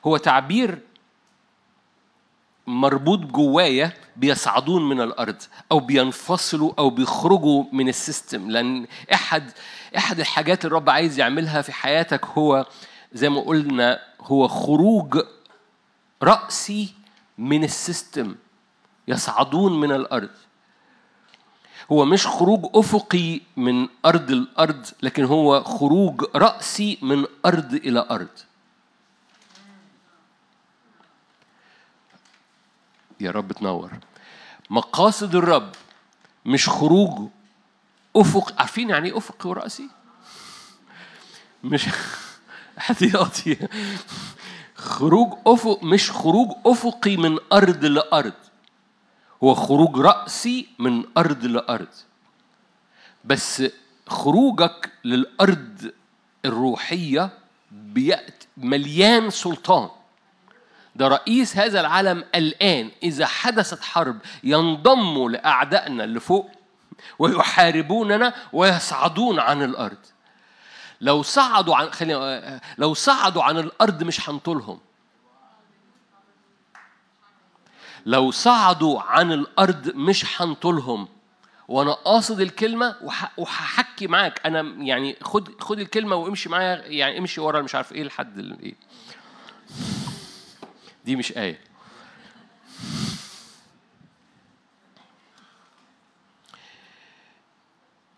[0.05, 0.79] هو تعبير
[2.67, 8.51] مربوط جوايا بيصعدون من الأرض أو بينفصلوا أو بيخرجوا من ال system.
[8.51, 9.51] لأن احد
[9.97, 12.65] إحد الحاجات اللي الرب عايز يعملها في حياتك هو
[13.13, 15.19] زي ما قلنا هو خروج
[16.23, 16.93] رأسي
[17.37, 18.35] من السيستم.
[19.07, 20.29] يصعدون من الأرض.
[21.91, 28.27] هو مش خروج أفقي من أرض الأرض لكن هو خروج رأسي من أرض إلى أرض.
[33.19, 33.91] يا رب تنور.
[34.69, 35.71] مقاصد الرب
[36.45, 37.29] مش خروج
[38.15, 39.89] أفق عارفين يعني إيه أفق وراسي
[41.63, 41.85] مش
[42.77, 43.57] احتياطي.
[44.75, 48.33] خروج أفق مش خروج أفقي من أرض لأرض.
[49.43, 51.87] هو خروج رأسي من أرض لأرض.
[53.25, 53.63] بس
[54.07, 55.91] خروجك للأرض
[56.45, 57.29] الروحية
[57.71, 59.89] بيأتي مليان سلطان.
[60.95, 66.51] ده رئيس هذا العالم الآن إذا حدثت حرب ينضموا لأعدائنا اللي فوق
[67.19, 69.97] ويحاربوننا ويصعدون عن الأرض.
[71.01, 74.79] لو صعدوا عن خلينا لو صعدوا عن الأرض مش هنطولهم.
[78.05, 81.07] لو صعدوا عن الأرض مش هنطولهم.
[81.67, 82.95] وأنا قاصد الكلمة
[83.37, 84.41] وهحكي معاك.
[84.45, 88.75] أنا يعني خد خد الكلمة وامشي معايا يعني امشي ورا مش عارف إيه لحد إيه.
[91.05, 91.59] دي مش آية.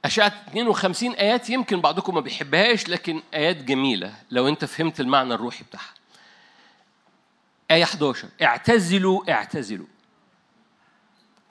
[0.06, 5.64] أشعة 52 آيات يمكن بعضكم ما بيحبهاش لكن آيات جميلة لو أنت فهمت المعنى الروحي
[5.64, 5.94] بتاعها.
[7.72, 9.88] آية 11 اعتزلوا اعتزلوا.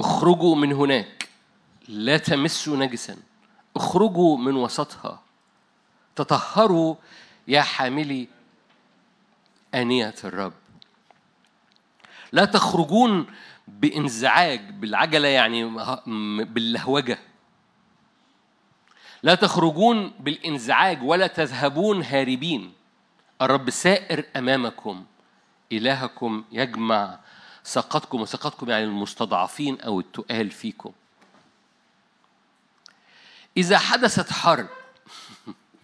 [0.00, 1.28] اخرجوا من هناك.
[1.89, 3.16] لا تمسوا نجسا.
[3.76, 5.23] اخرجوا من وسطها.
[6.16, 6.94] تطهروا
[7.48, 8.28] يا حاملي
[9.74, 10.65] آنية الرب.
[12.36, 13.26] لا تخرجون
[13.68, 15.65] بإنزعاج بالعجلة يعني
[16.44, 17.18] باللهوجة.
[19.23, 22.73] لا تخرجون بالإنزعاج ولا تذهبون هاربين.
[23.42, 25.05] الرب سائر أمامكم
[25.73, 27.18] إلهكم يجمع
[27.62, 30.92] ساقتكم وساقتكم يعني المستضعفين أو التقال فيكم.
[33.56, 34.68] إذا حدثت حرب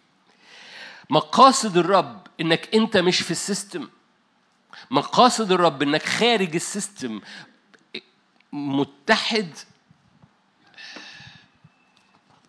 [1.11, 3.89] مقاصد الرب إنك أنت مش في ال system.
[4.91, 7.21] مقاصد الرب إنك خارج ال system
[8.53, 9.51] متحد.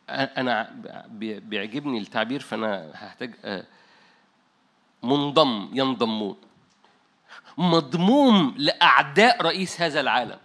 [0.09, 0.71] أنا
[1.07, 3.65] بي- بيعجبني التعبير فأنا هحتاج آه،
[5.03, 6.37] منضم ينضمون.
[7.57, 10.39] مضموم لأعداء رئيس هذا العالم.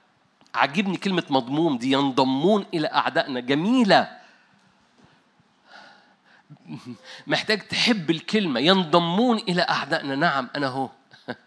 [0.54, 3.40] عجبني كلمة مضموم دي ينضمون إلى أعدائنا.
[3.40, 4.18] جميلة.
[7.26, 10.14] محتاج تحب الكلمة ينضمون إلى أعدائنا.
[10.14, 10.90] نعم أنا هو.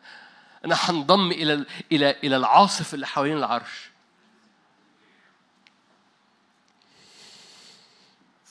[0.66, 3.92] أنا هنضم إلى إلى إلى العاصف اللي حوالين العرش.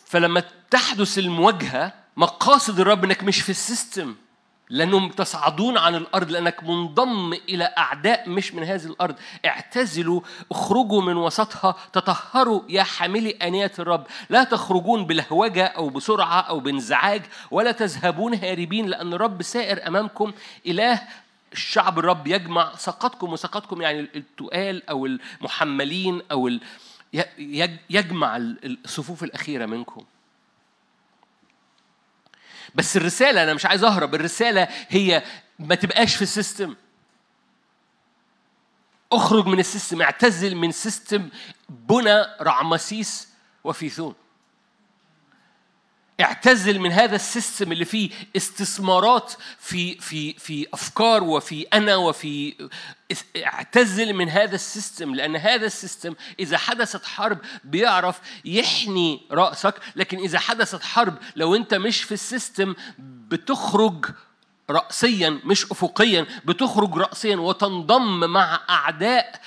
[0.07, 4.17] فلما تحدث المواجهة مقاصد الرب إنك مش في السيستم
[4.69, 9.17] لأنهم تصعدون عن الأرض لأنك منضم إلى أعداء مش من هذه الأرض.
[9.45, 14.07] اعتزلوا اخرجوا من وسطها تطهروا يا حاملي آنية الرب.
[14.31, 20.33] لا تخرجون بلهوجة أو بسرعة أو بانزعاج ولا تذهبون هاربين لأن الرب سائر أمامكم
[20.67, 21.03] إله
[21.53, 26.61] الشعب الرب يجمع سقطكم وسقطكم يعني التقال أو المحملين أو ال...
[27.39, 30.05] يج- يجمع الصفوف الأخيرة منكم.
[32.75, 35.23] بس الرسالة أنا مش عايز أهرب الرسالة هي
[35.59, 36.77] ما تبقاش في ال system.
[39.12, 41.29] اخرج من ال system اعتزل من system
[41.69, 43.29] بنى رعمسيس
[43.65, 44.15] وفيثوم.
[46.21, 52.69] اعتزل من هذا ال system اللي فيه استثمارات في في في أفكار وفي أنا وفي
[53.37, 59.75] اعتزل من هذا ال system لأن هذا ال system إذا حدثت حرب بيعرف يحني رأسك
[59.97, 64.07] لكن إذا حدثت حرب لو أنت مش في ال system بتخرج
[64.71, 69.41] راسيا مش افقيا بتخرج راسيا وتنضم مع أعداء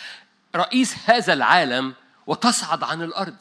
[0.55, 1.93] رئيس هذا العالم
[2.27, 3.35] وتصعد عن الأرض.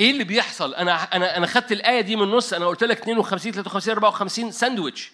[0.00, 3.52] إيه اللي بيحصل؟ أنا أنا أنا خدت الآية دي من النص أنا قلت لك 52
[3.52, 5.12] 53 54 ساندويتش.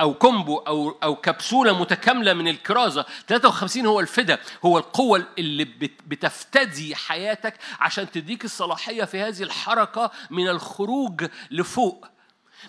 [0.00, 3.04] أو combo أو أو كبسوله متكاملة من الكرازة.
[3.28, 10.10] 53 هو الفدا هو القوة اللي بت- بتفتدي حياتك عشان تديك الصلاحية في هذه الحركة
[10.30, 12.06] من الخروج لفوق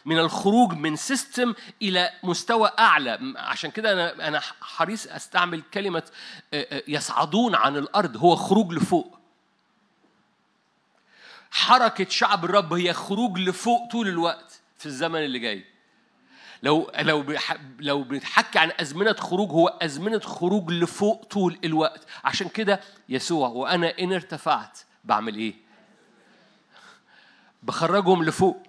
[0.06, 3.20] من الخروج من سيستم إلى مستوى أعلى.
[3.38, 6.04] عشان كده أنا أنا حريص أستعمل كلمة
[6.88, 8.18] يصعدون عن الأرض.
[8.18, 9.17] هو خروج لفوق.
[11.58, 15.66] حركة شعب الرب هي خروج لفوق طول الوقت في الزمن اللي جاي.
[16.64, 17.36] لو لو
[17.80, 22.08] لو بنتحكي عن أزمنة خروج هو أزمنة خروج لفوق طول الوقت.
[22.24, 22.80] عشان كده
[23.10, 25.53] يسوع وأنا إن ارتفعت بعمل إيه؟
[27.64, 28.64] بخرجهم لفوق.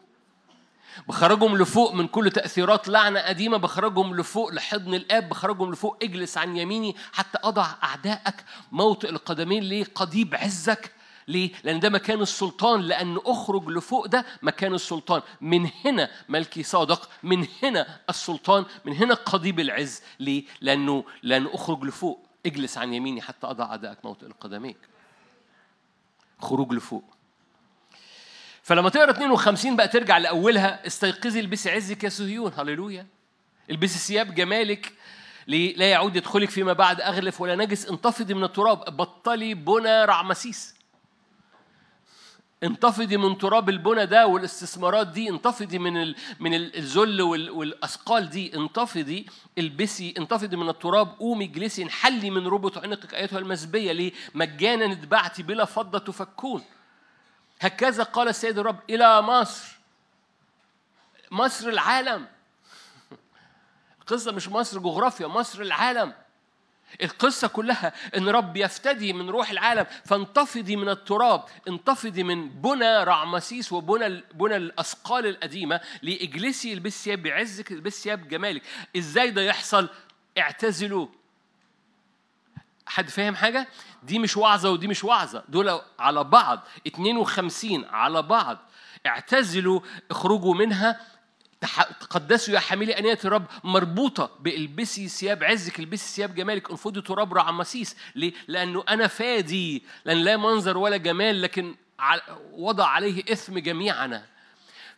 [1.09, 3.57] بخرجهم لفوق من كل تأثيرات لعنة قديمة.
[3.57, 5.29] بخرجهم لفوق لحضن الآب.
[5.29, 8.45] بخرجهم لفوق اجلس عن يميني حتى أضع أعدائك.
[8.73, 10.98] موطئ القدمين ليه؟ قضيب عزك.
[11.29, 15.23] ليه؟ لأن ده مكان السلطان لأن أخرج لفوق ده مكان السلطان.
[15.41, 20.03] من هنا ملكي صادق من هنا السلطان من هنا قضيب العز.
[20.21, 22.27] ليه؟ لأنه لأنه أخرج لفوق.
[22.47, 24.77] اجلس عن يميني حتى أضع أعدائك موطئ القدميك
[26.41, 27.05] خروج لفوق.
[28.63, 30.87] فلما تقرأ 52 بقى ترجع لأولها.
[30.87, 33.07] استيقظي البسي عزك يا صهيون هللويا.
[33.71, 34.93] البسي ثياب جمالك.
[35.47, 37.01] لا يعود يدخلك فيما بعد.
[37.01, 37.87] أغلف ولا نجس.
[37.87, 38.97] انتفضي من التراب.
[38.97, 40.78] بطلي بنى رعمسيس.
[42.65, 46.17] انتفضي من تراب البنى ده والاستثمارات دي انتفضي من ال...
[46.41, 47.51] من ال- الذل وال...
[47.51, 49.27] والأثقال دي انتفضي
[49.59, 55.43] البسي انتفضي من التراب قومي اجلسي انحلي من ربط عنقك أيتها المسبيه ليه مجانا اتبعتي
[55.43, 56.65] بلا فضة تفكون.
[57.61, 59.79] هكذا قال السيد الرب إلى مصر.
[61.31, 62.27] مصر العالم.
[64.01, 66.13] القصة مش مصر جغرافيا مصر العالم.
[67.03, 73.73] القصة كلها إن رب يفتدي من روح العالم فانتفضي من التراب انتفضي من بنى رعمسيس
[73.73, 78.63] وبنى بنى الأثقال القديمة لإجلسي البسي ثياب بعزك البسي ثياب جمالك.
[78.97, 79.89] إزاي ده يحصل؟
[80.39, 81.07] اعتزلوا.
[82.87, 83.69] حد فاهم حاجة؟
[84.03, 88.59] دي مش وعظة ودي مش وعظة دول على بعض 52 على بعض.
[89.07, 91.01] اعتزلوا اخرجوا منها.
[92.01, 96.71] تقدسوا يا حاملي أنية الرب مربوطة بإلبسي ثياب عزك إلبسي ثياب جمالك.
[96.71, 99.83] انفضي تراب رعمسيس ليه؟ لأنه أنا فادي.
[100.05, 101.75] لأن لا منظر ولا جمال لكن
[102.53, 104.27] وضع عليه إثم جميعنا.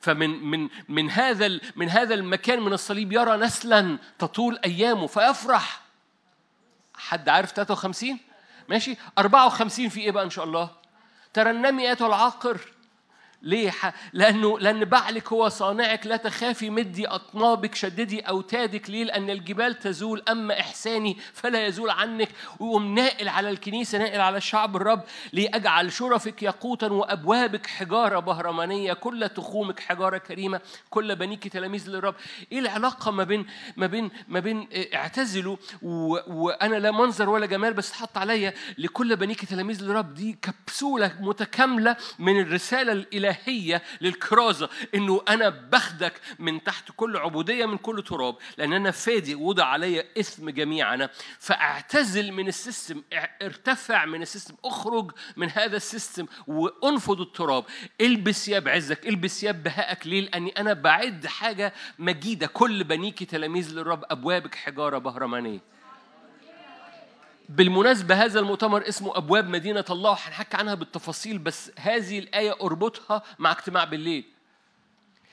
[0.01, 5.07] فمن من من هذا من هذا المكان من الصليب يرى نسلا تطول أيامه.
[5.07, 5.81] فيفرح
[6.95, 8.19] حد عارف 53
[8.69, 8.97] ماشي.
[9.19, 10.71] 54 في إيه بقى إن شاء الله؟
[11.33, 12.61] ترنمي ايتها العاقر.
[13.43, 13.73] ليه؟
[14.12, 18.91] لأنه لأن بعلك هو صانعك لا تخافي مدي أطنابك شددي أوتادك.
[18.91, 22.28] ليه؟ لأن الجبال تزول أما إحساني فلا يزول عنك.
[22.60, 25.02] ويقوم نائل على الكنيسة نائل على شعب الرب.
[25.33, 28.93] لأجعل شرفك ياقوتا وأبوابك حجارة بهرمانية.
[28.93, 30.60] كل تخومك حجارة كريمة.
[30.91, 32.15] كل بنيك تلاميذ للرب.
[32.52, 33.47] إيه العلاقة ما بين
[33.77, 35.57] ما بين ما بين إيه، اعتزلوا.
[35.83, 40.15] وأنا لا منظر ولا جمال بس اتحط عليا وكل بنيك تلاميذ للرب.
[40.15, 43.30] دي كبسولة متكاملة من الرسالة الإلهية
[44.00, 49.65] للكرازة إنه أنا باخدك من تحت كل عبودية من كل تراب لأن أنا فادي وضع
[49.65, 55.76] علي إثم جميعنا فاعتزل من ال system ار- ارتفع من ال system اخرج من هذا
[55.77, 57.65] ال system وأنفض التراب.
[58.00, 60.07] البس ثياب عزك البس ثياب بهائك.
[60.07, 62.47] ليه؟ لأني أنا بعد حاجة مجيدة.
[62.47, 65.60] كل بنيك تلاميذ للرب أبوابك حجارة بهرمانية.
[67.51, 73.53] بالمناسبة هذا المؤتمر اسمه أبواب مدينة الله هنحكي عنها بالتفاصيل بس هذه الآية أربطها مع
[73.53, 74.25] اجتماع بالليل.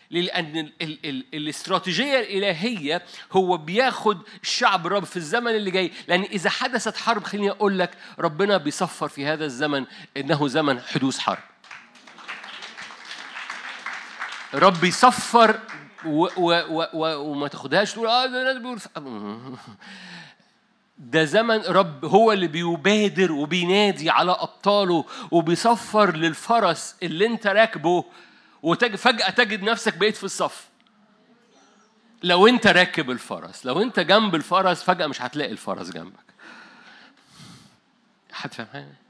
[0.09, 5.91] لأن ال ال ال الاستراتيجية الإلهية هو بياخد الشعب الرب في الزمن اللي جاي.
[6.07, 9.85] لأن إذا حدثت حرب خليني أقول لك ربنا بيصفر في هذا الزمن
[10.17, 11.43] إنه زمن حدوث حرب.
[14.53, 15.59] رب يصفر
[16.05, 18.89] و و و و وما تاخدهاش تقول آه الناس
[20.99, 28.05] ده زمن رب هو اللي بيبادر وبينادي على أبطاله وبيصفر للفرس اللي انت راكبه
[28.63, 30.67] وفجأة تجد نفسك بقيت في الصف.
[32.23, 36.27] لو انت راكب الفرس لو انت جنب الفرس فجأة مش هتلاقي الفرس جنبك.
[38.33, 39.06] هتفهم حاجة؟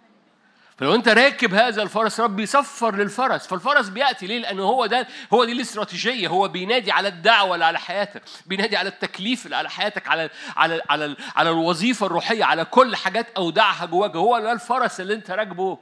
[0.78, 3.48] فلو انت راكب هذا الفرس رب يصفر للفرس.
[3.48, 6.28] فالفرس بيأتي ليه؟ لأنه هو ده هو دي الاستراتيجية.
[6.28, 10.82] هو بينادي على الدعوة اللي على حياتك بينادي على التكليف اللي على حياتك على على
[10.90, 14.16] على على الوظيفة الروحية على كل حاجات أودعها جواك.
[14.16, 15.78] هو ده الفرس اللي انت راكبه.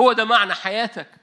[0.00, 1.19] هو ده معنى حياتك.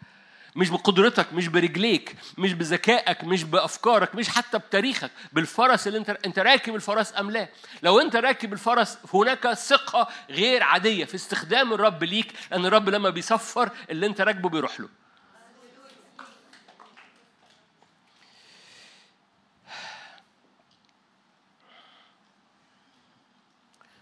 [0.57, 6.39] مش بقدرتك مش برجليك مش بذكائك مش بأفكارك مش حتى بتاريخك بالفرس اللي انت انت
[6.39, 7.49] راكب الفرس أم لا؟
[7.83, 13.09] لو انت راكب الفرس هناك ثقة غير عادية في استخدام الرب ليك لأن الرب لما
[13.09, 14.89] بيصفر اللي انت راكبه بيروح له.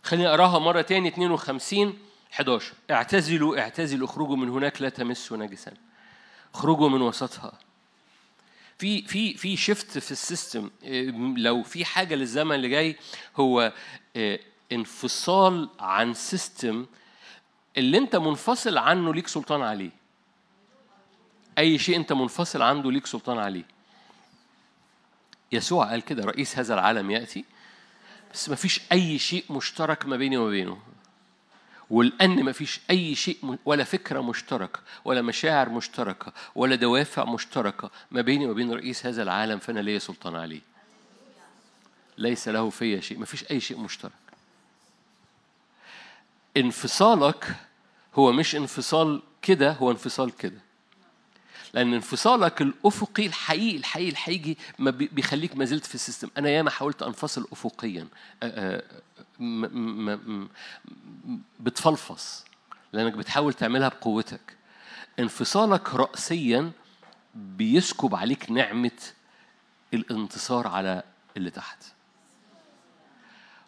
[0.03, 1.97] خليني أقراها مرة تاني 52
[2.33, 5.71] 11 اعتزلوا اعتزلوا اخرجوا من هناك لا تمسوا نجسا.
[6.55, 7.59] اخرجوا من وسطها.
[8.77, 12.97] في في في شيفت في السيستم إيه، لو في حاجة للزمن اللي جاي
[13.35, 13.73] هو
[14.15, 16.85] إيه، انفصال عن سيستم
[17.77, 19.91] اللي انت منفصل عنه ليك سلطان عليه.
[21.57, 23.65] أي شيء انت منفصل عنه ليك سلطان عليه.
[25.51, 27.45] يسوع قال كده رئيس هذا العالم يأتي.
[28.33, 30.94] بس ما فيش أي شيء مشترك ما بيني وما بينه.
[31.89, 38.21] ولأن ما فيش أي شيء ولا فكرة مشتركة ولا مشاعر مشتركة ولا دوافع مشتركة ما
[38.21, 40.61] بيني وبين رئيس هذا العالم فأنا ليا سلطان عليه.
[42.17, 44.11] ليس له في شيء ما فيش أي شيء مشترك.
[46.57, 47.55] انفصالك
[48.15, 50.64] هو مش انفصال كده هو انفصال كده.
[51.75, 56.29] لأن انفصالك الأفقي الحقيقي الحقيقي الحقيقي ما بي- بيخليك ما زلت في ال system.
[56.37, 58.07] أنا ياما حاولت أنفصل أفقيا.
[61.59, 62.45] بتفلفص
[62.93, 64.55] لأنك بتحاول تعملها بقوتك.
[65.19, 66.71] انفصالك رأسيا
[67.35, 68.91] بيسكب عليك نعمة
[69.93, 71.03] الانتصار على
[71.37, 71.83] اللي تحت.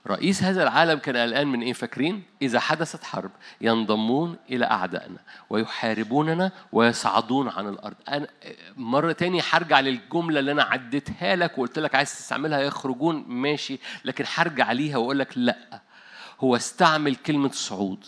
[0.07, 5.17] رئيس هذا العالم كان قلقان من إيه فاكرين؟ إذا حدثت حرب ينضمون إلى أعدائنا
[5.49, 7.95] ويحاربوننا ويصعدون عن الأرض.
[8.09, 8.27] أنا
[8.77, 14.25] مرة تاني هرجع للجملة اللي أنا عديتها لك وقلت لك عايز تستعملها يخرجون ماشي لكن
[14.35, 15.81] هرجع ليها وأقول لك لأ
[16.39, 18.05] هو استعمل كلمة صعود.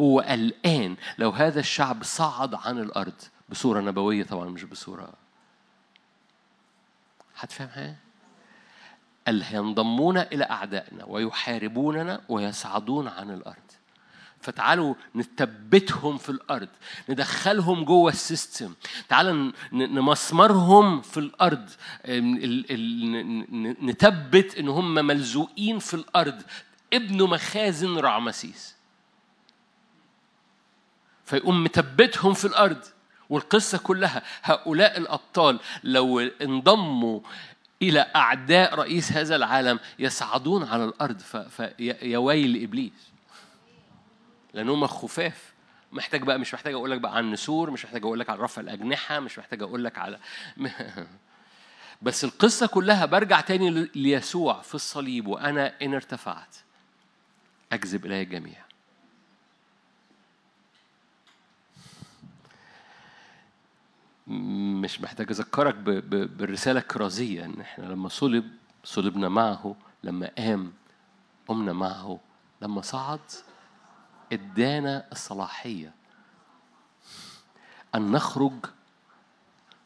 [0.00, 3.14] هو قلقان لو هذا الشعب صعد عن الأرض
[3.48, 5.12] بصورة نبوية طبعا مش بصورة
[7.38, 8.05] هتفهم حاجة؟
[9.26, 13.56] قال ينضمون إلى أعدائنا ويحاربوننا ويصعدون عن الأرض.
[14.40, 16.68] فتعالوا نثبتهم في الأرض
[17.08, 18.74] ندخلهم جوه السيستم.
[19.08, 21.70] تعالوا نمسمرهم في الأرض.
[23.82, 26.42] نثبت إن هم ملزوقين في الأرض.
[26.92, 28.76] ابن مخازن رعمسيس.
[31.24, 32.84] فيقوم مثبتهم في الأرض.
[33.30, 37.20] والقصة كلها هؤلاء الأبطال لو انضموا
[37.82, 41.18] إلى أعداء رئيس هذا العالم يصعدون على الأرض.
[41.48, 43.10] فيا ويل إبليس.
[44.54, 45.56] لانهم خفاف.
[45.92, 48.62] محتاج بقى مش محتاج أقول لك بقى عن النسور مش محتاج أقول لك عن رفع
[48.62, 50.18] الأجنحة مش محتاج أقول لك على
[52.02, 56.56] بس القصة كلها برجع تاني ليسوع في الصليب وأنا إن ارتفعت
[57.72, 58.65] أجذب الي الجميع.
[64.26, 68.50] مش محتاج أذكرك بالرسالة الكرازيه إن إحنا لما صلب
[68.84, 70.72] صلبنا معه لما قام
[71.48, 72.20] قمنا معه
[72.62, 73.20] لما صعد
[74.32, 75.92] إدانا الصلاحية
[77.94, 78.66] أن نخرج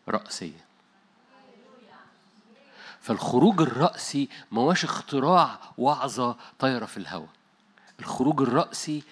[0.08, 0.60] رأسيا.
[3.00, 7.28] فالخروج الرأسي ما هوش اختراع وعظة طايرة في الهواء
[8.00, 9.02] الخروج الرأسي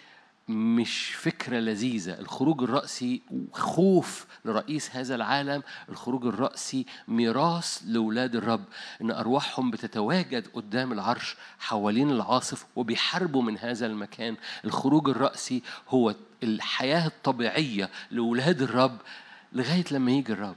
[0.48, 2.18] مش فكرة لذيذة.
[2.18, 5.62] الخروج الرأسي خوف لرئيس هذا العالم.
[5.88, 8.64] الخروج الرأسي ميراث لأولاد الرب.
[9.00, 14.36] إن أرواحهم بتتواجد قدام العرش حوالين العاصف وبيحاربوا من هذا المكان.
[14.64, 18.98] الخروج الرأسي هو الحياة الطبيعية لأولاد الرب
[19.52, 20.56] لغاية لما يجي الرب.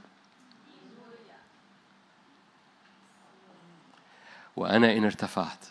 [4.56, 5.66] وأنا إن ارتفعت.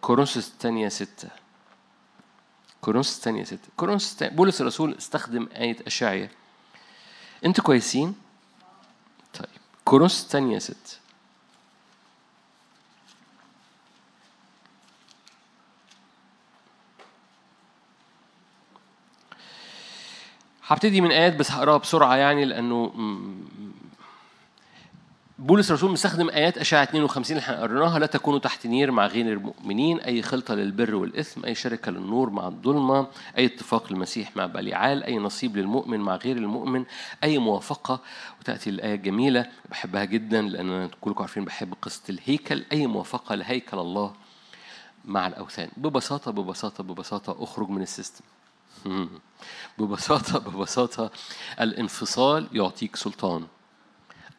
[0.00, 1.45] كورنثوس الثانية ستة.
[2.86, 6.30] كورنثوس الثانية ستة كورنثوس بولس الرسول استخدم آية أشعية.
[7.44, 8.14] أنتوا كويسين؟
[9.34, 9.48] طيب.
[9.84, 10.98] كورنثوس الثانية ستة
[20.66, 22.92] هبتدي من آيات بس هقراها بسرعة يعني لأنه
[25.38, 29.32] بولس الرسول مستخدم آيات إشعياء 52 اللي إحنا قريناها لا تكونوا تحت نير مع غير
[29.32, 33.06] المؤمنين أي خلطة للبر والإثم أي شركة للنور مع الظلمة
[33.38, 36.84] أي اتفاق للمسيح مع بليعال أي نصيب للمؤمن مع غير المؤمن
[37.24, 38.00] أي موافقة.
[38.40, 44.12] وتأتي الآية الجميلة بحبها جدا لأن كلكم عارفين بحب قصة الهيكل أي موافقة لهيكل الله
[45.04, 45.68] مع الأوثان.
[45.76, 48.24] ببساطة ببساطة ببساطة أخرج من ال system.
[49.78, 51.10] ببساطة ببساطة
[51.60, 53.46] الانفصال يعطيك سلطان.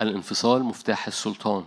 [0.02, 1.64] الانفصال مفتاح السلطان.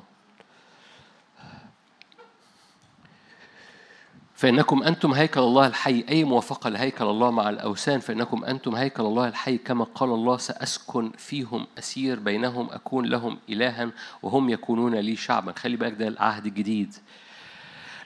[4.34, 9.28] فإنكم أنتم هيكل الله الحي أي موافقة لهيكل الله مع الأوثان فإنكم أنتم هيكل الله
[9.28, 13.90] الحي كما قال الله سأسكن فيهم أسير بينهم أكون لهم إلها
[14.22, 15.52] وهم يكونون لي شعبا.
[15.52, 16.94] خلي بالك ده العهد الجديد.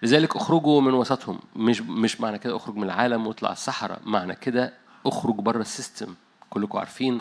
[0.03, 1.39] لذلك اخرجوا من وسطهم.
[1.57, 4.73] مش مش معنى كده اخرج من العالم واطلع الصحراء معنى كده
[5.07, 6.15] اخرج بره ال system.
[6.51, 7.21] كلكم عارفين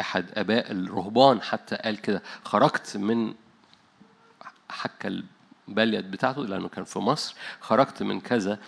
[0.00, 2.22] أحد آباء الرهبان حتى قال كده.
[2.44, 3.34] خرجت من
[4.70, 5.22] حتى
[5.68, 7.34] البلد بتاعته لأنه كان في مصر.
[7.60, 8.58] خرجت من كذا.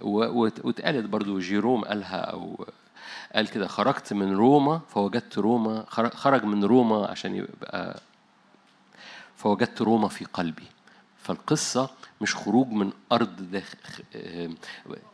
[0.00, 2.66] واتقالت برضو جيروم قالها أو
[3.34, 3.66] قال كده.
[3.68, 8.00] خرجت من روما فوجدت روما خر- خرج من روما عشان يبقى
[9.36, 10.66] فوجدت روما في قلبي.
[11.22, 14.04] فالقصة مش خروج من أرض داخل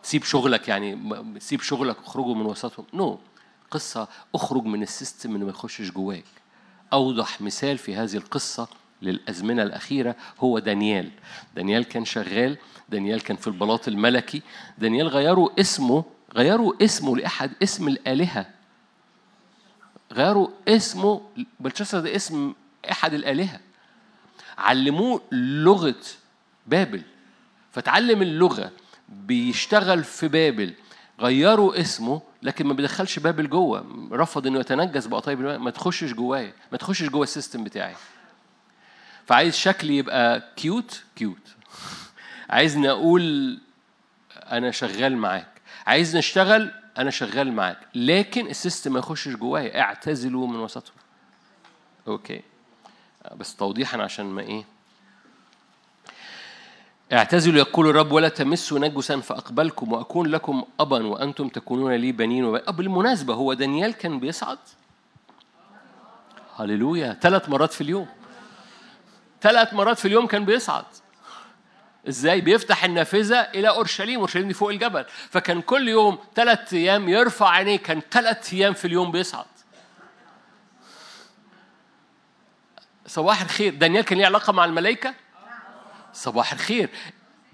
[0.02, 0.98] تسيب شغلك يعني
[1.40, 2.86] تسيب شغلك اخرجوا من وسطهم.
[2.94, 3.35] no no.
[3.70, 6.24] قصة اخرج من ال system اللي ما يخشش جواك.
[6.92, 8.68] أوضح مثال في هذه القصة
[9.02, 11.10] للأزمنة الأخيرة هو دانيال.
[11.56, 14.42] دانيال كان شغال دانيال كان في البلاط الملكي.
[14.78, 16.04] دانيال غيروا اسمه
[16.34, 18.46] غيروا اسمه لأحد اسم الآلهة.
[20.12, 21.20] غيروا اسمه
[21.60, 22.54] بلطشاصر ده اسم
[22.90, 23.60] أحد الآلهة.
[24.58, 26.02] علموه لغة
[26.66, 27.02] بابل.
[27.72, 28.72] فتعلم اللغة
[29.08, 30.74] بيشتغل في بابل.
[31.20, 36.52] غيروا اسمه لكن ما بيدخلش بابل جوه رفض إنه يتنجس بأطايب الملك ما تخشش جوايا
[36.72, 37.94] ما تخشش جوه ال system بتاعي.
[39.26, 41.54] فعايز شكلي يبقى cute cute
[42.50, 43.58] عايزني أقول
[44.34, 45.48] أنا شغال معاك.
[45.86, 47.78] عايز نشتغل أنا شغال معاك.
[47.94, 50.96] لكن ال system ما يخشش جوايا اعتزلوا من وسطهم.
[52.08, 52.42] okay.
[53.36, 54.64] بس توضيحا عشان ما إيه؟
[57.12, 62.76] اعتزلوا يقول الرب ولا تمسوا نجسا فأقبلكم وأكون لكم أبا وأنتم تكونون لي بنين وب...
[62.76, 64.58] بالمناسبة هو دانيال كان بيصعد؟
[66.56, 67.18] هللويا.
[67.20, 68.08] ثلاث مرات في اليوم.
[69.42, 70.84] ثلاث مرات في اليوم كان بيصعد.
[72.08, 74.18] إزاي؟ بيفتح النافذة إلى أورشليم.
[74.18, 75.04] أورشليم دي فوق الجبل.
[75.30, 77.76] فكان كل يوم ثلاث أيام يرفع عينيه.
[77.76, 79.46] كان ثلاث أيام في اليوم بيصعد.
[83.06, 83.74] صباح الخير.
[83.74, 85.14] دانيال كان ليه علاقة مع الملائكة؟
[86.16, 86.90] صباح الخير.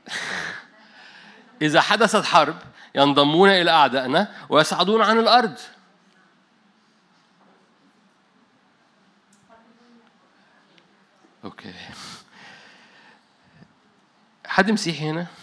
[1.62, 2.56] إذا حدثت حرب
[2.94, 5.58] ينضمون إلى أعدائنا ويصعدون عن الأرض.
[11.44, 11.74] أوكي.
[14.46, 15.26] حد مسيحي هنا؟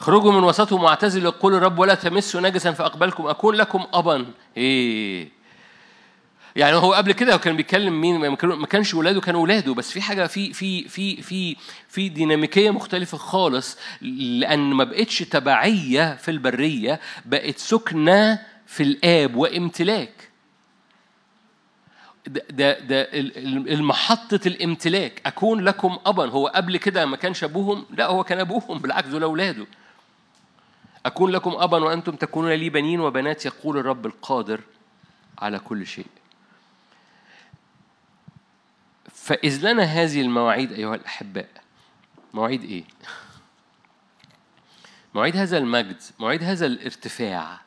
[0.00, 4.26] اخرجوا من وسطهم واعتزلوا يقول الرب ولا تمسوا نجسا فأقبلكم أكون لكم ابا.
[4.56, 5.35] إيه.
[6.56, 10.26] يعني هو قبل كده كان بيتكلم مين؟ ما كانش ولاده كانوا ولاده بس في حاجة
[10.26, 11.56] في في في في
[11.88, 20.28] في ديناميكية مختلفة خالص لأن ما بقتش تبعية في البرية بقت سكنة في الآب وامتلاك.
[22.26, 25.22] ده ده, ده ال- ال- المحطة الامتلاك.
[25.26, 26.26] أكون لكم أبا.
[26.30, 29.66] هو قبل كده ما كانش أبوهم؟ لا هو كان أبوهم بالعكس دول أولاده
[31.06, 34.60] أكون لكم أبا وأنتم تكونون لي بنين وبنات يقول الرب القادر
[35.38, 36.06] على كل شيء.
[39.26, 41.48] فإذ لنا هذه المواعيد أيها الأحباء
[42.34, 42.84] مواعيد إيه؟
[45.14, 47.60] مواعيد هذا المجد مواعيد هذا الارتفاع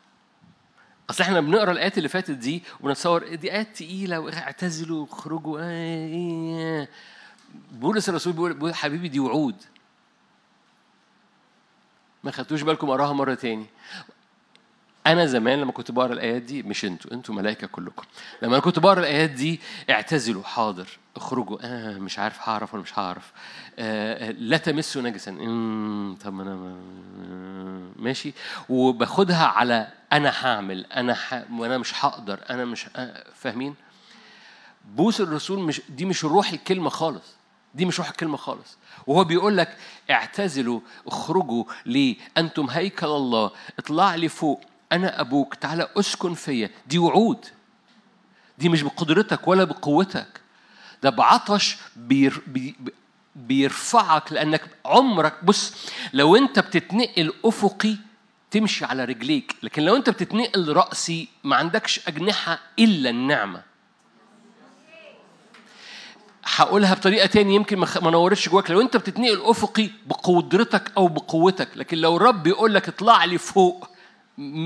[1.10, 6.90] أصل إحنا بنقرأ الآيات اللي فاتت دي ونتصور دي آيات تقيلة اعتزلوا اخرجوا آه، إيه.
[7.72, 9.56] بولس الرسول بيقول بيقول حبيبي دي وعود
[12.24, 13.66] ما خدتوش بالكم اقراها مرة تاني
[15.08, 18.04] أنا زمان لما كنت بقرأ الآيات دي مش أنتوا أنتوا ملائكة كلكم.
[18.42, 21.58] لما أنا كنت بقرأ الآيات دي اعتزلوا حاضر اخرجوا.
[21.62, 23.32] آه مش عارف هعرف ولا مش هعرف.
[23.80, 25.32] آه آه، لا تمسوا نجسا.
[26.24, 28.34] طب ما ما- ماشي.
[28.70, 31.44] وباخدها على أنا هعمل أنا ح...
[31.52, 33.76] وأنا مش هقدر أنا مش آه، فاهمين؟
[34.96, 37.36] بوس الرسول مش دي مش روح الكلمة خالص.
[37.76, 38.78] دي مش روح الكلمة خالص.
[39.08, 39.78] وهو بيقول لك
[40.12, 43.52] اعتزلوا اخرجوا ليه أنتم هيكل الله.
[43.80, 44.62] اطلع لي فوق.
[44.92, 46.70] أنا أبوك تعالى أسكن فيا.
[46.88, 47.46] دي وعود.
[48.58, 50.42] دي مش بقدرتك ولا بقوتك.
[51.04, 52.76] ده بعطش بير بي
[53.36, 55.74] بيرفعك لأنك عمرك بص
[56.14, 57.96] لو أنت بتتنقل أفقي
[58.52, 63.62] تمشي على رجليك لكن لو أنت بتتنقل رأسي ما عندكش أجنحة إلا النعمة.
[66.46, 68.72] هقولها بطريقة تاني يمكن ما نورتش جواك.
[68.72, 73.90] لو أنت بتتنقل أفقي بقدرتك أو بقوتك لكن لو الرب يقول لك اطلع لي فوق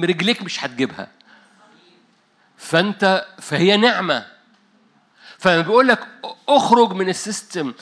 [0.03, 1.07] رجليك مش هتجيبها.
[2.57, 4.25] فانت فهي نعمة.
[5.37, 6.07] فلما بيقول لك
[6.49, 7.73] اخرج من ال system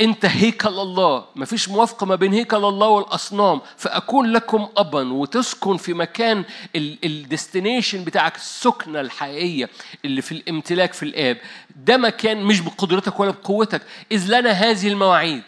[0.00, 1.24] انت هيكل الله.
[1.36, 3.60] مفيش موافقة ما بين هيكل الله والأصنام.
[3.76, 6.44] فأكون لكم ابا وتسكن في مكان
[6.76, 9.70] ال destination بتاعك السكنة الحقيقية
[10.04, 11.36] اللي في الامتلاك في الآب.
[11.76, 13.82] ده مكان مش بقدرتك ولا بقوتك.
[14.12, 15.44] إذ لنا هذه المواعيد.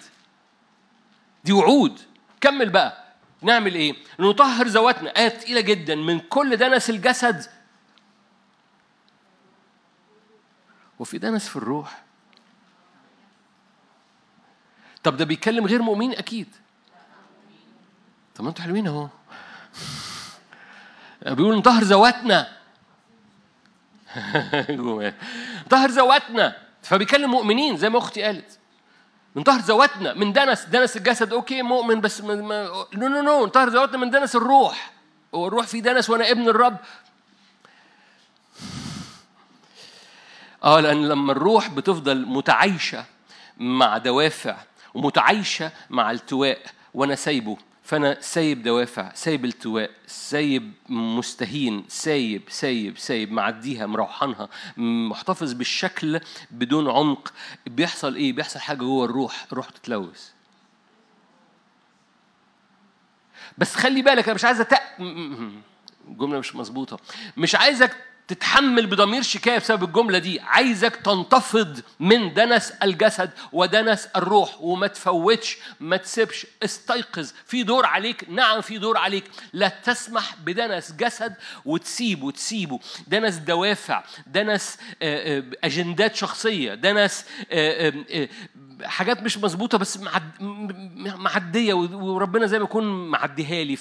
[1.45, 1.99] دي وعود.
[2.41, 3.02] كمل بقى.
[3.45, 5.11] نعمل إيه؟ نطهر ذواتنا.
[5.17, 5.95] آية تقيلة جدا.
[5.95, 7.47] من كل دنس الجسد.
[10.99, 12.03] وفي دنس في الروح.
[15.03, 16.49] طب ده بيتكلم غير مؤمنين أكيد.
[18.35, 19.09] طب ما أنتوا حلوين أهو.
[21.37, 22.57] بيقول نطهر ذواتنا.
[25.67, 26.57] نطهر ذواتنا.
[26.83, 28.59] فبيكلم مؤمنين زي ما أختي قالت.
[29.37, 32.35] نطهر ذواتنا من دنس دنس الجسد okay مؤمن بس no
[32.95, 34.93] no no نطهر ذواتنا من دنس الروح.
[35.35, 36.77] هو الروح فيه دنس وأنا ابن الرب.
[40.65, 43.05] آه لأن لما الروح بتفضل متعايشة
[43.59, 44.57] مع دوافع
[44.95, 46.59] ومتعايشة مع التواء
[46.95, 47.57] وأنا سايبه.
[47.83, 56.21] فأنا سايب دوافع سايب التواء سايب مستهين سايب سايب سايب معديها مروحانها محتفظ بالشكل
[56.51, 57.33] بدون عمق.
[57.67, 60.31] بيحصل إيه؟ بيحصل حاجة جوه الروح الروح تتلوث.
[63.59, 64.83] بس خلي بالك أنا مش عايز أتق...
[66.09, 66.99] جملة مش مظبوطة.
[67.37, 67.97] مش عايزك
[68.29, 70.41] تتحمل بضمير شكاية بسبب الجملة دي.
[70.41, 77.33] عايزك تنتفض من دنس الجسد ودنس الروح وما تفوتش ما تسيبش استيقظ.
[77.47, 79.25] في دور عليك نعم في دور عليك.
[79.53, 81.35] لا تسمح بدنس جسد
[81.65, 82.81] وتسيبه تسيبه.
[83.07, 87.93] دنس دوافع دنس آه، آه، أجندات شخصية دنس آه،
[88.85, 89.99] حاجات مش مظبوطة بس
[91.17, 93.77] معدية وربنا زي ما يكون معديها لي.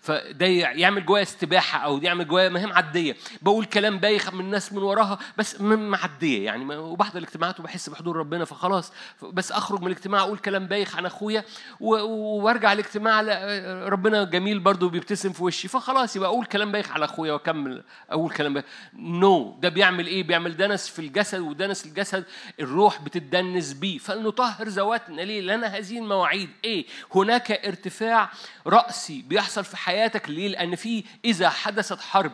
[0.00, 4.82] فده يعمل جوايا استباحة أو يعمل جوايا مهام عاديه بقول كلام بايخ من الناس من
[4.82, 10.20] وراها بس معدية يعني ما- وبحضر الاجتماعات وبحس بحضور ربنا فخلاص بس أخرج من الاجتماع
[10.20, 11.44] أقول كلام بايخ عن أخويا.
[11.80, 17.04] وأرجع الاجتماع لا- ربنا جميل برضو بيبتسم في وشي فخلاص يبقى أقول كلام بايخ على
[17.04, 19.62] أخويا وأكمل أقول كلام بايخ نو no.
[19.62, 22.24] ده بيعمل إيه بيعمل دنس في الجسد ودنس الجسد
[22.60, 25.22] الروح بتدنس بيه فلنطهر ذواتنا.
[25.22, 26.50] ليه؟ لنا هذه المواعيد.
[26.64, 28.30] إيه؟ هناك ارتفاع
[28.66, 30.28] رأسي بيحصل في حياتك.
[30.28, 32.32] ليه؟ لأن في إذا حدثت حرب.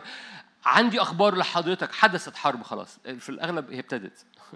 [0.65, 1.91] عندي أخبار لحضرتك.
[1.91, 2.63] حدثت حرب.
[2.63, 2.97] خلاص.
[3.19, 4.25] في الأغلب هي ابتدت.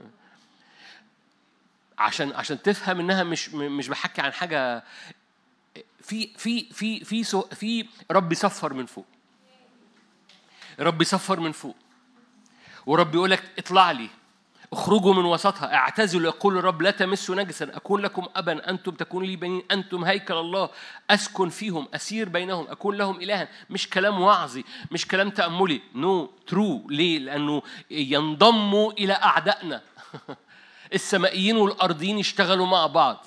[1.97, 4.83] عشان عشان تفهم إنها مش مش بحكي عن حاجة.
[6.01, 7.23] في في في في
[7.53, 9.05] في رب يصفر من فوق.
[10.79, 11.75] رب يصفر من فوق.
[12.85, 14.09] ورب يقول لك اطلع لي.
[14.75, 15.73] اخرجوا من وسطها.
[15.73, 17.65] اعتزلوا يقول الرب لا تمسوا نجسا.
[17.75, 20.69] أكون لكم ابا أنتم تكونوا لي بنين أنتم هيكل الله.
[21.09, 23.47] أسكن فيهم أسير بينهم أكون لهم الها.
[23.69, 25.81] مش كلام وعظي مش كلام تأملي.
[25.95, 29.81] no no, true ليه؟ لأنه ينضموا إلى أعدائنا.
[30.93, 33.25] السمائيين والأرضيين يشتغلوا مع بعض.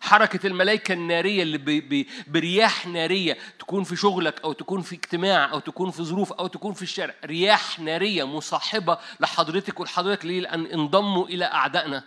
[0.00, 5.90] حركة الملائكة النارية اللي برياح نارية تكون في شغلك أو تكون في اجتماع أو تكون
[5.90, 7.14] في ظروف أو تكون في الشارع.
[7.24, 12.04] رياح نارية مصاحبة لحضرتك ولحضرتك ليه؟ لأن انضموا إلى أعدائنا.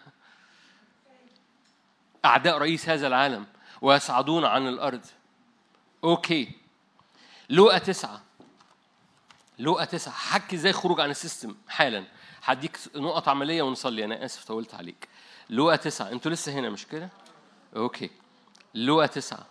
[2.26, 3.46] أعداء رئيس هذا العالم
[3.82, 5.06] ويصعدون عن الأرض.
[6.04, 6.52] okay.
[7.50, 8.22] لوقا تسعة.
[9.60, 10.14] لوقا تسعة.
[10.14, 12.04] حكي إزاي خروج عن ال system حالا.
[12.44, 14.06] هديك نقط عملية ونصلي.
[14.06, 15.08] أنا آسف طولت عليك.
[15.50, 16.12] لوقا تسعة.
[16.12, 17.10] أنتوا لسه هنا مش كده؟
[17.76, 18.10] okay
[18.76, 19.46] لوقا تسعة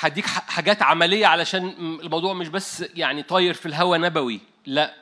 [0.00, 1.68] هديك حاجات عملية علشان
[2.02, 4.40] الموضوع مش بس يعني طاير في الهوا نبوي.
[4.66, 4.94] لا.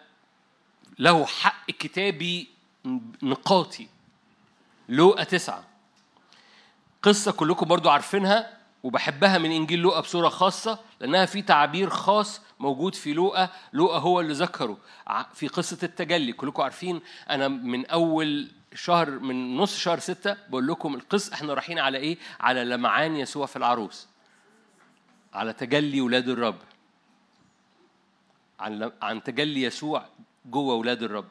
[0.98, 2.48] له حق كتابي
[3.22, 3.88] نقاطي.
[4.88, 5.64] لوقا تسعة.
[7.02, 12.94] قصة كلكم برضو عارفينها وبحبها من إنجيل لوقا بصورة خاصة لأنها في تعبير خاص موجود
[12.94, 14.78] في لوقا لوقا هو اللي ذكره.
[15.34, 20.94] في قصة التجلي كلكم عارفين أنا من أول شهر من نص شهر ستة بقول لكم
[20.94, 24.08] القصة إحنا رايحين على إيه؟ على لمعان يسوع في العروس.
[25.34, 26.58] على تجلي ولاد الرب.
[28.60, 30.06] عن عن تجلي يسوع
[30.46, 31.28] جوه ولاد الرب.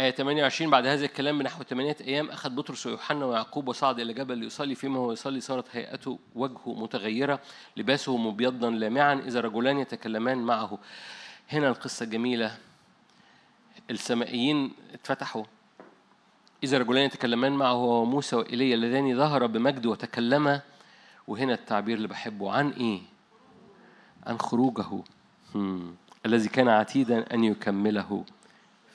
[0.00, 4.38] آية 28 بعد هذا الكلام بنحو ثمانية أيام أخذ بطرس ويوحنا ويعقوب وصعد إلى جبل
[4.38, 7.40] ليصلي فيما هو يصلي صارت هيئته وجهه متغيرة
[7.76, 10.78] لباسه مبيضا لامعا إذا رجلان يتكلمان معه.
[11.52, 12.58] هنا القصة جميلة.
[13.90, 15.44] السمائيين اتفتحوا.
[16.64, 20.60] إذا رجلان يتكلمان معه هو موسى وإيليا اللذان ظهر بمجد وتكلما
[21.28, 23.00] وهنا التعبير اللي بحبه عن إيه؟
[24.26, 25.02] عن خروجه.
[26.26, 28.24] الذي كان عتيدا أن يكمله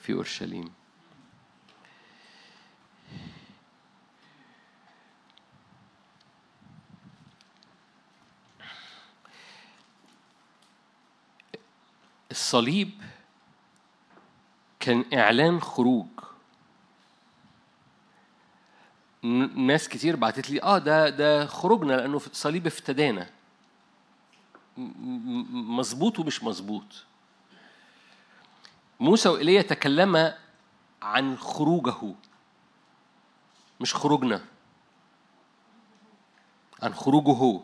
[0.02, 0.75] في أورشليم.
[12.36, 12.90] الصليب
[14.80, 16.06] كان إعلان خروج.
[19.54, 23.30] ناس كتير بعتت لي آه ده ده خروجنا لأنه في الصليب افتدانا.
[24.76, 27.04] مظبوط ومش مظبوط.
[29.00, 30.38] موسى وإيليا تكلما
[31.02, 32.14] عن خروجه.
[33.80, 34.44] مش خروجنا.
[36.82, 37.30] عن خروجه.
[37.30, 37.60] هو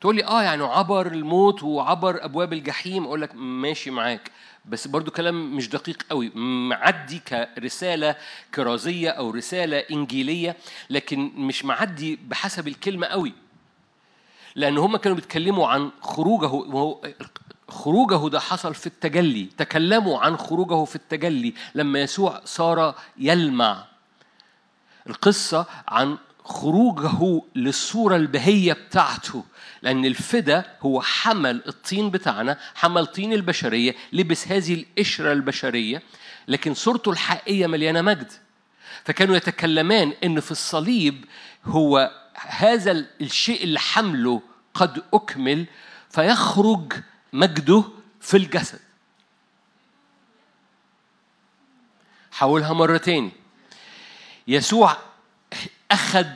[0.00, 3.04] تقول لي آه يعني عبر الموت وعبر أبواب الجحيم.
[3.04, 4.30] أقول لك ماشي معاك.
[4.64, 6.30] بس برضو كلام مش دقيق قوي.
[6.34, 8.16] معدي كرسالة
[8.54, 10.56] كرازية أو رسالة إنجيلية
[10.90, 13.32] لكن مش معدي بحسب الكلمة قوي.
[14.54, 16.50] لأن هم كانوا بيتكلموا عن خروجه
[17.68, 19.44] خروجه ده حصل في التجلي.
[19.44, 21.54] تكلموا عن خروجه في التجلي.
[21.74, 23.84] لما يسوع صار يلمع.
[25.06, 29.44] القصة عن خروجه للصورة البهية بتاعته
[29.82, 36.02] لأن الفدا هو حمل الطين بتاعنا حمل طين البشرية لبس هذه القشرة البشرية
[36.48, 38.32] لكن صورته الحقيقية مليانة مجد.
[39.04, 41.24] فكانوا يتكلمان إن في الصليب
[41.64, 44.42] هو هذا الشيء اللي حمله
[44.74, 45.66] قد أكمل
[46.10, 46.92] فيخرج
[47.32, 47.84] مجده
[48.20, 48.80] في الجسد.
[52.32, 53.30] حاولها مرة
[54.48, 54.96] يسوع
[55.90, 56.26] أخذ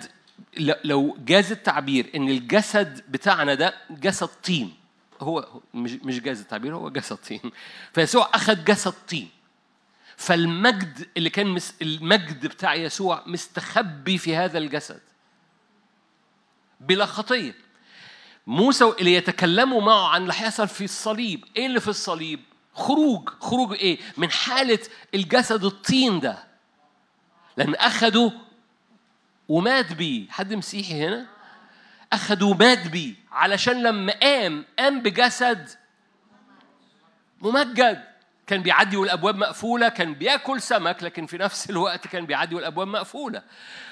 [0.85, 4.75] لو جاز التعبير إن الجسد بتاعنا ده جسد طين
[5.21, 7.41] هو مش جاز التعبير هو جسد طين.
[7.93, 9.29] فيسوع أخذ جسد طين.
[10.17, 15.01] فالمجد اللي كان مس المجد بتاع يسوع مستخبي في هذا الجسد.
[16.81, 17.55] بلا خطية.
[18.47, 21.45] موسى اللي يتكلموا معه عن اللي هيحصل في الصليب.
[21.57, 22.41] إيه اللي في الصليب؟
[22.75, 23.29] خروج.
[23.41, 24.79] خروج إيه؟ من حالة
[25.15, 26.45] الجسد الطين ده.
[27.57, 28.31] لأن اخدوا
[29.49, 30.31] ومات بيه.
[30.31, 31.27] حد مسيحي هنا؟
[32.13, 35.69] أخدوا ومات بيه علشان لما قام قام بجسد
[37.41, 38.15] ممجد.
[38.47, 43.43] كان بيعدي والأبواب مقفولة كان بياكل سمك لكن في نفس الوقت كان بيعدي والأبواب مقفولة.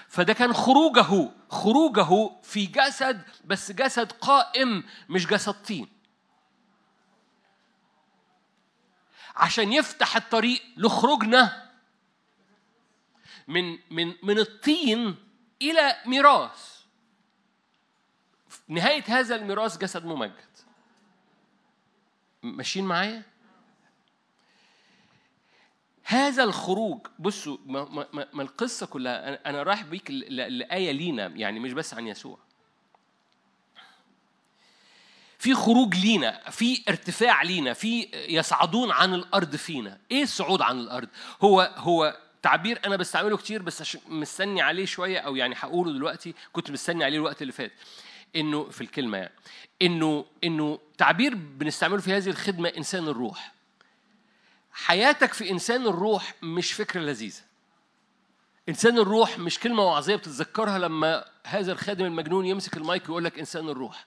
[0.08, 5.88] فده كان خروجه خروجه في جسد بس جسد قائم مش جسد طين.
[9.36, 11.70] عشان يفتح الطريق لخروجنا
[13.48, 15.16] من من من الطين
[15.70, 16.72] إلى ميراث.
[18.68, 20.32] نهاية هذا الميراث جسد ممجد.
[22.42, 23.22] ماشيين معايا؟
[26.04, 31.26] هذا الخروج بصوا ما, ما, ما- القصة كلها أنا- رايح بيك ل- ل- لآية لينا
[31.26, 32.38] يعني مش بس عن يسوع.
[35.38, 39.98] في خروج لينا في ارتفاع لينا في يصعدون عن الأرض فينا.
[40.10, 41.08] إيه الصعود عن الأرض؟
[41.42, 46.70] هو هو تعبير أنا بستعمله كتير بس مستني عليه شوية أو يعني هقوله دلوقتي كنت
[46.70, 47.72] مستني عليه الوقت اللي فات.
[48.36, 49.32] إنه في الكلمة يعني.
[49.82, 53.52] إنه إنه تعبير بنستعمله في هذه الخدمة إنسان الروح.
[54.72, 57.40] حياتك في إنسان الروح مش فكرة لذيذة.
[58.68, 63.68] إنسان الروح مش كلمة وعظيه بتتذكرها لما هذا الخادم المجنون يمسك المايك ويقول لك إنسان
[63.68, 64.06] الروح.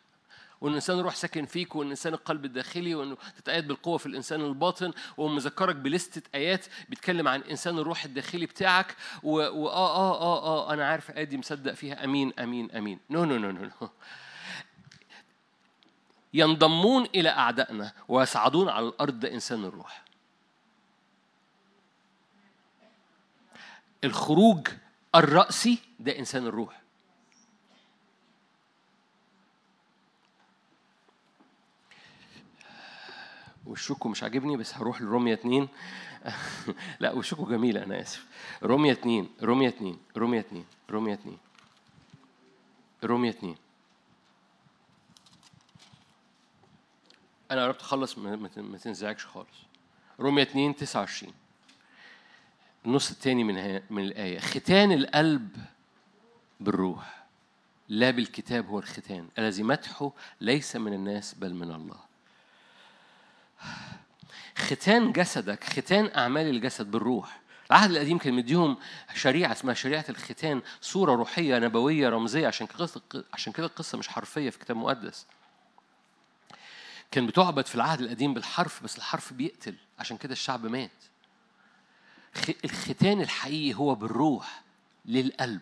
[0.62, 4.94] وإن الإنسان الروح ساكن فيك وإن الإنسان القلب الداخلي وإنه تتأيد بالقوة في الإنسان الباطن
[5.18, 10.88] ومذكرك بلستة آيات بيتكلم عن إنسان الروح الداخلي بتاعك واه آه آه آه, آه أنا
[10.88, 13.00] عارف آدي مصدق فيها آمين آمين آمين.
[13.10, 13.90] no no no no, no.
[16.34, 20.04] ينضمون إلى أعدائنا ويصعدون على الأرض ده إنسان الروح.
[24.04, 24.68] الخروج
[25.16, 26.82] الرأسي ده إنسان الروح.
[33.66, 35.68] وشكوا مش عاجبني بس هروح لروميا اتنين.
[37.00, 38.26] لا وشكوا جميلة أنا آسف.
[38.64, 41.38] روميا اتنين روميا اتنين روميا اتنين روميا اتنين
[43.04, 43.56] روميا اتنين.
[47.52, 49.58] أنا قربت أخلص ما تنزعجش خالص.
[50.20, 51.34] روميا اتنين تسعة وعشرين.
[52.86, 54.40] النص الثاني من من الآية.
[54.40, 55.58] ختان القلب
[56.60, 57.26] بالروح.
[57.90, 59.30] لا بالكتاب هو الختان.
[59.40, 60.12] الذي مدحه
[60.42, 62.05] ليس من الناس بل من الله.
[64.58, 67.40] ختان جسدك ختان أعمال الجسد بالروح.
[67.72, 68.78] العهد القديم كان مديهم
[69.16, 72.68] شريعة اسمها شريعة الختان صورة روحية نبوية رمزية عشان
[73.34, 75.26] عشان كده القصة مش حرفية في كتاب مقدس.
[77.12, 80.92] كان بتعبد في العهد القديم بالحرف بس الحرف بيقتل عشان كده الشعب مات.
[82.66, 84.62] الختان الحقيقي هو بالروح
[85.06, 85.62] للقلب.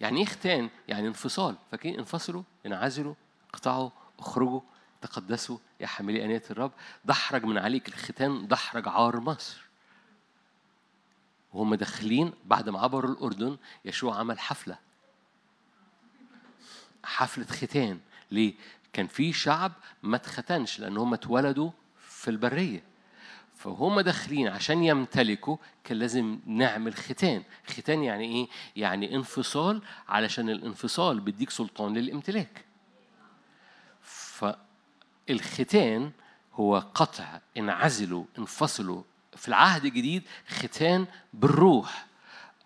[0.00, 1.56] يعني إيه ختان؟ يعني انفصال.
[1.70, 3.14] فاكرين انفصلوا انعزلوا
[3.54, 4.60] اقطعوا اخرجوا
[5.02, 6.72] تقدسوا يا حاملي آنية الرب.
[7.04, 9.62] دحرج من عليك الختان دحرج عار مصر.
[11.52, 14.78] وهم داخلين بعد ما عبروا الأردن يشوع عمل حفلة.
[17.04, 18.00] حفلة ختان.
[18.30, 18.54] ليه؟
[18.92, 19.72] كان في شعب
[20.02, 22.82] ما اتختنش لأن هم اتولدوا في البرية.
[23.56, 27.42] فهم داخلين عشان يمتلكوا كان لازم نعمل ختان.
[27.66, 32.64] ختان يعني إيه؟ يعني انفصال علشان الانفصال بيديك سلطان للامتلاك.
[35.28, 36.12] فالختان
[36.54, 39.02] هو قطع انعزلوا انفصلوا.
[39.36, 42.06] في العهد الجديد ختان بالروح.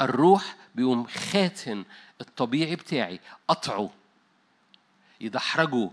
[0.00, 1.84] الروح بيقوم خاتن
[2.20, 3.90] الطبيعي بتاعي قطعه.
[5.20, 5.90] يدحرجه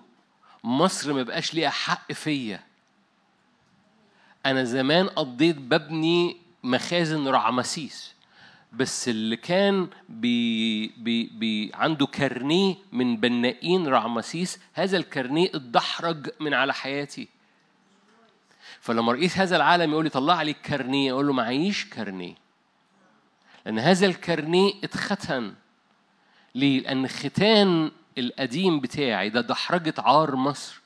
[0.63, 2.63] مصر ما بقاش ليها حق فيا.
[4.45, 8.12] أنا زمان قضيت ببني مخازن رعمسيس.
[8.73, 16.53] بس اللي كان بي بي بي عنده كارنيه من بنائين رعمسيس هذا الكارنيه اتدحرج من
[16.53, 17.27] على حياتي.
[18.79, 22.35] فلما رئيس هذا العالم يقول لي طلع لي الكارنيه أقول له معيش كارنيه.
[23.65, 25.53] لأن هذا الكارنيه اتختن.
[26.55, 30.81] ليه؟ لأن ختان القديم بتاعي ده دحرجه عار مصر.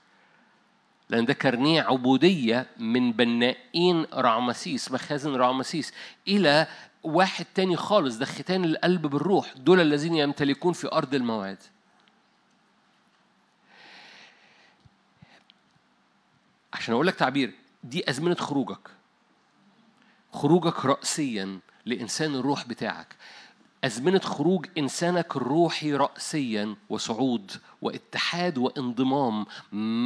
[1.09, 5.93] لأن ده كارنيه عبودية من بنائين رعمسيس مخازن رعمسيس
[6.27, 6.67] إلى
[7.03, 11.57] واحد تاني خالص ده ختان القلب بالروح دول الذين يمتلكون في أرض الموعد.
[16.73, 17.53] عشان أقول لك تعبير
[17.83, 18.89] دي أزمنة خروجك.
[20.33, 23.15] خروجك رأسيا لإنسان الروح بتاعك.
[23.83, 27.51] أزمنة خروج إنسانك الروحي رأسيا وصعود
[27.81, 29.45] واتحاد وانضمام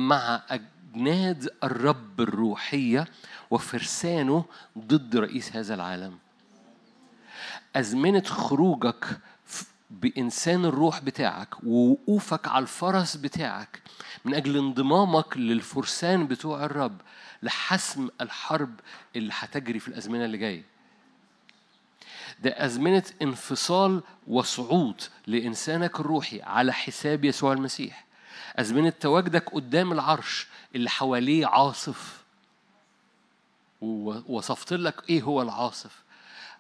[0.08, 3.08] مع أجناد الرب الروحية
[3.52, 4.46] وفرسانه
[4.78, 6.18] ضد رئيس هذا العالم.
[7.76, 9.20] أزمنة خروجك
[9.90, 13.82] بإنسان الروح بتاعك ووقوفك على الفرس بتاعك
[14.26, 17.02] من أجل انضمامك للفرسان بتوع الرب
[17.44, 18.80] لحسم الحرب
[19.16, 20.64] اللي هتجري في الأزمنة اللي جاية.
[22.40, 28.06] ده أزمنة انفصال وصعود لإنسانك الروحي على حساب يسوع المسيح.
[28.56, 32.24] أزمنة تواجدك قدام العرش اللي حواليه عاصف.
[33.82, 36.02] ووصفت لك إيه هو العاصف؟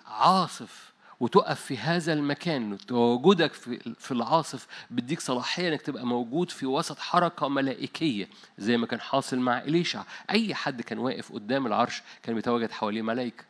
[0.07, 0.90] عاصف
[1.21, 3.53] وتقف في هذا المكان تواجدك
[3.99, 9.39] في العاصف بيديك صلاحية إنك تبقى موجود في وسط حركة ملائكية زي ما كان حاصل
[9.39, 10.03] مع إليشع.
[10.29, 13.43] أي حد كان واقف قدام العرش كان بيتواجد حواليه ملائكه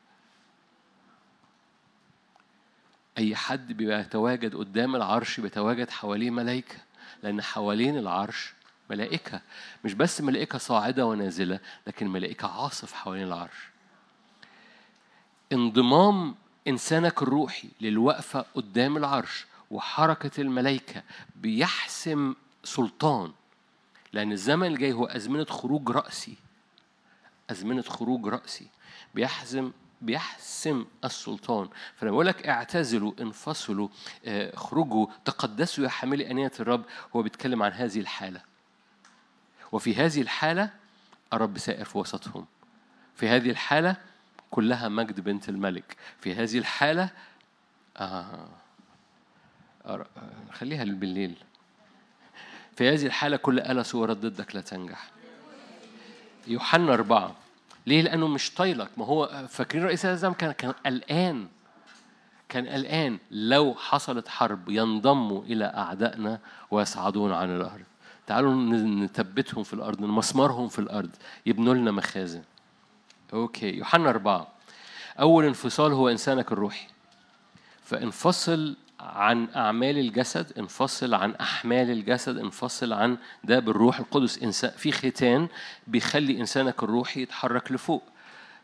[3.17, 6.77] أي حد بيتواجد قدام العرش بيتواجد حواليه ملائكة
[7.23, 8.53] لأن حوالين العرش
[8.89, 9.41] ملائكة.
[9.85, 13.69] مش بس ملائكة صاعدة ونازلة لكن ملائكة عاصف حوالين العرش.
[15.51, 16.35] انضمام
[16.67, 21.03] إنسانك الروحي للوقفة قدام العرش وحركة الملائكة
[21.35, 23.31] بيحسم سلطان
[24.13, 26.35] لأن الزمن الجاي هو أزمنة خروج رأسي.
[27.51, 28.67] أزمنة خروج رأسي.
[29.15, 31.69] بيحزم بيحسم السلطان.
[31.95, 33.87] فلما بقول لك اعتزلوا انفصلوا
[34.25, 36.85] آه، اخرجوا تقدسوا يا حاملي أنية الرب.
[37.15, 38.41] هو بيتكلم عن هذه الحالة.
[39.71, 40.69] وفي هذه الحالة
[41.33, 42.45] الرب سائر في وسطهم.
[43.15, 43.95] في هذه الحالة
[44.51, 45.97] كلها مجد بنت الملك.
[46.19, 47.09] في هذه الحالة
[47.97, 48.47] آه
[49.85, 50.05] آه،
[50.51, 51.35] خليها بالليل.
[52.75, 55.09] في هذه الحالة كل آلة صورت ضدك لا تنجح.
[56.47, 57.35] يوحنا أربعة.
[57.87, 58.89] ليه؟ لأنه مش طايلك.
[58.97, 61.47] ما هو فاكرين رئيس الأزام كان كان قلقان.
[62.49, 63.19] كان قلقان.
[63.31, 66.39] لو حصلت حرب ينضموا إلى أعدائنا
[66.71, 67.83] ويصعدون عن الأرض.
[68.27, 71.09] تعالوا نثبتهم في الأرض نمسمرهم في الأرض.
[71.45, 72.43] يبنوا لنا مخازن.
[73.33, 74.47] أوكي يوحنا أربعة.
[75.19, 76.87] أول انفصال هو إنسانك الروحي.
[77.83, 84.43] فانفصل عن أعمال الجسد انفصل عن أحمال الجسد انفصل عن ده بالروح القدس.
[84.43, 85.47] إنسان في ختان
[85.87, 88.03] بيخلي إنسانك الروحي يتحرك لفوق.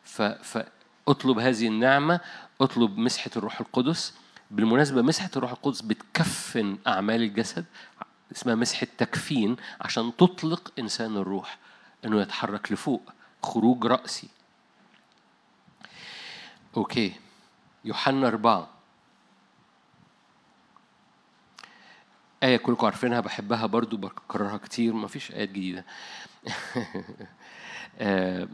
[0.03, 2.19] فاطلب هذه النعمة
[2.61, 4.13] اطلب مسحة الروح القدس.
[4.51, 7.65] بالمناسبة مسحة الروح القدس بتكفن أعمال الجسد
[8.31, 11.57] اسمها مسحة تكفين عشان تطلق إنسان الروح
[12.05, 13.01] إنه يتحرك لفوق.
[13.43, 14.27] خروج رأسي.
[16.77, 17.13] أوكي.
[17.85, 18.69] يوحنا أربعة.
[22.43, 25.85] آية كلكم عارفينها بحبها برضو بكررها كتير ما فيش آيات جديدة.
[27.99, 28.47] آه،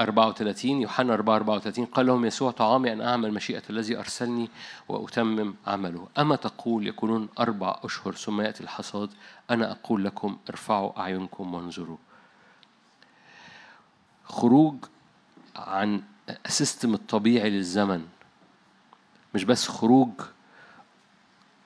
[0.00, 4.50] 34 يوحنا 4 34 قال لهم يسوع طعامي أن أعمل مشيئة الذي أرسلني
[4.88, 6.08] وأتمم عمله.
[6.18, 9.10] أما تقول يكونون أربع أشهر ثم يأتي الحصاد
[9.50, 11.98] أنا أقول لكم ارفعوا أعينكم وانظروا.
[14.24, 14.84] خروج
[15.56, 16.02] عن
[16.46, 18.06] السيستم الطبيعي للزمن
[19.34, 20.12] مش بس خروج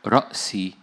[0.07, 0.75] رأسي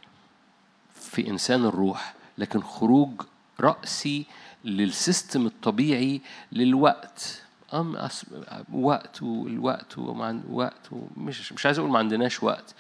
[0.93, 3.21] في إنسان الروح لكن خروج
[3.59, 4.25] رأسي
[4.65, 7.43] للسيستم الطبيعي للوقت.
[7.73, 8.25] أم أس...
[8.73, 12.75] وقت والوقت وما وقت ومش مش عايز أقول ما عندناش وقت.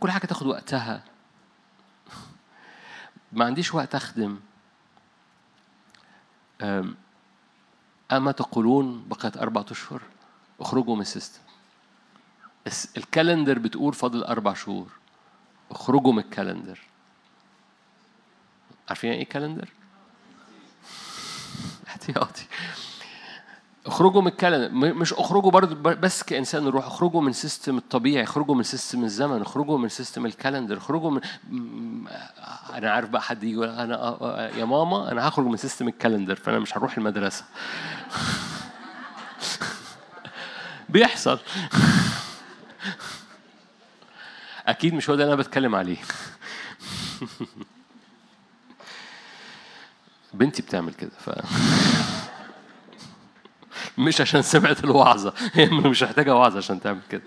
[0.00, 1.04] كل حاجة تاخد وقتها.
[3.32, 4.40] ما عنديش وقت أخدم.
[6.62, 6.96] أم،
[8.16, 10.02] أما تقولون بقيت أربعة أشهر
[10.60, 11.40] اخرجوا من ال system.
[12.66, 14.86] ال- ال calendar بتقول فاضل أربع شهور
[15.70, 16.80] اخرجوا من ال calendar.
[18.88, 19.68] عارفين يعني إيه calendar؟
[21.88, 22.44] احتياطي.
[23.86, 28.62] اخرجوا من الكلام مش اخرجوا برضه بس كإنسان روح اخرجوا من system الطبيعي اخرجوا من
[28.62, 31.20] system الزمن اخرجوا من system ال calendar اخرجوا من
[32.74, 35.93] أنا عارف بقى حد يقول أنا آه، آه، يا ماما أنا هخرج من system ال
[35.93, 37.44] calendar فأنا مش هروح المدرسة.
[40.88, 41.38] بيحصل.
[44.66, 45.96] أكيد مش هو ده اللي أنا بتكلم عليه.
[50.34, 51.30] بنتي بتعمل كده ف
[53.98, 55.34] مش عشان سمعت الوعظة.
[55.52, 57.22] هي مش محتاجة وعظة عشان تعمل كده.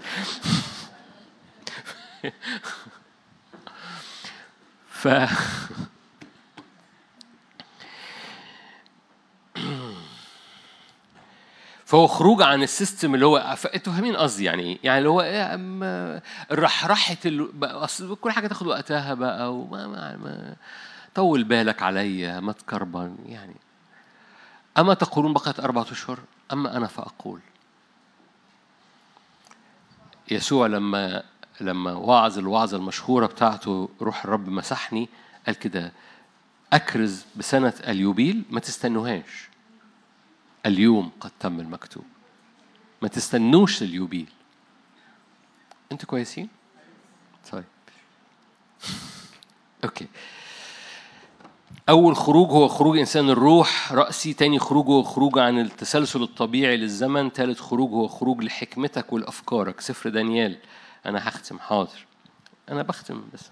[4.90, 5.08] ف
[11.86, 13.38] فهو خروج عن السيستم اللي هو
[13.76, 16.22] أنتوا فاهمين قصدي يعني إيه؟ يعني اللي هو إيه أما
[16.52, 17.48] الرحرحة ال...
[17.62, 20.18] بقى- أصل كل حاجة تاخد وقتها بقى وما ما...
[20.18, 20.56] ما...
[21.16, 23.56] طول بالك عليا ما تكربن يعني.
[24.78, 26.20] أما تقولون بقيت أربعة أشهر؟
[26.54, 27.40] أما أنا فأقول
[30.32, 31.24] يسوع لما
[31.62, 35.10] لما وعظ الوعظة المشهورة بتاعته روح الرب مسحني
[35.46, 35.94] قال كده
[36.74, 39.50] أكرز بسنة اليوبيل ما تستنوهاش
[40.66, 42.06] اليوم قد تم المكتوب
[43.02, 44.30] ما تستنوش اليوبيل.
[45.92, 46.50] أنتوا كويسين؟
[47.52, 47.64] طيب.
[49.84, 50.08] أوكي.
[51.90, 57.34] أول خروج هو خروج إنسان الروح رأسي تاني خروج هو خروج عن التسلسل الطبيعي للزمن
[57.34, 59.82] تالت خروج هو خروج لحكمتك ولأفكارك.
[59.82, 60.58] سفر دانيال
[61.06, 62.06] أنا هختم حاضر.
[62.70, 63.50] أنا بختم بس.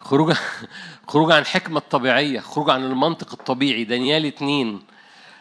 [0.00, 0.34] خروج
[1.08, 3.84] خروج عن حكمة الطبيعية خروج عن المنطق الطبيعي.
[3.84, 4.82] دانيال اتنين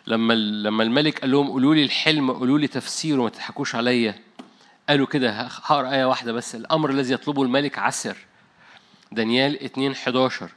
[0.08, 4.16] لما لما الملك قال لهم قولوا لي الحلم قولوا لي تفسيره ما تضحكوش عليا.
[4.90, 6.56] قالوا كده هقرأ آية واحدة بس.
[6.56, 8.18] الأمر الذي يطلبه الملك عسر.
[9.14, 10.50] دانيال 2 11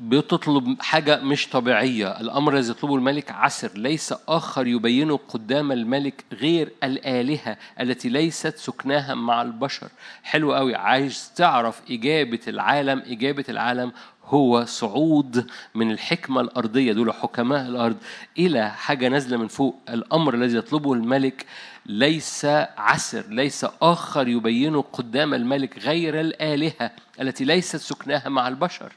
[0.00, 2.20] بتطلب حاجة مش طبيعية.
[2.20, 3.70] الأمر الذي يطلبه الملك عسر.
[3.78, 9.88] ليس آخر يبينه قدام الملك غير الآلهة التي ليست سكناها مع البشر.
[10.22, 10.74] حلو قوي.
[10.74, 13.02] عايز تعرف إجابة العالم.
[13.06, 13.92] إجابة العالم
[14.24, 16.92] هو صعود من الحكمة الأرضية.
[16.92, 17.96] دول حكماء الأرض.
[18.38, 19.80] إلى حاجة نازلة من فوق.
[19.88, 21.46] الأمر الذي يطلبه الملك
[21.88, 22.44] ليس
[22.76, 28.92] عسر ليس آخر يبينه قدام الملك غير الآلهة التي ليست سكناها مع البشر.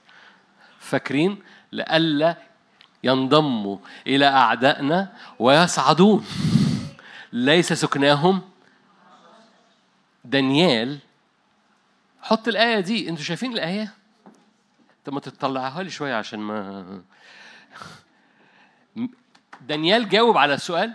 [0.80, 2.38] فاكرين؟ لئلا
[3.04, 6.26] ينضموا إلى أعدائنا ويصعدون.
[7.34, 8.42] ليس سكناهم.
[10.26, 11.00] دانيال
[12.22, 13.10] حط الآية دي.
[13.10, 13.94] أنتوا شايفين الآية؟
[15.06, 17.02] طب ما تطلعها لي شوية عشان ما
[19.62, 20.94] دانيال جاوب على السؤال.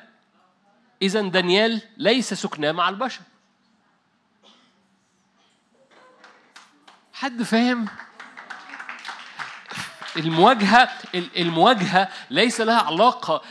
[1.02, 3.20] إذا دانيال ليس سكناه مع البشر.
[7.12, 7.86] حد فاهم؟
[10.16, 13.42] المواجهة ال- المواجهة ليس لها علاقة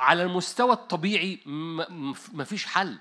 [0.00, 1.38] على المستوى الطبيعي
[2.32, 2.98] مفيش حل.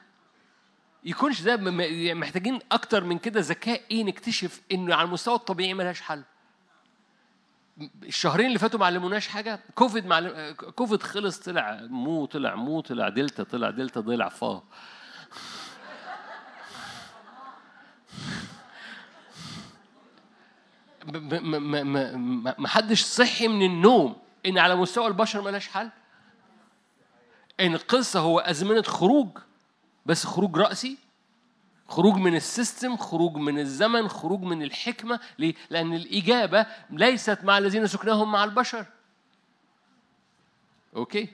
[1.03, 1.51] يكونش ده
[1.83, 6.23] يعني محتاجين أكتر من كده ذكاء إيه نكتشف إنه على المستوى الطبيعي ملهاش حل.
[8.03, 9.59] الشهرين اللي فاتوا ما علموناش حاجة.
[9.75, 10.53] كوفيد معلم...
[10.53, 14.63] كوفيد خلص طلع مو طلع مو طلع دلتا طلع دلتا ضلع فا.
[21.13, 24.15] ما ما- ما حدش صحي من النوم.
[24.45, 25.89] إن على مستوى البشر ملاش حل.
[27.59, 29.37] إن القصة هو أزمنة خروج
[30.05, 30.97] بس خروج رأسي.
[31.89, 35.19] خروج من ال system خروج من الزمن خروج من الحكمة.
[35.39, 38.85] ليه؟ لأن الإجابة ليست مع الذين سكناهم مع البشر.
[40.95, 41.27] okay؟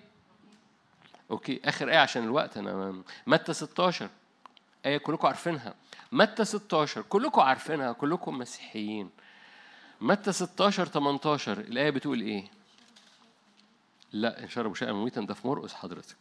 [1.32, 1.62] okay.
[1.66, 2.58] آخر آية عشان الوقت.
[2.58, 4.10] أنا متى 16
[4.86, 5.74] آية كلكم عارفينها.
[6.12, 7.92] متى 16 كلكم عارفينها.
[7.92, 9.10] كلكم مسيحيين.
[10.02, 12.48] متى 16 18 الآية بتقول إيه؟
[14.14, 16.18] لا إن شربوا شيئا مميتا ده في مرقس حضرتك.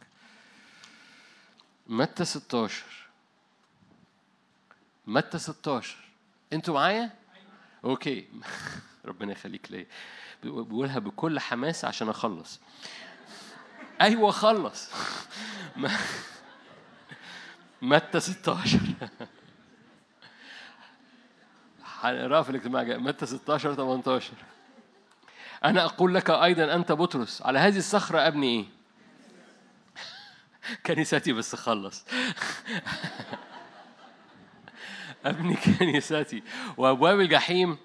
[1.87, 3.04] متى 16
[5.07, 5.97] متى 16
[6.53, 7.11] أنتوا معايا؟
[7.83, 8.27] أوكي
[9.05, 9.85] ربنا يخليك ليا
[10.43, 12.59] بقولها بكل حماس عشان أخلص.
[14.01, 14.89] أيوه خلص.
[17.81, 18.79] متى 16
[21.85, 24.33] هنقراها في الاجتماع الجاي متى 16 18
[25.65, 28.65] أنا أقول لك أيضا أنت بطرس على هذه الصخرة أبني إيه؟
[30.85, 32.05] كنيستي بس خلص
[35.25, 36.43] أبني كنيستي
[36.77, 37.77] وأبواب الجحيم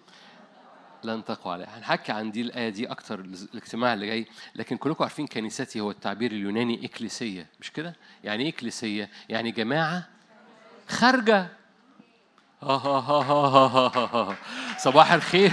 [1.04, 5.26] لن تقوى عليها هنحكي عن دي الآية دي أكتر الاجتماع اللي جاي لكن كلكم عارفين
[5.26, 10.08] كنيستي هو التعبير اليوناني إكليسية مش كده؟ يعني إيه إكليسية؟ يعني جماعة
[10.88, 11.48] خارجة
[14.84, 15.52] صباح الخير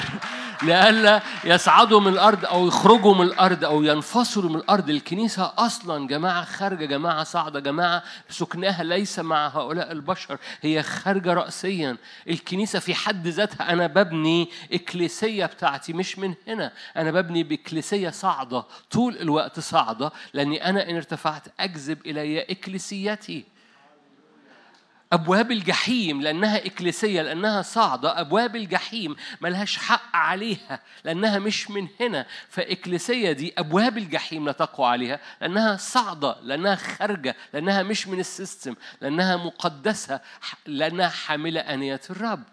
[0.64, 4.90] لئلا يصعدوا من الأرض أو يخرجوا من الأرض أو ينفصلوا من الأرض.
[4.90, 11.98] الكنيسة أصلا جماعة خارجة جماعة صاعدة جماعة سكناها ليس مع هؤلاء البشر هي خارجة راسيا.
[12.30, 16.72] الكنيسة في حد ذاتها أنا ببني إكليسية بتاعتي مش من هنا.
[16.98, 23.57] أنا ببني بإكليسية صاعدة طول الوقت صاعدة لأني أنا إن ارتفعت أجذب إلي إكليسيتي.
[25.14, 28.20] أبواب الجحيم لأنها إكليسية لأنها صاعدة.
[28.22, 32.26] أبواب الجحيم ملهاش حق عليها لأنها مش من هنا.
[32.50, 38.28] فإكليسية دي أبواب الجحيم لا تقوى عليها لأنها صاعدة لأنها خارجة لأنها مش من ال
[38.28, 40.20] system لأنها مقدسة
[40.66, 42.44] لأنها حاملة آنية الرب.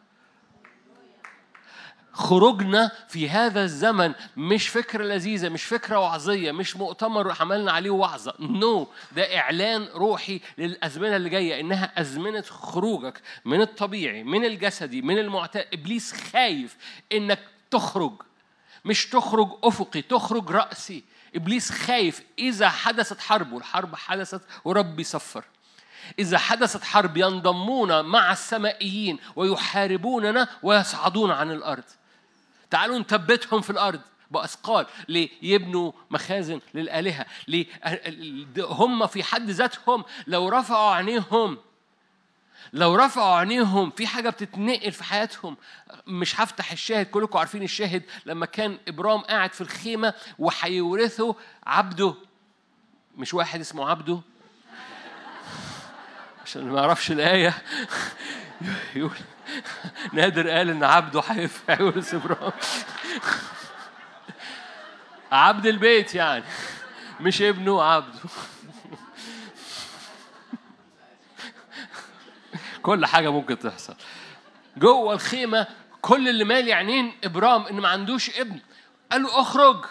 [2.15, 8.35] خروجنا في هذا الزمن مش فكرة لذيذة مش فكرة وعظية مش مؤتمر عملنا عليه وعظة.
[8.41, 8.89] no no.
[9.17, 15.67] ده إعلان روحي للأزمنة اللي جاية إنها أزمنة خروجك من الطبيعي من الجسدي من المعتاد.
[15.73, 16.77] إبليس خايف
[17.13, 18.23] إنك تخرج.
[18.85, 21.05] مش تخرج أفقي تخرج رأسي.
[21.35, 25.45] إبليس خايف إذا حدثت حرب والحرب حدثت وربي صفر.
[26.19, 31.85] إذا حدثت حرب ينضمون مع السمائيين ويحاربوننا ويصعدون عن الأرض.
[32.75, 37.67] تعالوا نثبتهم في الأرض بأثقال ليه يبنوا مخازن للآلهة ليه
[38.59, 41.59] هم في حد ذاتهم لو رفعوا عينيهم
[42.73, 45.57] لو رفعوا عينيهم في حاجة بتتنقل في حياتهم.
[46.07, 51.37] مش هفتح الشاهد كلكم عارفين الشاهد لما كان إبرام قاعد في الخيمة وهيورثه
[51.67, 52.15] عبده.
[53.17, 54.21] مش واحد اسمه عبده؟
[56.45, 57.55] عشان ما يعرفش الآية.
[58.97, 59.17] يقول
[60.13, 61.23] نادر قال إن عبده
[61.69, 62.53] هيورث إبراهيم.
[65.33, 66.45] عبد البيت يعني
[67.21, 68.19] مش ابنه عبده.
[72.83, 73.95] كل حاجة ممكن تحصل.
[74.77, 75.67] جوه الخيمة
[76.01, 78.61] كل اللي مالي عينين إبرام إن ما عندوش ابن.
[79.13, 79.85] قال له اخرج.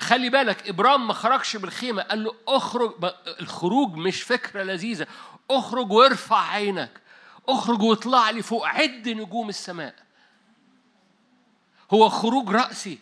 [0.00, 2.02] خلي بالك ابرام ما خرجش بالخيمة.
[2.02, 2.92] قال له اخرج.
[3.40, 5.06] الخروج مش فكرة لذيذة.
[5.50, 7.00] اخرج وارفع عينك.
[7.48, 9.94] أخرج واطلع لي فوق عد نجوم السماء.
[11.92, 12.98] هو خروج رأسي.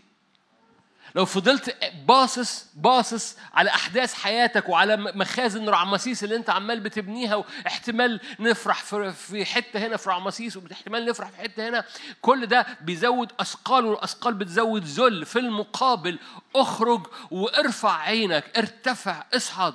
[1.15, 8.21] لو فضلت باصص باصص على أحداث حياتك وعلى مخازن رعمسيس اللي أنت عمال بتبنيها واحتمال
[8.41, 11.85] نفرح في حتة هنا في رعمسيس واحتمال نفرح في حتة هنا
[12.23, 16.19] كل ده بيزود أثقال والأثقال بتزود ذل في المقابل.
[16.57, 19.75] أخرج وارفع عينك ارتفع اصعد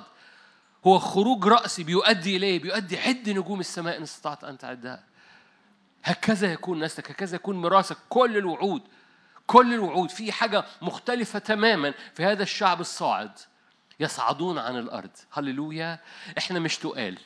[0.86, 5.04] هو خروج راسي بيؤدي إليه بيؤدي عد نجوم السماء إن استطعت أن تعدها.
[6.04, 7.96] هكذا يكون نسلك هكذا يكون ميراثك.
[8.08, 8.82] كل الوعود
[9.46, 10.10] كل الوعود.
[10.10, 13.38] في حاجة مختلفة تماما في هذا الشعب الصاعد.
[14.00, 15.10] يصعدون عن الأرض.
[15.32, 15.98] هللويا.
[16.38, 17.18] إحنا مش تقال.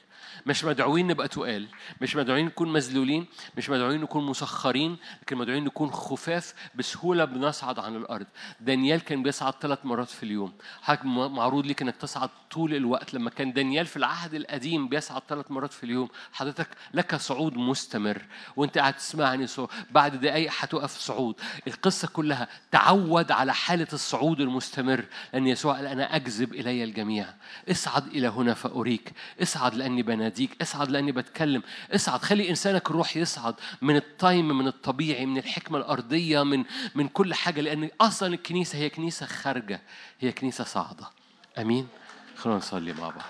[0.46, 1.68] مش مدعوين نبقى تقال
[2.00, 7.96] مش مدعوين نكون مذلولين مش مدعوين نكون مسخرين لكن مدعوين نكون خفاف بسهولة بنصعد عن
[7.96, 8.26] الأرض.
[8.60, 10.52] دانيال كان بيصعد ثلاث مرات في اليوم.
[10.82, 13.14] حضرتك معروض ليك إنك تصعد طول الوقت.
[13.14, 18.22] لما كان دانيال في العهد القديم بيصعد ثلاث مرات في اليوم حضرتك لك صعود مستمر.
[18.56, 19.68] وأنت قاعد تسمعني صعود.
[19.90, 21.34] بعد دقايق هتقف صعود.
[21.66, 25.04] القصة كلها تعود على حالة الصعود المستمر.
[25.32, 27.26] لأن يسوع قال أنا أجذب إلي الجميع.
[27.70, 29.12] اصعد إلى هنا فأريك.
[29.42, 31.62] اصعد لأني بناديك اصعد لأني بتكلم.
[31.94, 37.34] اصعد خلي إنسانك الروح يصعد من التايم من الطبيعي من الحكمة الأرضية من من كل
[37.34, 37.60] حاجة.
[37.60, 39.82] لأن أصلا الكنيسة هي كنيسة خارجة.
[40.20, 41.10] هي كنيسة صاعدة.
[41.58, 41.88] أمين.
[42.36, 43.22] خلونا نصلي مع بعض.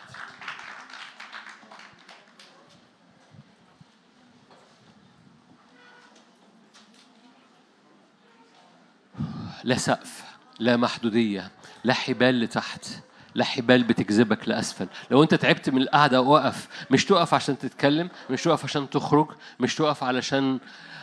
[9.64, 10.24] لا سقف
[10.58, 11.50] لا محدودية
[11.84, 12.86] لا حبال لتحت.
[13.34, 14.86] لا حبال بتجذبك لأسفل.
[15.10, 19.28] لو أنت تعبت من القعدة وقف مش تقف عشان تتكلم مش تقف عشان تخرج
[19.60, 20.58] مش تقف علشان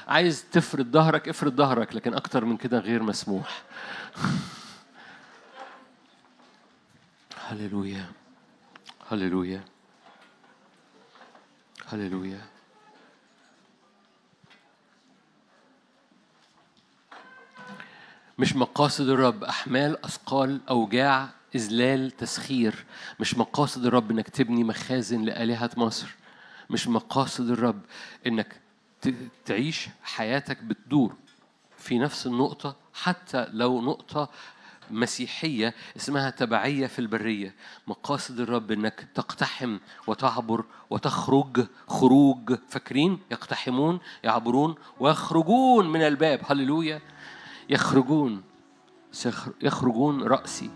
[0.08, 3.62] عايز تفرد ظهرك افرد ظهرك لكن أكتر من كده غير مسموح.
[7.50, 8.06] هللويا.
[9.12, 9.62] هللويا.
[11.88, 12.42] هللويا.
[18.40, 22.86] مش مقاصد الرب أحمال أثقال أوجاع إذلال تسخير
[23.20, 26.16] مش مقاصد الرب إنك تبني مخازن لآلهة مصر
[26.70, 27.82] مش مقاصد الرب
[28.28, 28.62] إنك
[29.46, 31.16] تعيش حياتك بتدور
[31.78, 34.30] في نفس النقطة حتى لو نقطة
[34.92, 37.56] مسيحية اسمها تبعية في البرية.
[37.88, 42.56] مقاصد الرب إنك تقتحم وتعبر وتخرج خروج.
[42.70, 46.42] فاكرين؟ يقتحمون يعبرون ويخرجون من الباب.
[46.48, 47.02] هللويا.
[47.70, 48.44] يخرجون.
[49.62, 50.70] يخرجون رأسي.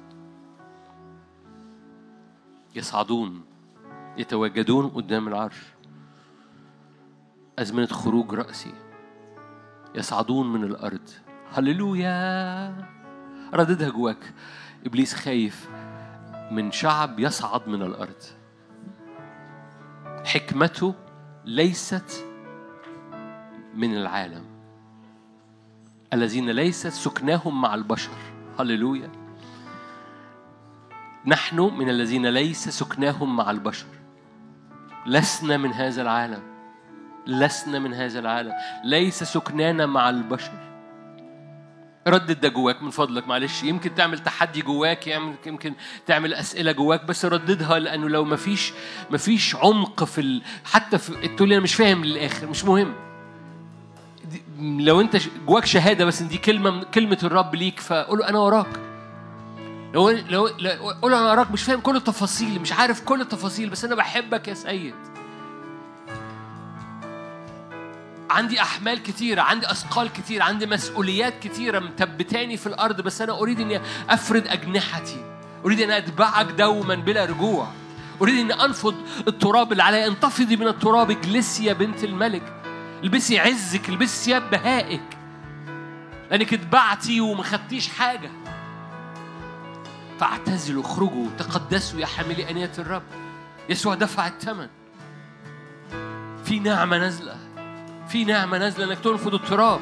[2.75, 3.41] يصعدون
[4.17, 5.63] يتواجدون قدام العرش.
[7.59, 8.73] أزمنة خروج رأسي.
[9.95, 11.09] يصعدون من الأرض.
[11.51, 12.75] هللويا!
[13.53, 14.33] رددها جواك.
[14.85, 15.69] إبليس خايف
[16.51, 18.21] من شعب يصعد من الأرض.
[20.25, 20.95] حكمته
[21.45, 22.25] ليست
[23.75, 24.45] من العالم.
[26.13, 28.11] الذين ليست سكناهم مع البشر.
[28.59, 29.22] هللويا!
[31.25, 33.85] نحن من الذين ليس سكناهم مع البشر.
[35.05, 36.41] لسنا من هذا العالم.
[37.27, 38.53] لسنا من هذا العالم.
[38.83, 40.51] ليس سكنانا مع البشر.
[42.07, 43.63] ردد ده جواك من فضلك معلش.
[43.63, 45.07] يمكن تعمل تحدي جواك
[45.45, 45.73] يمكن
[46.05, 48.73] تعمل أسئلة جواك بس رددها لأنه لو مفيش
[49.11, 50.41] مفيش عمق في ال...
[50.65, 52.93] حتى في تقول أنا مش فاهم للآخر مش مهم.
[54.59, 58.92] لو أنت جواك شهادة بس إن دي كلمه كلمة الرب ليك فقول له أنا وراك.
[59.93, 63.69] لو لو لو- قول له أنا وراك مش فاهم كل التفاصيل مش عارف كل التفاصيل
[63.69, 64.95] بس أنا بحبك يا سيد.
[68.29, 73.59] عندي احمال كتيرة عندي اثقال كتيرة عندي مسؤوليات كتيرة مثبتاني في الأرض بس أنا اريد
[73.59, 75.25] اني افرد اجنحتي.
[75.65, 77.67] اريد ان اتبعك دوما بلا رجوع.
[78.21, 78.95] اريد ان انفض
[79.27, 82.53] التراب اللي عليا انتفضي من التراب اجلسي يا بنت الملك.
[83.03, 85.17] البسي عزك البسي ثياب بهائك.
[86.31, 88.31] لانك اتبعتي وما خدتيش حاجة.
[90.23, 93.03] فاعتزلوا اخرجوا تقدسوا يا حاملي آنية الرب.
[93.69, 94.67] يسوع دفع الثمن.
[96.45, 97.37] في نعمة نازلة
[98.07, 99.79] في نعمة نازلة إنك تنفض التراب.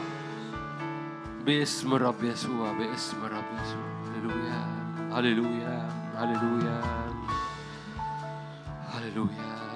[1.45, 3.91] باسم الرب يسوع باسم الرب يسوع.
[4.15, 4.65] هللويا
[5.11, 6.81] هللويا هللويا
[8.93, 9.70] هللويا.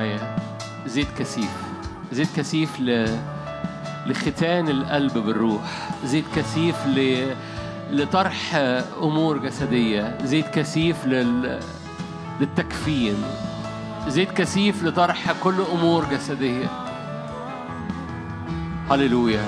[0.00, 0.36] معايا
[0.86, 1.50] زيت كثيف.
[2.12, 3.18] زيت كثيف ل...
[4.06, 5.90] لختان القلب بالروح.
[6.04, 7.26] زيت كثيف ل...
[7.90, 8.54] لطرح
[9.02, 10.18] أمور جسدية.
[10.24, 11.60] زيت كثيف لل...
[12.40, 13.14] للتكفين.
[14.08, 16.66] زيت كثيف لطرح كل أمور جسدية.
[18.90, 19.44] هللويا.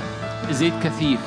[0.51, 1.21] زيت كثيف.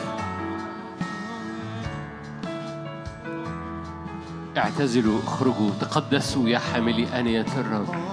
[4.58, 8.05] اعتزلوا اخرجوا تقدسوا يا حاملي آنية الرب.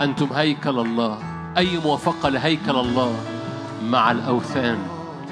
[0.00, 1.18] أنتم هيكل الله.
[1.56, 3.16] أي موافقة لهيكل الله
[3.84, 4.78] مع الأوثان؟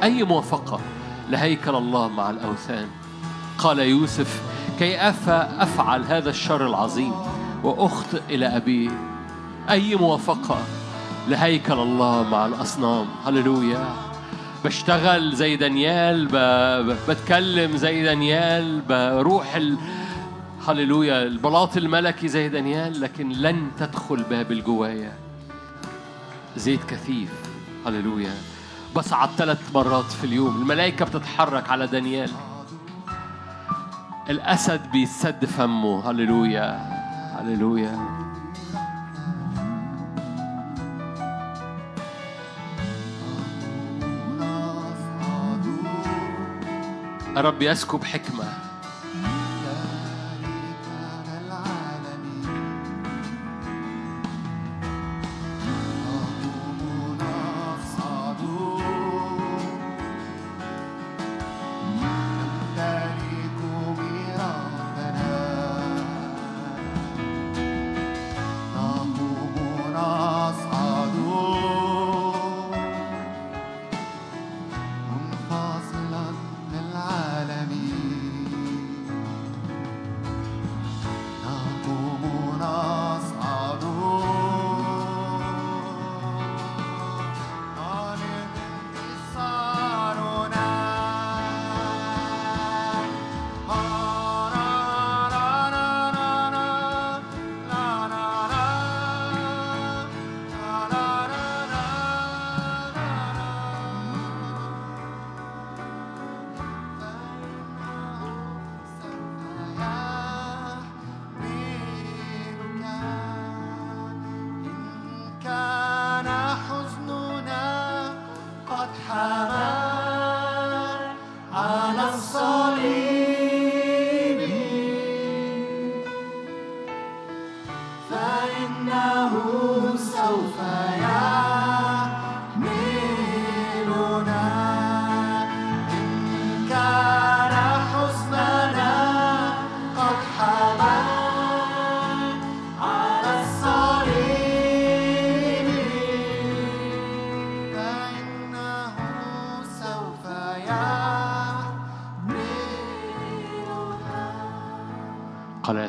[0.02, 0.81] أي موافقة
[1.31, 2.86] لهيكل الله مع الأوثان؟
[3.59, 4.43] قال يوسف
[4.78, 7.12] كي أفعل هذا الشر العظيم
[7.62, 8.91] وأخطئ إلى أبيه
[9.70, 10.59] أي موافقة
[11.28, 13.84] لهيكل الله مع الأصنام؟ هللويا.
[14.65, 16.28] بشتغل زي دانيال
[17.09, 19.76] بتكلم زي دانيال بروح ال...
[20.68, 21.23] هللويا.
[21.23, 25.12] البلاط الملكي زي دانيال لكن لن تدخل باب الجوايا.
[26.57, 27.33] زيت كثيف.
[27.86, 28.34] هللويا.
[28.97, 30.57] بصعد ثلاث مرات في اليوم.
[30.57, 32.31] الملائكة بتتحرك على دانيال.
[34.31, 36.10] الأسد بيسد فمه.
[36.10, 36.81] هللويا.
[37.39, 38.25] هللويا.
[47.36, 48.64] الرب يسكب حكمة.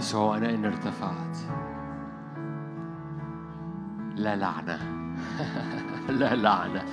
[0.05, 1.37] يسوع أنا إن ارتفعت.
[4.15, 4.79] لا لعنة.
[6.19, 6.85] لا لعنة.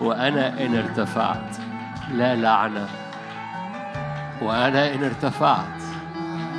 [0.00, 1.56] وأنا إن ارتفعت.
[2.12, 2.88] لا لعنة.
[4.42, 5.82] وأنا إن ارتفعت.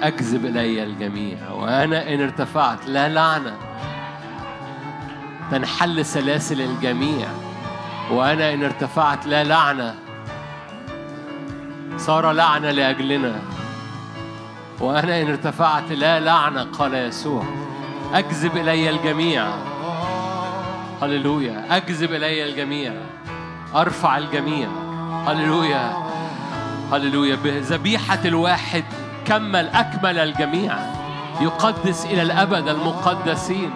[0.01, 1.51] أجذب إلي الجميع.
[1.51, 2.87] وأنا إن ارتفعت.
[2.87, 3.57] لا لعنة.
[5.51, 7.27] تنحل سلاسل الجميع.
[8.11, 9.27] وأنا إن ارتفعت.
[9.27, 9.95] لا لعنة.
[11.97, 13.58] صار لعنة لأجلنا.
[14.79, 17.43] وأنا إن ارتفعت لا لعنة قال يسوع.
[18.13, 19.47] أجذب إلي الجميع.
[21.01, 21.77] هللويا.
[21.77, 22.93] أجذب إلي الجميع.
[23.75, 24.69] أرفع الجميع.
[25.27, 25.93] هللويا.
[26.91, 27.35] هللويا.
[27.35, 28.83] بذبيحة الواحد
[29.25, 30.73] كمل أكمل الجميع.
[31.41, 33.71] يقدس إلى الأبد المقدسين.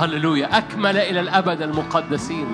[0.00, 0.58] هللويا.
[0.58, 2.46] أكمل إلى الأبد المقدسين.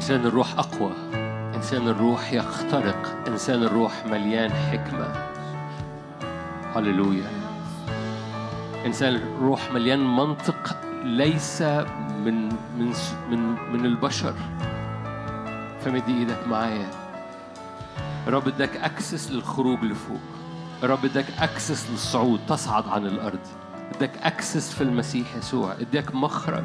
[0.00, 0.92] إنسان الروح أقوى.
[1.56, 3.24] إنسان الروح يخترق.
[3.28, 5.12] إنسان الروح مليان حكمة.
[6.76, 7.30] هللويا.
[8.86, 11.62] إنسان الروح مليان منطق ليس
[12.24, 12.94] من من
[13.30, 14.34] من من البشر.
[15.84, 16.90] فمد إيدك معايا.
[18.26, 20.20] الرب إداك أكسس للخروج لفوق.
[20.82, 22.40] الرب إداك أكسس للصعود.
[22.48, 23.46] تصعد عن الأرض.
[23.96, 25.72] إداك أكسس في المسيح يسوع.
[25.72, 26.64] إداك مخرج.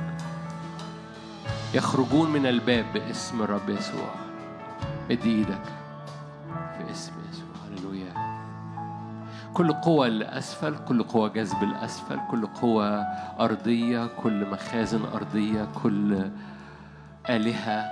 [1.76, 4.10] يخرجون من الباب باسم الرب يسوع.
[5.12, 5.66] ادي إيدك
[6.50, 7.46] في اسم يسوع.
[7.68, 8.14] هللويا.
[9.54, 13.02] كل قوة الأسفل كل قوة جذب الأسفل كل قوة
[13.40, 16.30] أرضية كل مخازن أرضية كل
[17.30, 17.86] آلهة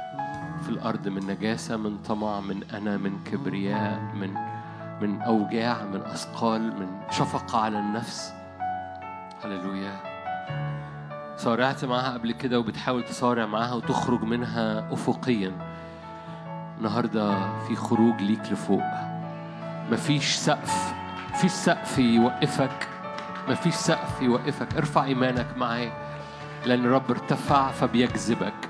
[0.61, 4.33] في الأرض من نجاسة من طمع من أنا من كبرياء من
[5.01, 8.33] من أوجاع من أثقال من شفقة على النفس.
[9.43, 10.13] هللويا.
[11.37, 15.51] صارعت معاها قبل كده وبتحاول تصارع معاها وتخرج منها أفقيا.
[16.77, 17.35] النهاردة
[17.67, 18.83] في خروج ليك لفوق.
[19.91, 20.93] مفيش سقف.
[21.33, 22.87] مفيش سقف يوقفك.
[23.49, 24.77] مفيش سقف يوقفك.
[24.77, 25.91] ارفع إيمانك معايا.
[26.65, 28.69] لأن الرب ارتفع فبيجذبك.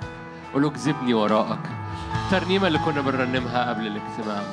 [0.53, 1.69] قول له اجذبني وراءك.
[2.25, 4.43] الترنيمة اللي كنا بنرنمها قبل الاجتماع.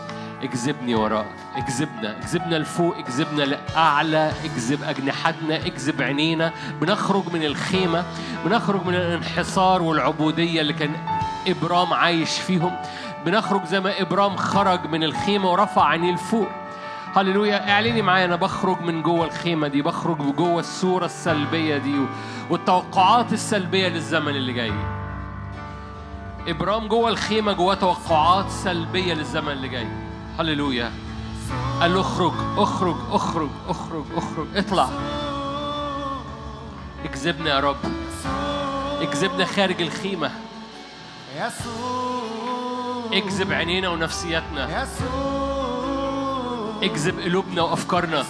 [0.42, 6.52] اجذبني وراءك اجذبنا اجذبنا لفوق اجذبنا لأعلى اجذب أجنحتنا اجذب عينينا.
[6.80, 8.04] بنخرج من الخيمة
[8.44, 10.92] بنخرج من الانحصار والعبودية اللي كان
[11.48, 12.76] إبرام عايش فيهم.
[13.26, 16.48] بنخرج زي ما إبرام خرج من الخيمة ورفع عينيه لفوق.
[17.16, 21.94] هللويا اعلني معايا أنا بخرج من جوه الخيمة دي بخرج جوه الصورة السلبية دي
[22.50, 24.72] والتوقعات السلبية للزمن اللي جاي.
[26.48, 30.09] إبرام جوه الخيمة جوه توقعات سلبية للزمن اللي جاي.
[30.38, 30.92] هللويا
[31.80, 34.88] قال له اخرج اخرج اخرج اخرج اخرج اطلع
[37.04, 37.76] اكذبنا يا رب
[39.00, 40.30] اكذبنا خارج الخيمه
[41.36, 42.20] يسوع
[43.12, 44.86] اكذب عينينا ونفسياتنا.
[46.82, 48.24] اكذب قلوبنا وأفكارنا.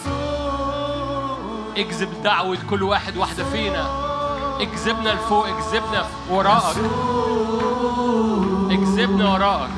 [1.76, 3.90] اكذب دعوة كل واحد واحدة فينا.
[4.60, 6.76] اكذبنا لفوق اكذبنا وراءك.
[8.70, 9.70] اكذبنا وراءك.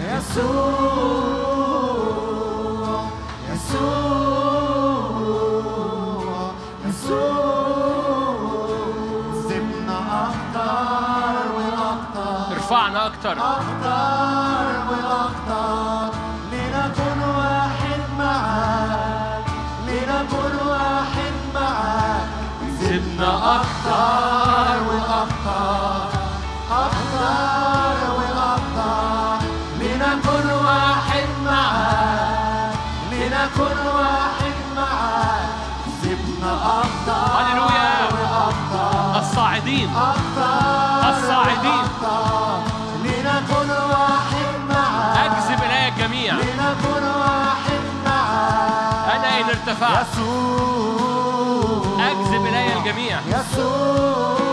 [12.93, 16.19] ارفعنا أكتر أكتر وأكتر
[16.53, 19.45] لنكون واحد معاك
[19.87, 22.29] لنكون واحد معاك.
[22.81, 26.09] زدنا أكتر وأكتر
[26.71, 29.47] أكتر وأكتر
[29.81, 32.75] لنكون واحد معاك
[33.13, 35.49] لنكون واحد معاك.
[36.03, 37.93] زدنا أكتر هللويا.
[39.19, 39.89] الصاعدين.
[39.97, 41.85] أكتر الصاعدين.
[49.69, 51.83] ارتفعت يسوع.
[52.11, 53.21] أجذب إلي الجميع.
[53.29, 54.52] يسوع.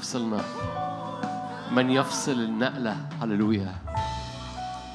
[0.00, 0.40] يفصلنا.
[1.72, 3.74] من يفصل النقلة هللويا.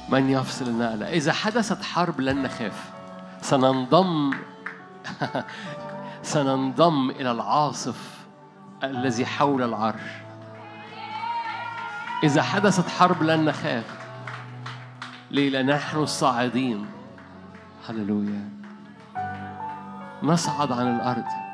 [0.08, 1.08] من يفصل النقلة.
[1.08, 2.90] إذا حدثت حرب لن نخاف.
[3.42, 4.34] سننضم
[6.32, 8.24] سننضم إلى العاصف
[8.82, 10.10] الذي حول العرش.
[12.24, 13.84] إذا حدثت حرب لن نخاف.
[15.30, 16.86] ليه؟ لأن نحن الصاعدين.
[17.88, 18.50] هللويا.
[20.22, 21.45] نصعد عن الأرض.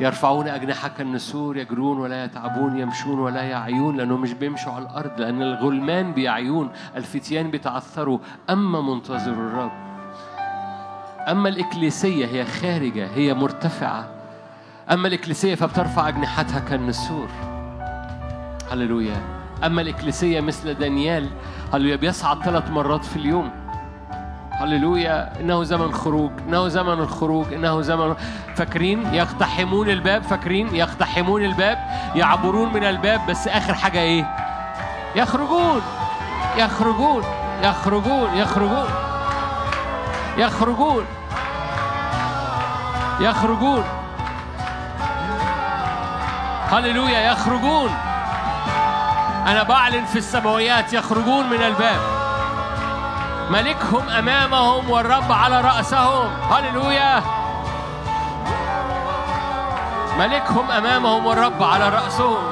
[0.00, 5.42] يرفعون أجنحة كالنسور يجرون ولا يتعبون يمشون ولا يعيون لأنهم مش بيمشوا على الأرض لأن
[5.42, 8.18] الغلمان بيعيون الفتيان بيتعثروا
[8.50, 9.84] أما منتظر الرب
[11.28, 14.08] أما الإكليسية هي خارجة هي مرتفعة.
[14.92, 17.28] أما الإكليسية فبترفع أجنحتها كالنسور.
[18.70, 19.22] هللويا.
[19.64, 21.28] أما الإكليسية مثل دانيال
[21.72, 23.50] هللويا بيصعد ثلاث مرات في اليوم.
[24.60, 25.32] هللويا.
[25.40, 28.14] إنه زمن خروج إنه زمن الخروج إنه زمن
[28.56, 31.78] فاكرين؟ يقتحمون الباب فاكرين؟ يقتحمون الباب
[32.14, 34.36] يعبرون من الباب بس آخر حاجة إيه؟
[35.16, 35.82] يخرجون.
[36.56, 37.22] يخرجون.
[37.62, 38.34] يخرجون.
[38.34, 38.88] يخرجون.
[40.38, 41.04] يخرجون.
[43.20, 43.84] يخرجون.
[46.72, 47.20] هللويا.
[47.20, 47.90] يخرجون.
[49.46, 50.92] أنا بعلن في السماويات.
[50.92, 52.13] يخرجون من الباب.
[53.50, 56.30] ملكهم أمامهم والرب على رأسهم.
[56.50, 57.22] هللويا.
[60.18, 62.42] ملكهم أمامهم والرب على رأسهم.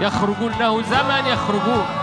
[0.00, 1.97] يخرجون له زمن يخرجون.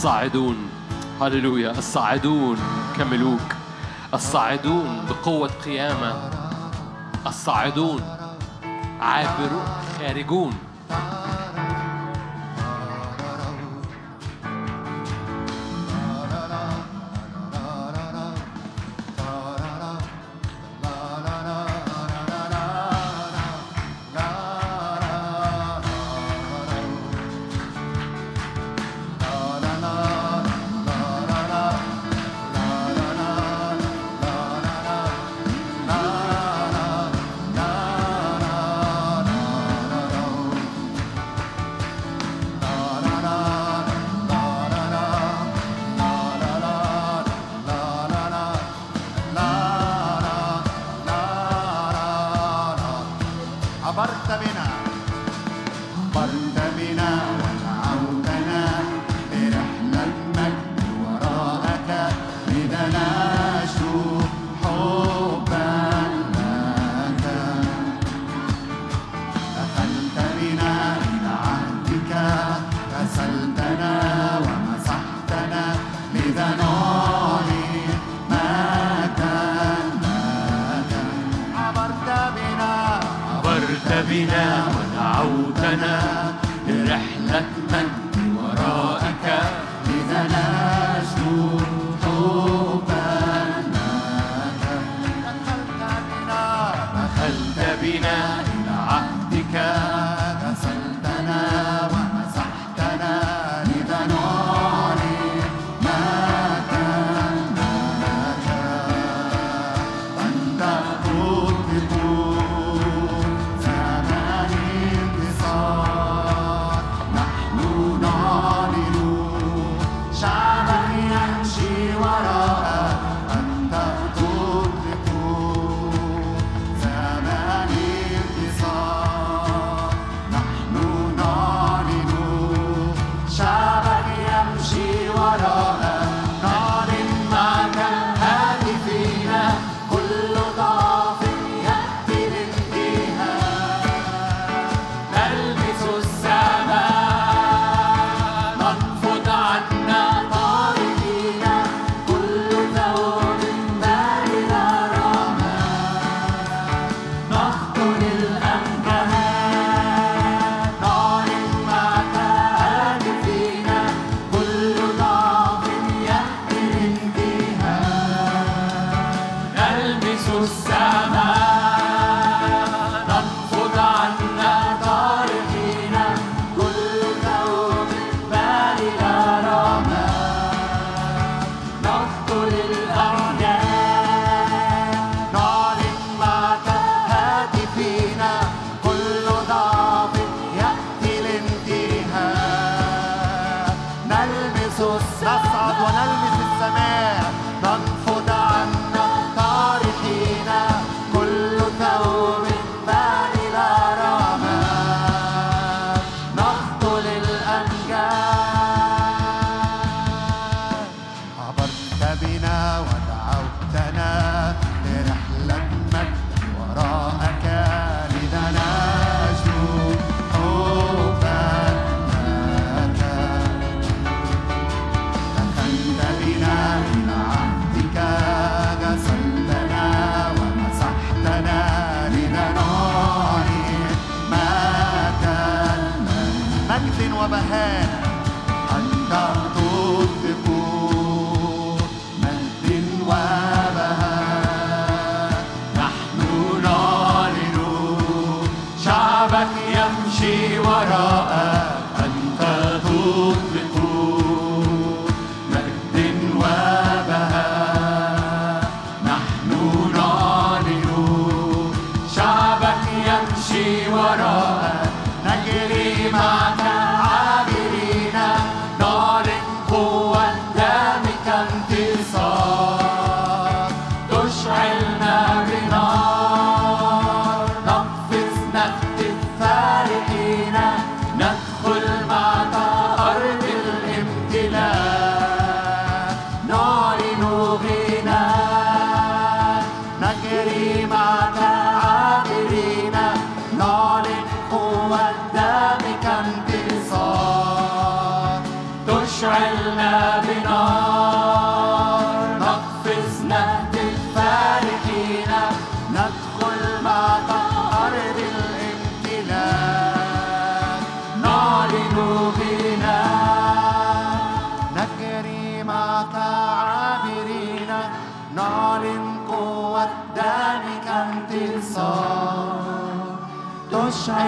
[0.00, 0.56] الصاعدون.
[1.20, 1.70] هللويا.
[1.70, 2.58] الصاعدون
[2.96, 3.54] كملوك.
[4.14, 6.30] الصاعدون بقوة قيامة.
[7.26, 8.02] الصاعدون
[9.00, 9.66] عابرون
[9.98, 10.69] خارجون.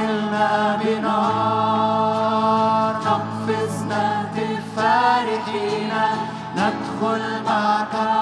[0.03, 1.93] تشعلنا بنار.
[2.97, 5.93] نقفز نهتف فرحين
[6.57, 8.22] ندخل معك.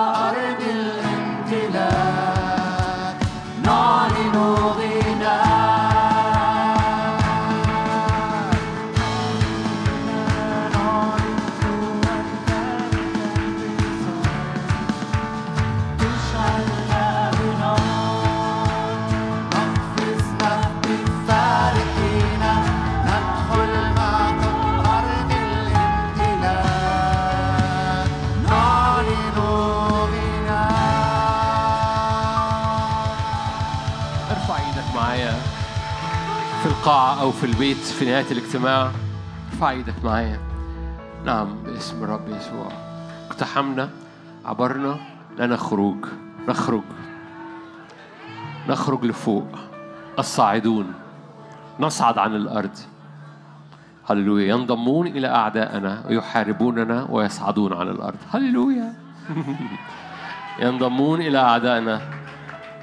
[36.81, 38.91] القاعة أو في البيت في نهاية الاجتماع
[39.52, 40.41] ارفع إيدك معايا
[41.25, 42.68] نعم باسم الرب يسوع.
[43.31, 43.91] اقتحمنا
[44.44, 44.97] عبرنا
[45.39, 46.05] لنا خروج
[46.49, 46.83] نخرج
[48.68, 49.47] نخرج لفوق.
[50.18, 50.92] الصاعدون
[51.81, 52.78] نصعد عن الأرض.
[54.10, 54.55] هللويا.
[54.55, 58.18] ينضمون إلى أعدائنا ويحاربوننا ويصعدون عن الأرض.
[58.31, 58.92] هللويا.
[60.62, 62.00] ينضمون إلى أعدائنا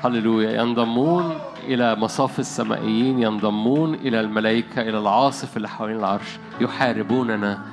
[0.07, 0.61] هللويا.
[0.61, 6.39] ينضمون إلى مصاف السمائيين ينضمون إلى الملائكة إلى العاصف اللي حوالين العرش.
[6.61, 7.65] يحاربوننا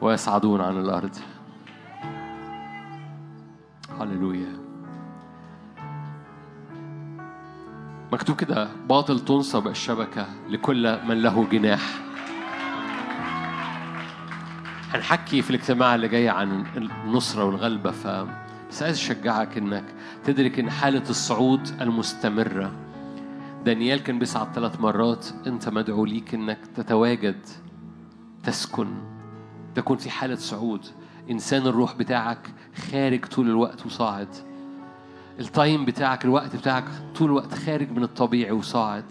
[0.00, 1.16] ويصعدون عن الأرض.
[4.00, 4.62] هللويا.
[8.12, 11.80] مكتوب كده باطل تنصب الشبكة لكل من له جناح.
[14.90, 18.06] هنحكي في الاجتماع اللي جاي عن النصرة والغلبة ف
[18.72, 19.84] بس عايز أشجعك إنك
[20.24, 22.72] تدرك إن حالة الصعود المستمرة.
[23.64, 27.36] دانيال كان بيصعد ثلاث مرات أنت مدعو ليك إنك تتواجد
[28.44, 28.88] تسكن
[29.74, 30.86] تكون في حالة صعود.
[31.30, 32.48] إنسان الروح بتاعك
[32.90, 34.28] خارج طول الوقت وصاعد.
[35.40, 36.84] التايم بتاعك الوقت بتاعك
[37.14, 39.04] طول الوقت خارج من الطبيعي وصاعد.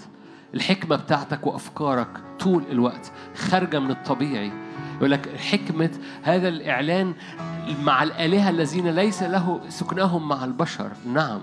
[0.54, 4.52] الحكمة بتاعتك وأفكارك طول الوقت خارجة من الطبيعي.
[5.02, 5.90] يقول لك حكمة
[6.24, 7.14] هذا الإعلان
[7.82, 10.92] مع الآلهة الذين ليس له سكنهم مع البشر.
[11.06, 11.42] نعم.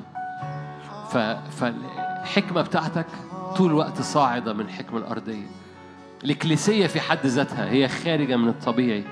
[1.51, 3.07] فالحكمة بتاعتك
[3.57, 5.47] طول الوقت صاعدة من الحكمة الأرضية.
[6.25, 9.05] الإكليسية في حد ذاتها هي خارجة من الطبيعي.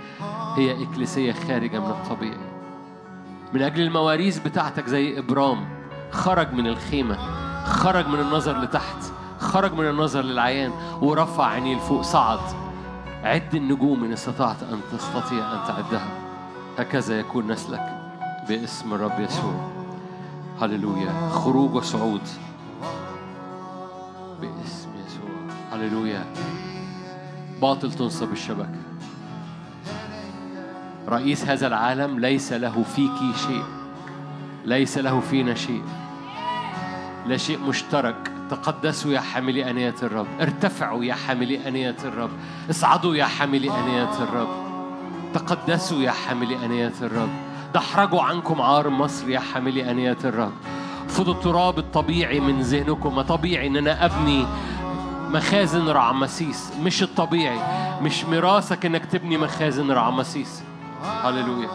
[0.56, 2.56] هي إكليسية خارجة من الطبيعي.
[3.52, 5.68] من أجل المواريث بتاعتك زي إبرام
[6.10, 7.16] خرج من الخيمة
[7.64, 12.65] خرج من النظر لتحت خرج من النظر للعيان ورفع عينيه لفوق صعد.
[13.26, 16.08] عد النجوم إن استطعت أن تستطيع أن تعدها.
[16.78, 18.12] هكذا يكون نسلك
[18.48, 19.70] باسم الرب يسوع.
[20.60, 21.28] هللويا.
[21.30, 22.20] خروج وصعود
[24.40, 25.30] باسم يسوع.
[25.72, 26.24] هللويا.
[27.62, 28.82] باطل تنصب الشبكة.
[31.08, 33.64] رئيس هذا العالم ليس له فيك شيء.
[34.64, 35.82] ليس له فينا شيء.
[37.28, 38.32] لا شيء مشترك.
[38.50, 40.26] تقدسوا يا حاملي أنية الرب.
[40.40, 42.30] ارتفعوا يا حاملي أنية الرب.
[42.70, 44.48] اصعدوا يا حاملي أنية الرب.
[45.34, 47.28] تقدسوا يا حاملي أنية الرب.
[47.74, 50.52] دحرجوا عنكم عار مصر يا حاملي أنية الرب.
[51.08, 53.14] خذوا التراب الطبيعي من ذهنكم.
[53.14, 54.46] ما طبيعي إن أنا أبني
[55.30, 56.72] مخازن رعمسيس.
[56.82, 57.58] مش الطبيعي.
[58.02, 60.62] مش ميراثك إنك تبني مخازن رعمسيس.
[61.22, 61.68] هللويا.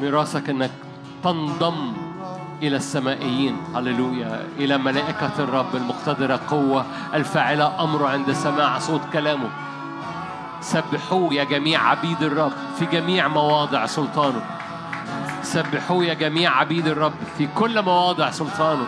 [0.00, 0.70] ميراثك إنك
[1.24, 1.92] تنضم
[2.62, 3.56] إلى السمائيين.
[3.74, 4.48] هللويا.
[4.58, 9.48] إلى ملائكة الرب المقتدرة قوة الفاعلة أمر عند سماع صوت كلامه.
[10.60, 14.40] سبحوه يا جميع عبيد الرب في جميع مواضع سلطانه.
[15.42, 18.86] سبحوه يا جميع عبيد الرب في كل مواضع سلطانه.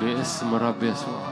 [0.00, 1.25] باسم الرب يسوع.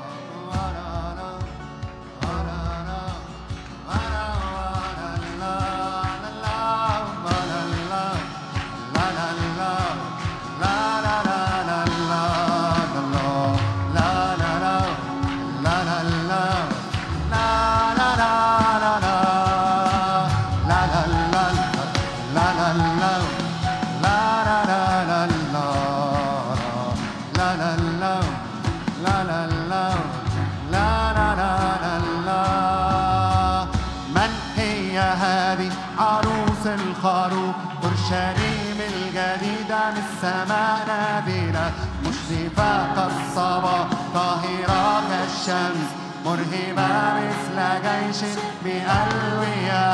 [48.15, 49.84] جيش بألوية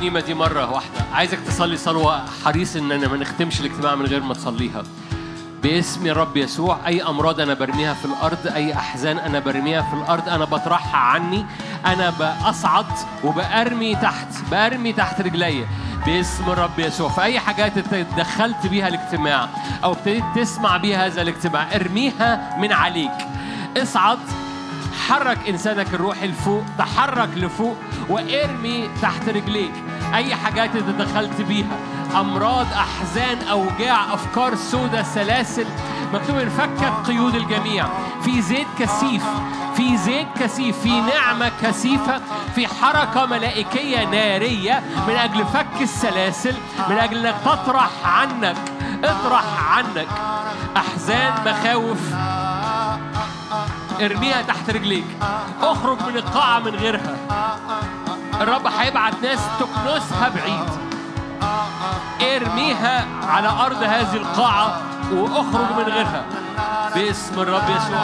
[0.00, 1.04] الترنيمة دي مرة واحدة.
[1.12, 4.82] عايزك تصلي صلوة حريص إننا ما نختمش الاجتماع من غير ما تصليها.
[5.62, 10.28] باسم الرب يسوع أي أمراض أنا برميها في الأرض أي أحزان أنا برميها في الأرض
[10.28, 11.46] أنا بطرحها عني
[11.86, 12.86] أنا بأصعد
[13.24, 15.66] وبأرمي تحت بأرمي تحت رجلي.
[16.06, 17.08] باسم الرب يسوع.
[17.08, 19.48] فأي حاجات أنت دخلت بيها الاجتماع
[19.84, 23.18] أو ابتديت تسمع بيها هذا الاجتماع ارميها من عليك.
[23.76, 24.18] اصعد.
[25.08, 27.76] حرك إنسانك الروحي لفوق تحرك لفوق
[28.08, 29.72] وارمي تحت رجليك.
[30.14, 31.76] أي حاجات انت دخلت بيها.
[32.20, 35.66] أمراض أحزان أوجاع أفكار سودة سلاسل.
[36.14, 37.86] مكتوب إن فكت قيود الجميع.
[38.22, 39.24] في زيت كثيف.
[39.76, 40.78] في زيت كثيف.
[40.78, 42.20] في نعمة كثيفة.
[42.54, 44.82] في حركة ملائكية نارية.
[45.08, 46.54] من أجل فك السلاسل.
[46.88, 48.56] من أجل أنك تطرح عنك.
[49.04, 49.44] اطرح
[49.76, 50.08] عنك.
[50.76, 52.14] أحزان مخاوف.
[54.00, 55.06] ارميها تحت رجليك.
[55.62, 57.16] اخرج من القاعة من غيرها.
[58.40, 60.70] الرب هيبعت ناس تكنسها بعيد.
[62.22, 64.80] ارميها على أرض هذه القاعة
[65.12, 66.24] وأخرج من غيرها.
[66.94, 67.98] باسم الرب يسوع.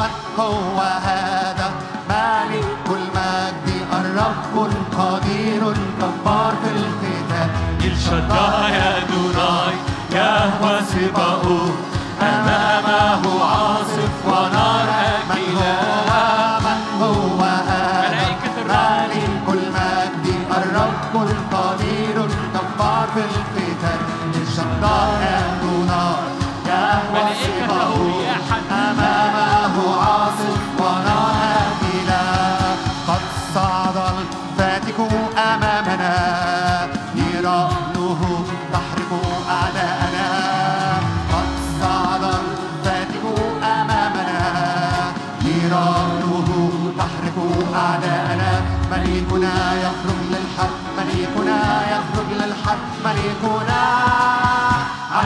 [0.00, 1.70] من هو هذا
[2.08, 9.74] مالك المجد الرب القدير الجبار في القتال الشداء يا دوناي
[10.12, 11.76] يهوى سباؤون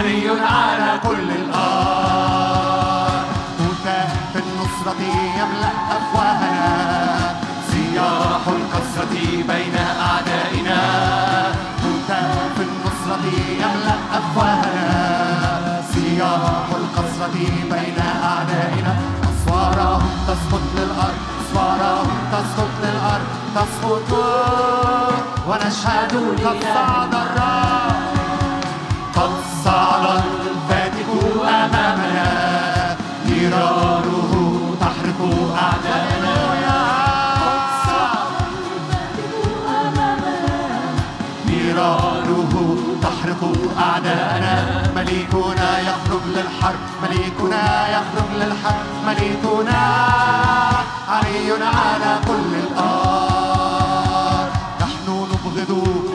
[0.00, 1.60] علي على كل الأرض
[4.32, 5.02] في النصرة
[5.40, 7.34] يملأ أفواهنا.
[7.70, 9.14] سياح الكسرة
[9.50, 9.76] بين
[10.08, 10.80] أعدائنا.
[12.56, 13.26] في النصرة
[13.62, 15.82] يملأ أفواهنا.
[15.94, 17.36] سياح الكسرة
[17.72, 18.92] بين أعدائنا.
[19.30, 21.20] أسوارهم تسقط للأرض.
[21.40, 23.28] أسوارهم تسقط للأرض.
[23.54, 24.10] تسقط.
[25.48, 26.12] ونشهد
[26.44, 27.49] قد صعد الرب
[43.40, 44.54] تحرق أعداءنا.
[44.96, 46.78] مليكنا يخرج للحرب.
[47.02, 48.86] مليكنا يخرج للحرب.
[49.06, 49.80] مليكنا
[51.08, 54.50] علي على كل الأرض.
[54.80, 56.09] نحن نبغض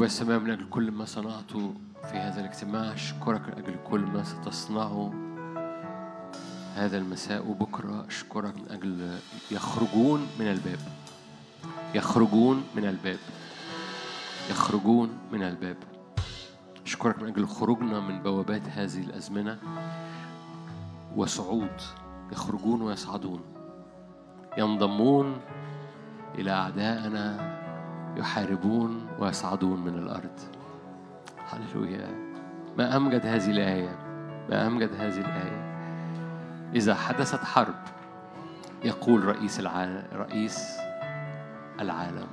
[0.00, 1.74] أبويا السماء من أجل كل ما صنعته
[2.10, 5.12] في هذا الاجتماع أشكرك من أجل كل ما ستصنعه
[6.74, 8.06] هذا المساء وبكرة.
[8.08, 9.18] أشكرك من أجل
[9.50, 10.78] يخرجون من الباب.
[11.94, 13.18] يخرجون من الباب.
[14.50, 15.76] يخرجون من الباب.
[16.86, 19.58] أشكرك من أجل خروجنا من بوابات هذه الأزمنة.
[21.16, 21.80] وصعود.
[22.32, 23.40] يخرجون ويصعدون.
[24.58, 25.40] ينضمون
[26.38, 27.59] إلى أعدائنا
[28.16, 30.38] يحاربون ويصعدون من الأرض.
[31.50, 32.08] هللويا.
[32.78, 33.98] ما أمجد هذه الآية.
[34.50, 35.70] ما أمجد هذه الآية.
[36.74, 37.74] إذا حدثت حرب
[38.84, 40.76] يقول رئيس العالم رئيس
[41.80, 42.26] العالم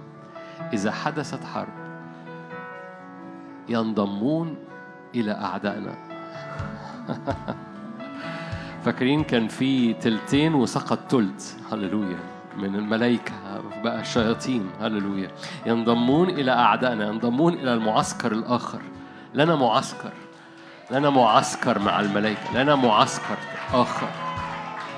[0.73, 1.73] إذا حدثت حرب
[3.69, 4.55] ينضمون
[5.15, 5.95] إلى أعدائنا.
[8.83, 11.57] فاكرين كان في تلتين وسقط تلت.
[11.71, 12.36] هللويا.
[12.57, 13.33] من الملائكة
[13.83, 15.31] بقى الشياطين هللويا.
[15.65, 18.79] ينضمون إلى أعدائنا ينضمون إلى المعسكر الآخر.
[19.33, 20.11] لنا معسكر
[20.91, 23.37] لنا معسكر مع الملائكة لنا معسكر
[23.73, 24.07] آخر.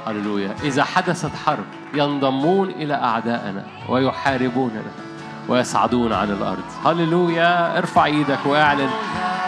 [0.08, 0.56] هللويا.
[0.64, 4.92] إذا حدثت حرب ينضمون إلى أعدائنا ويحاربوننا
[5.48, 6.64] ويصعدون عن الأرض.
[6.86, 7.78] هللويا.
[7.78, 8.90] ارفع إيدك واعلن.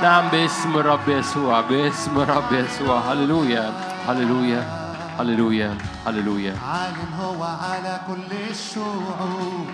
[0.01, 2.99] نعم باسم الرب يسوع باسم الرب يسوع.
[2.99, 3.73] هللويا.
[4.07, 4.80] هللويا.
[5.19, 9.67] هللويا هللويا عال هو على كل الشعوب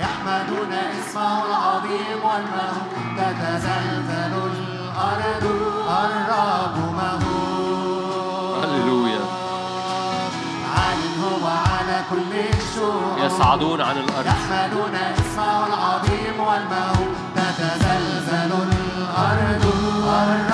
[0.00, 5.44] يحمدون اسمه العظيم والمهول تتزلزل الأرض
[5.88, 8.64] الرب مهول.
[8.64, 9.20] هللويا
[10.76, 14.26] عال هو على كل الشعوب يصعدون عن الأرض.
[14.26, 19.64] يحمدون اسمه العظيم والمهول تتزلزل الأرض
[20.06, 20.53] الرب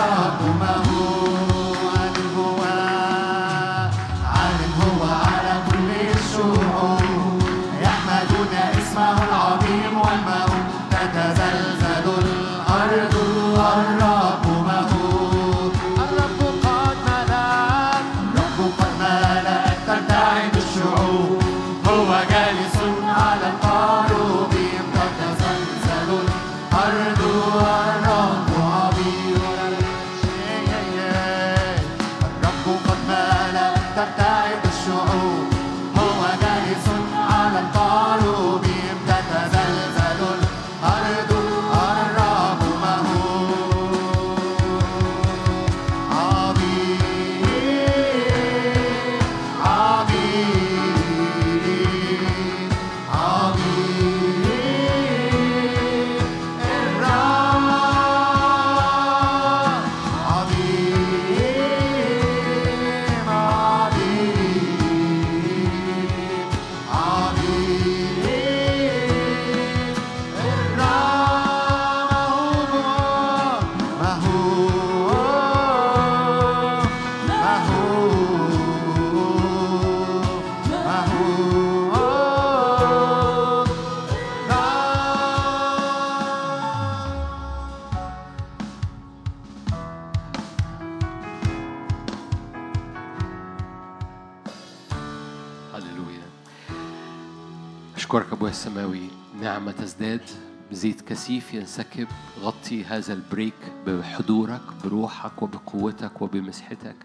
[100.81, 102.09] زيت كثيف ينسكب.
[102.41, 106.97] غطي هذا ال break بحضورك بروحك وبقوتك وبمسحتك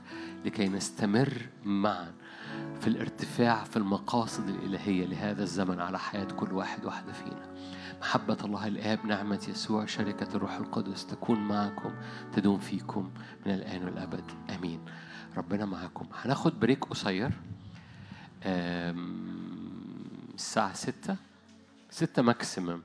[0.46, 2.14] لكي نستمر معا
[2.82, 7.56] في الارتفاع في المقاصد الإلهية لهذا الزمن على حياة كل واحد واحدة فينا.
[8.02, 11.92] محبة الله الآب نعمة يسوع شركة الروح القدس تكون معكم
[12.34, 13.12] تدوم فيكم
[13.46, 14.32] من الآن والأبد.
[14.56, 14.80] آمين.
[15.38, 16.06] ربنا معكم.
[16.24, 17.32] هناخد break قصير.
[20.36, 21.16] الساعة ستة.
[21.90, 22.82] ستة ماكسيمم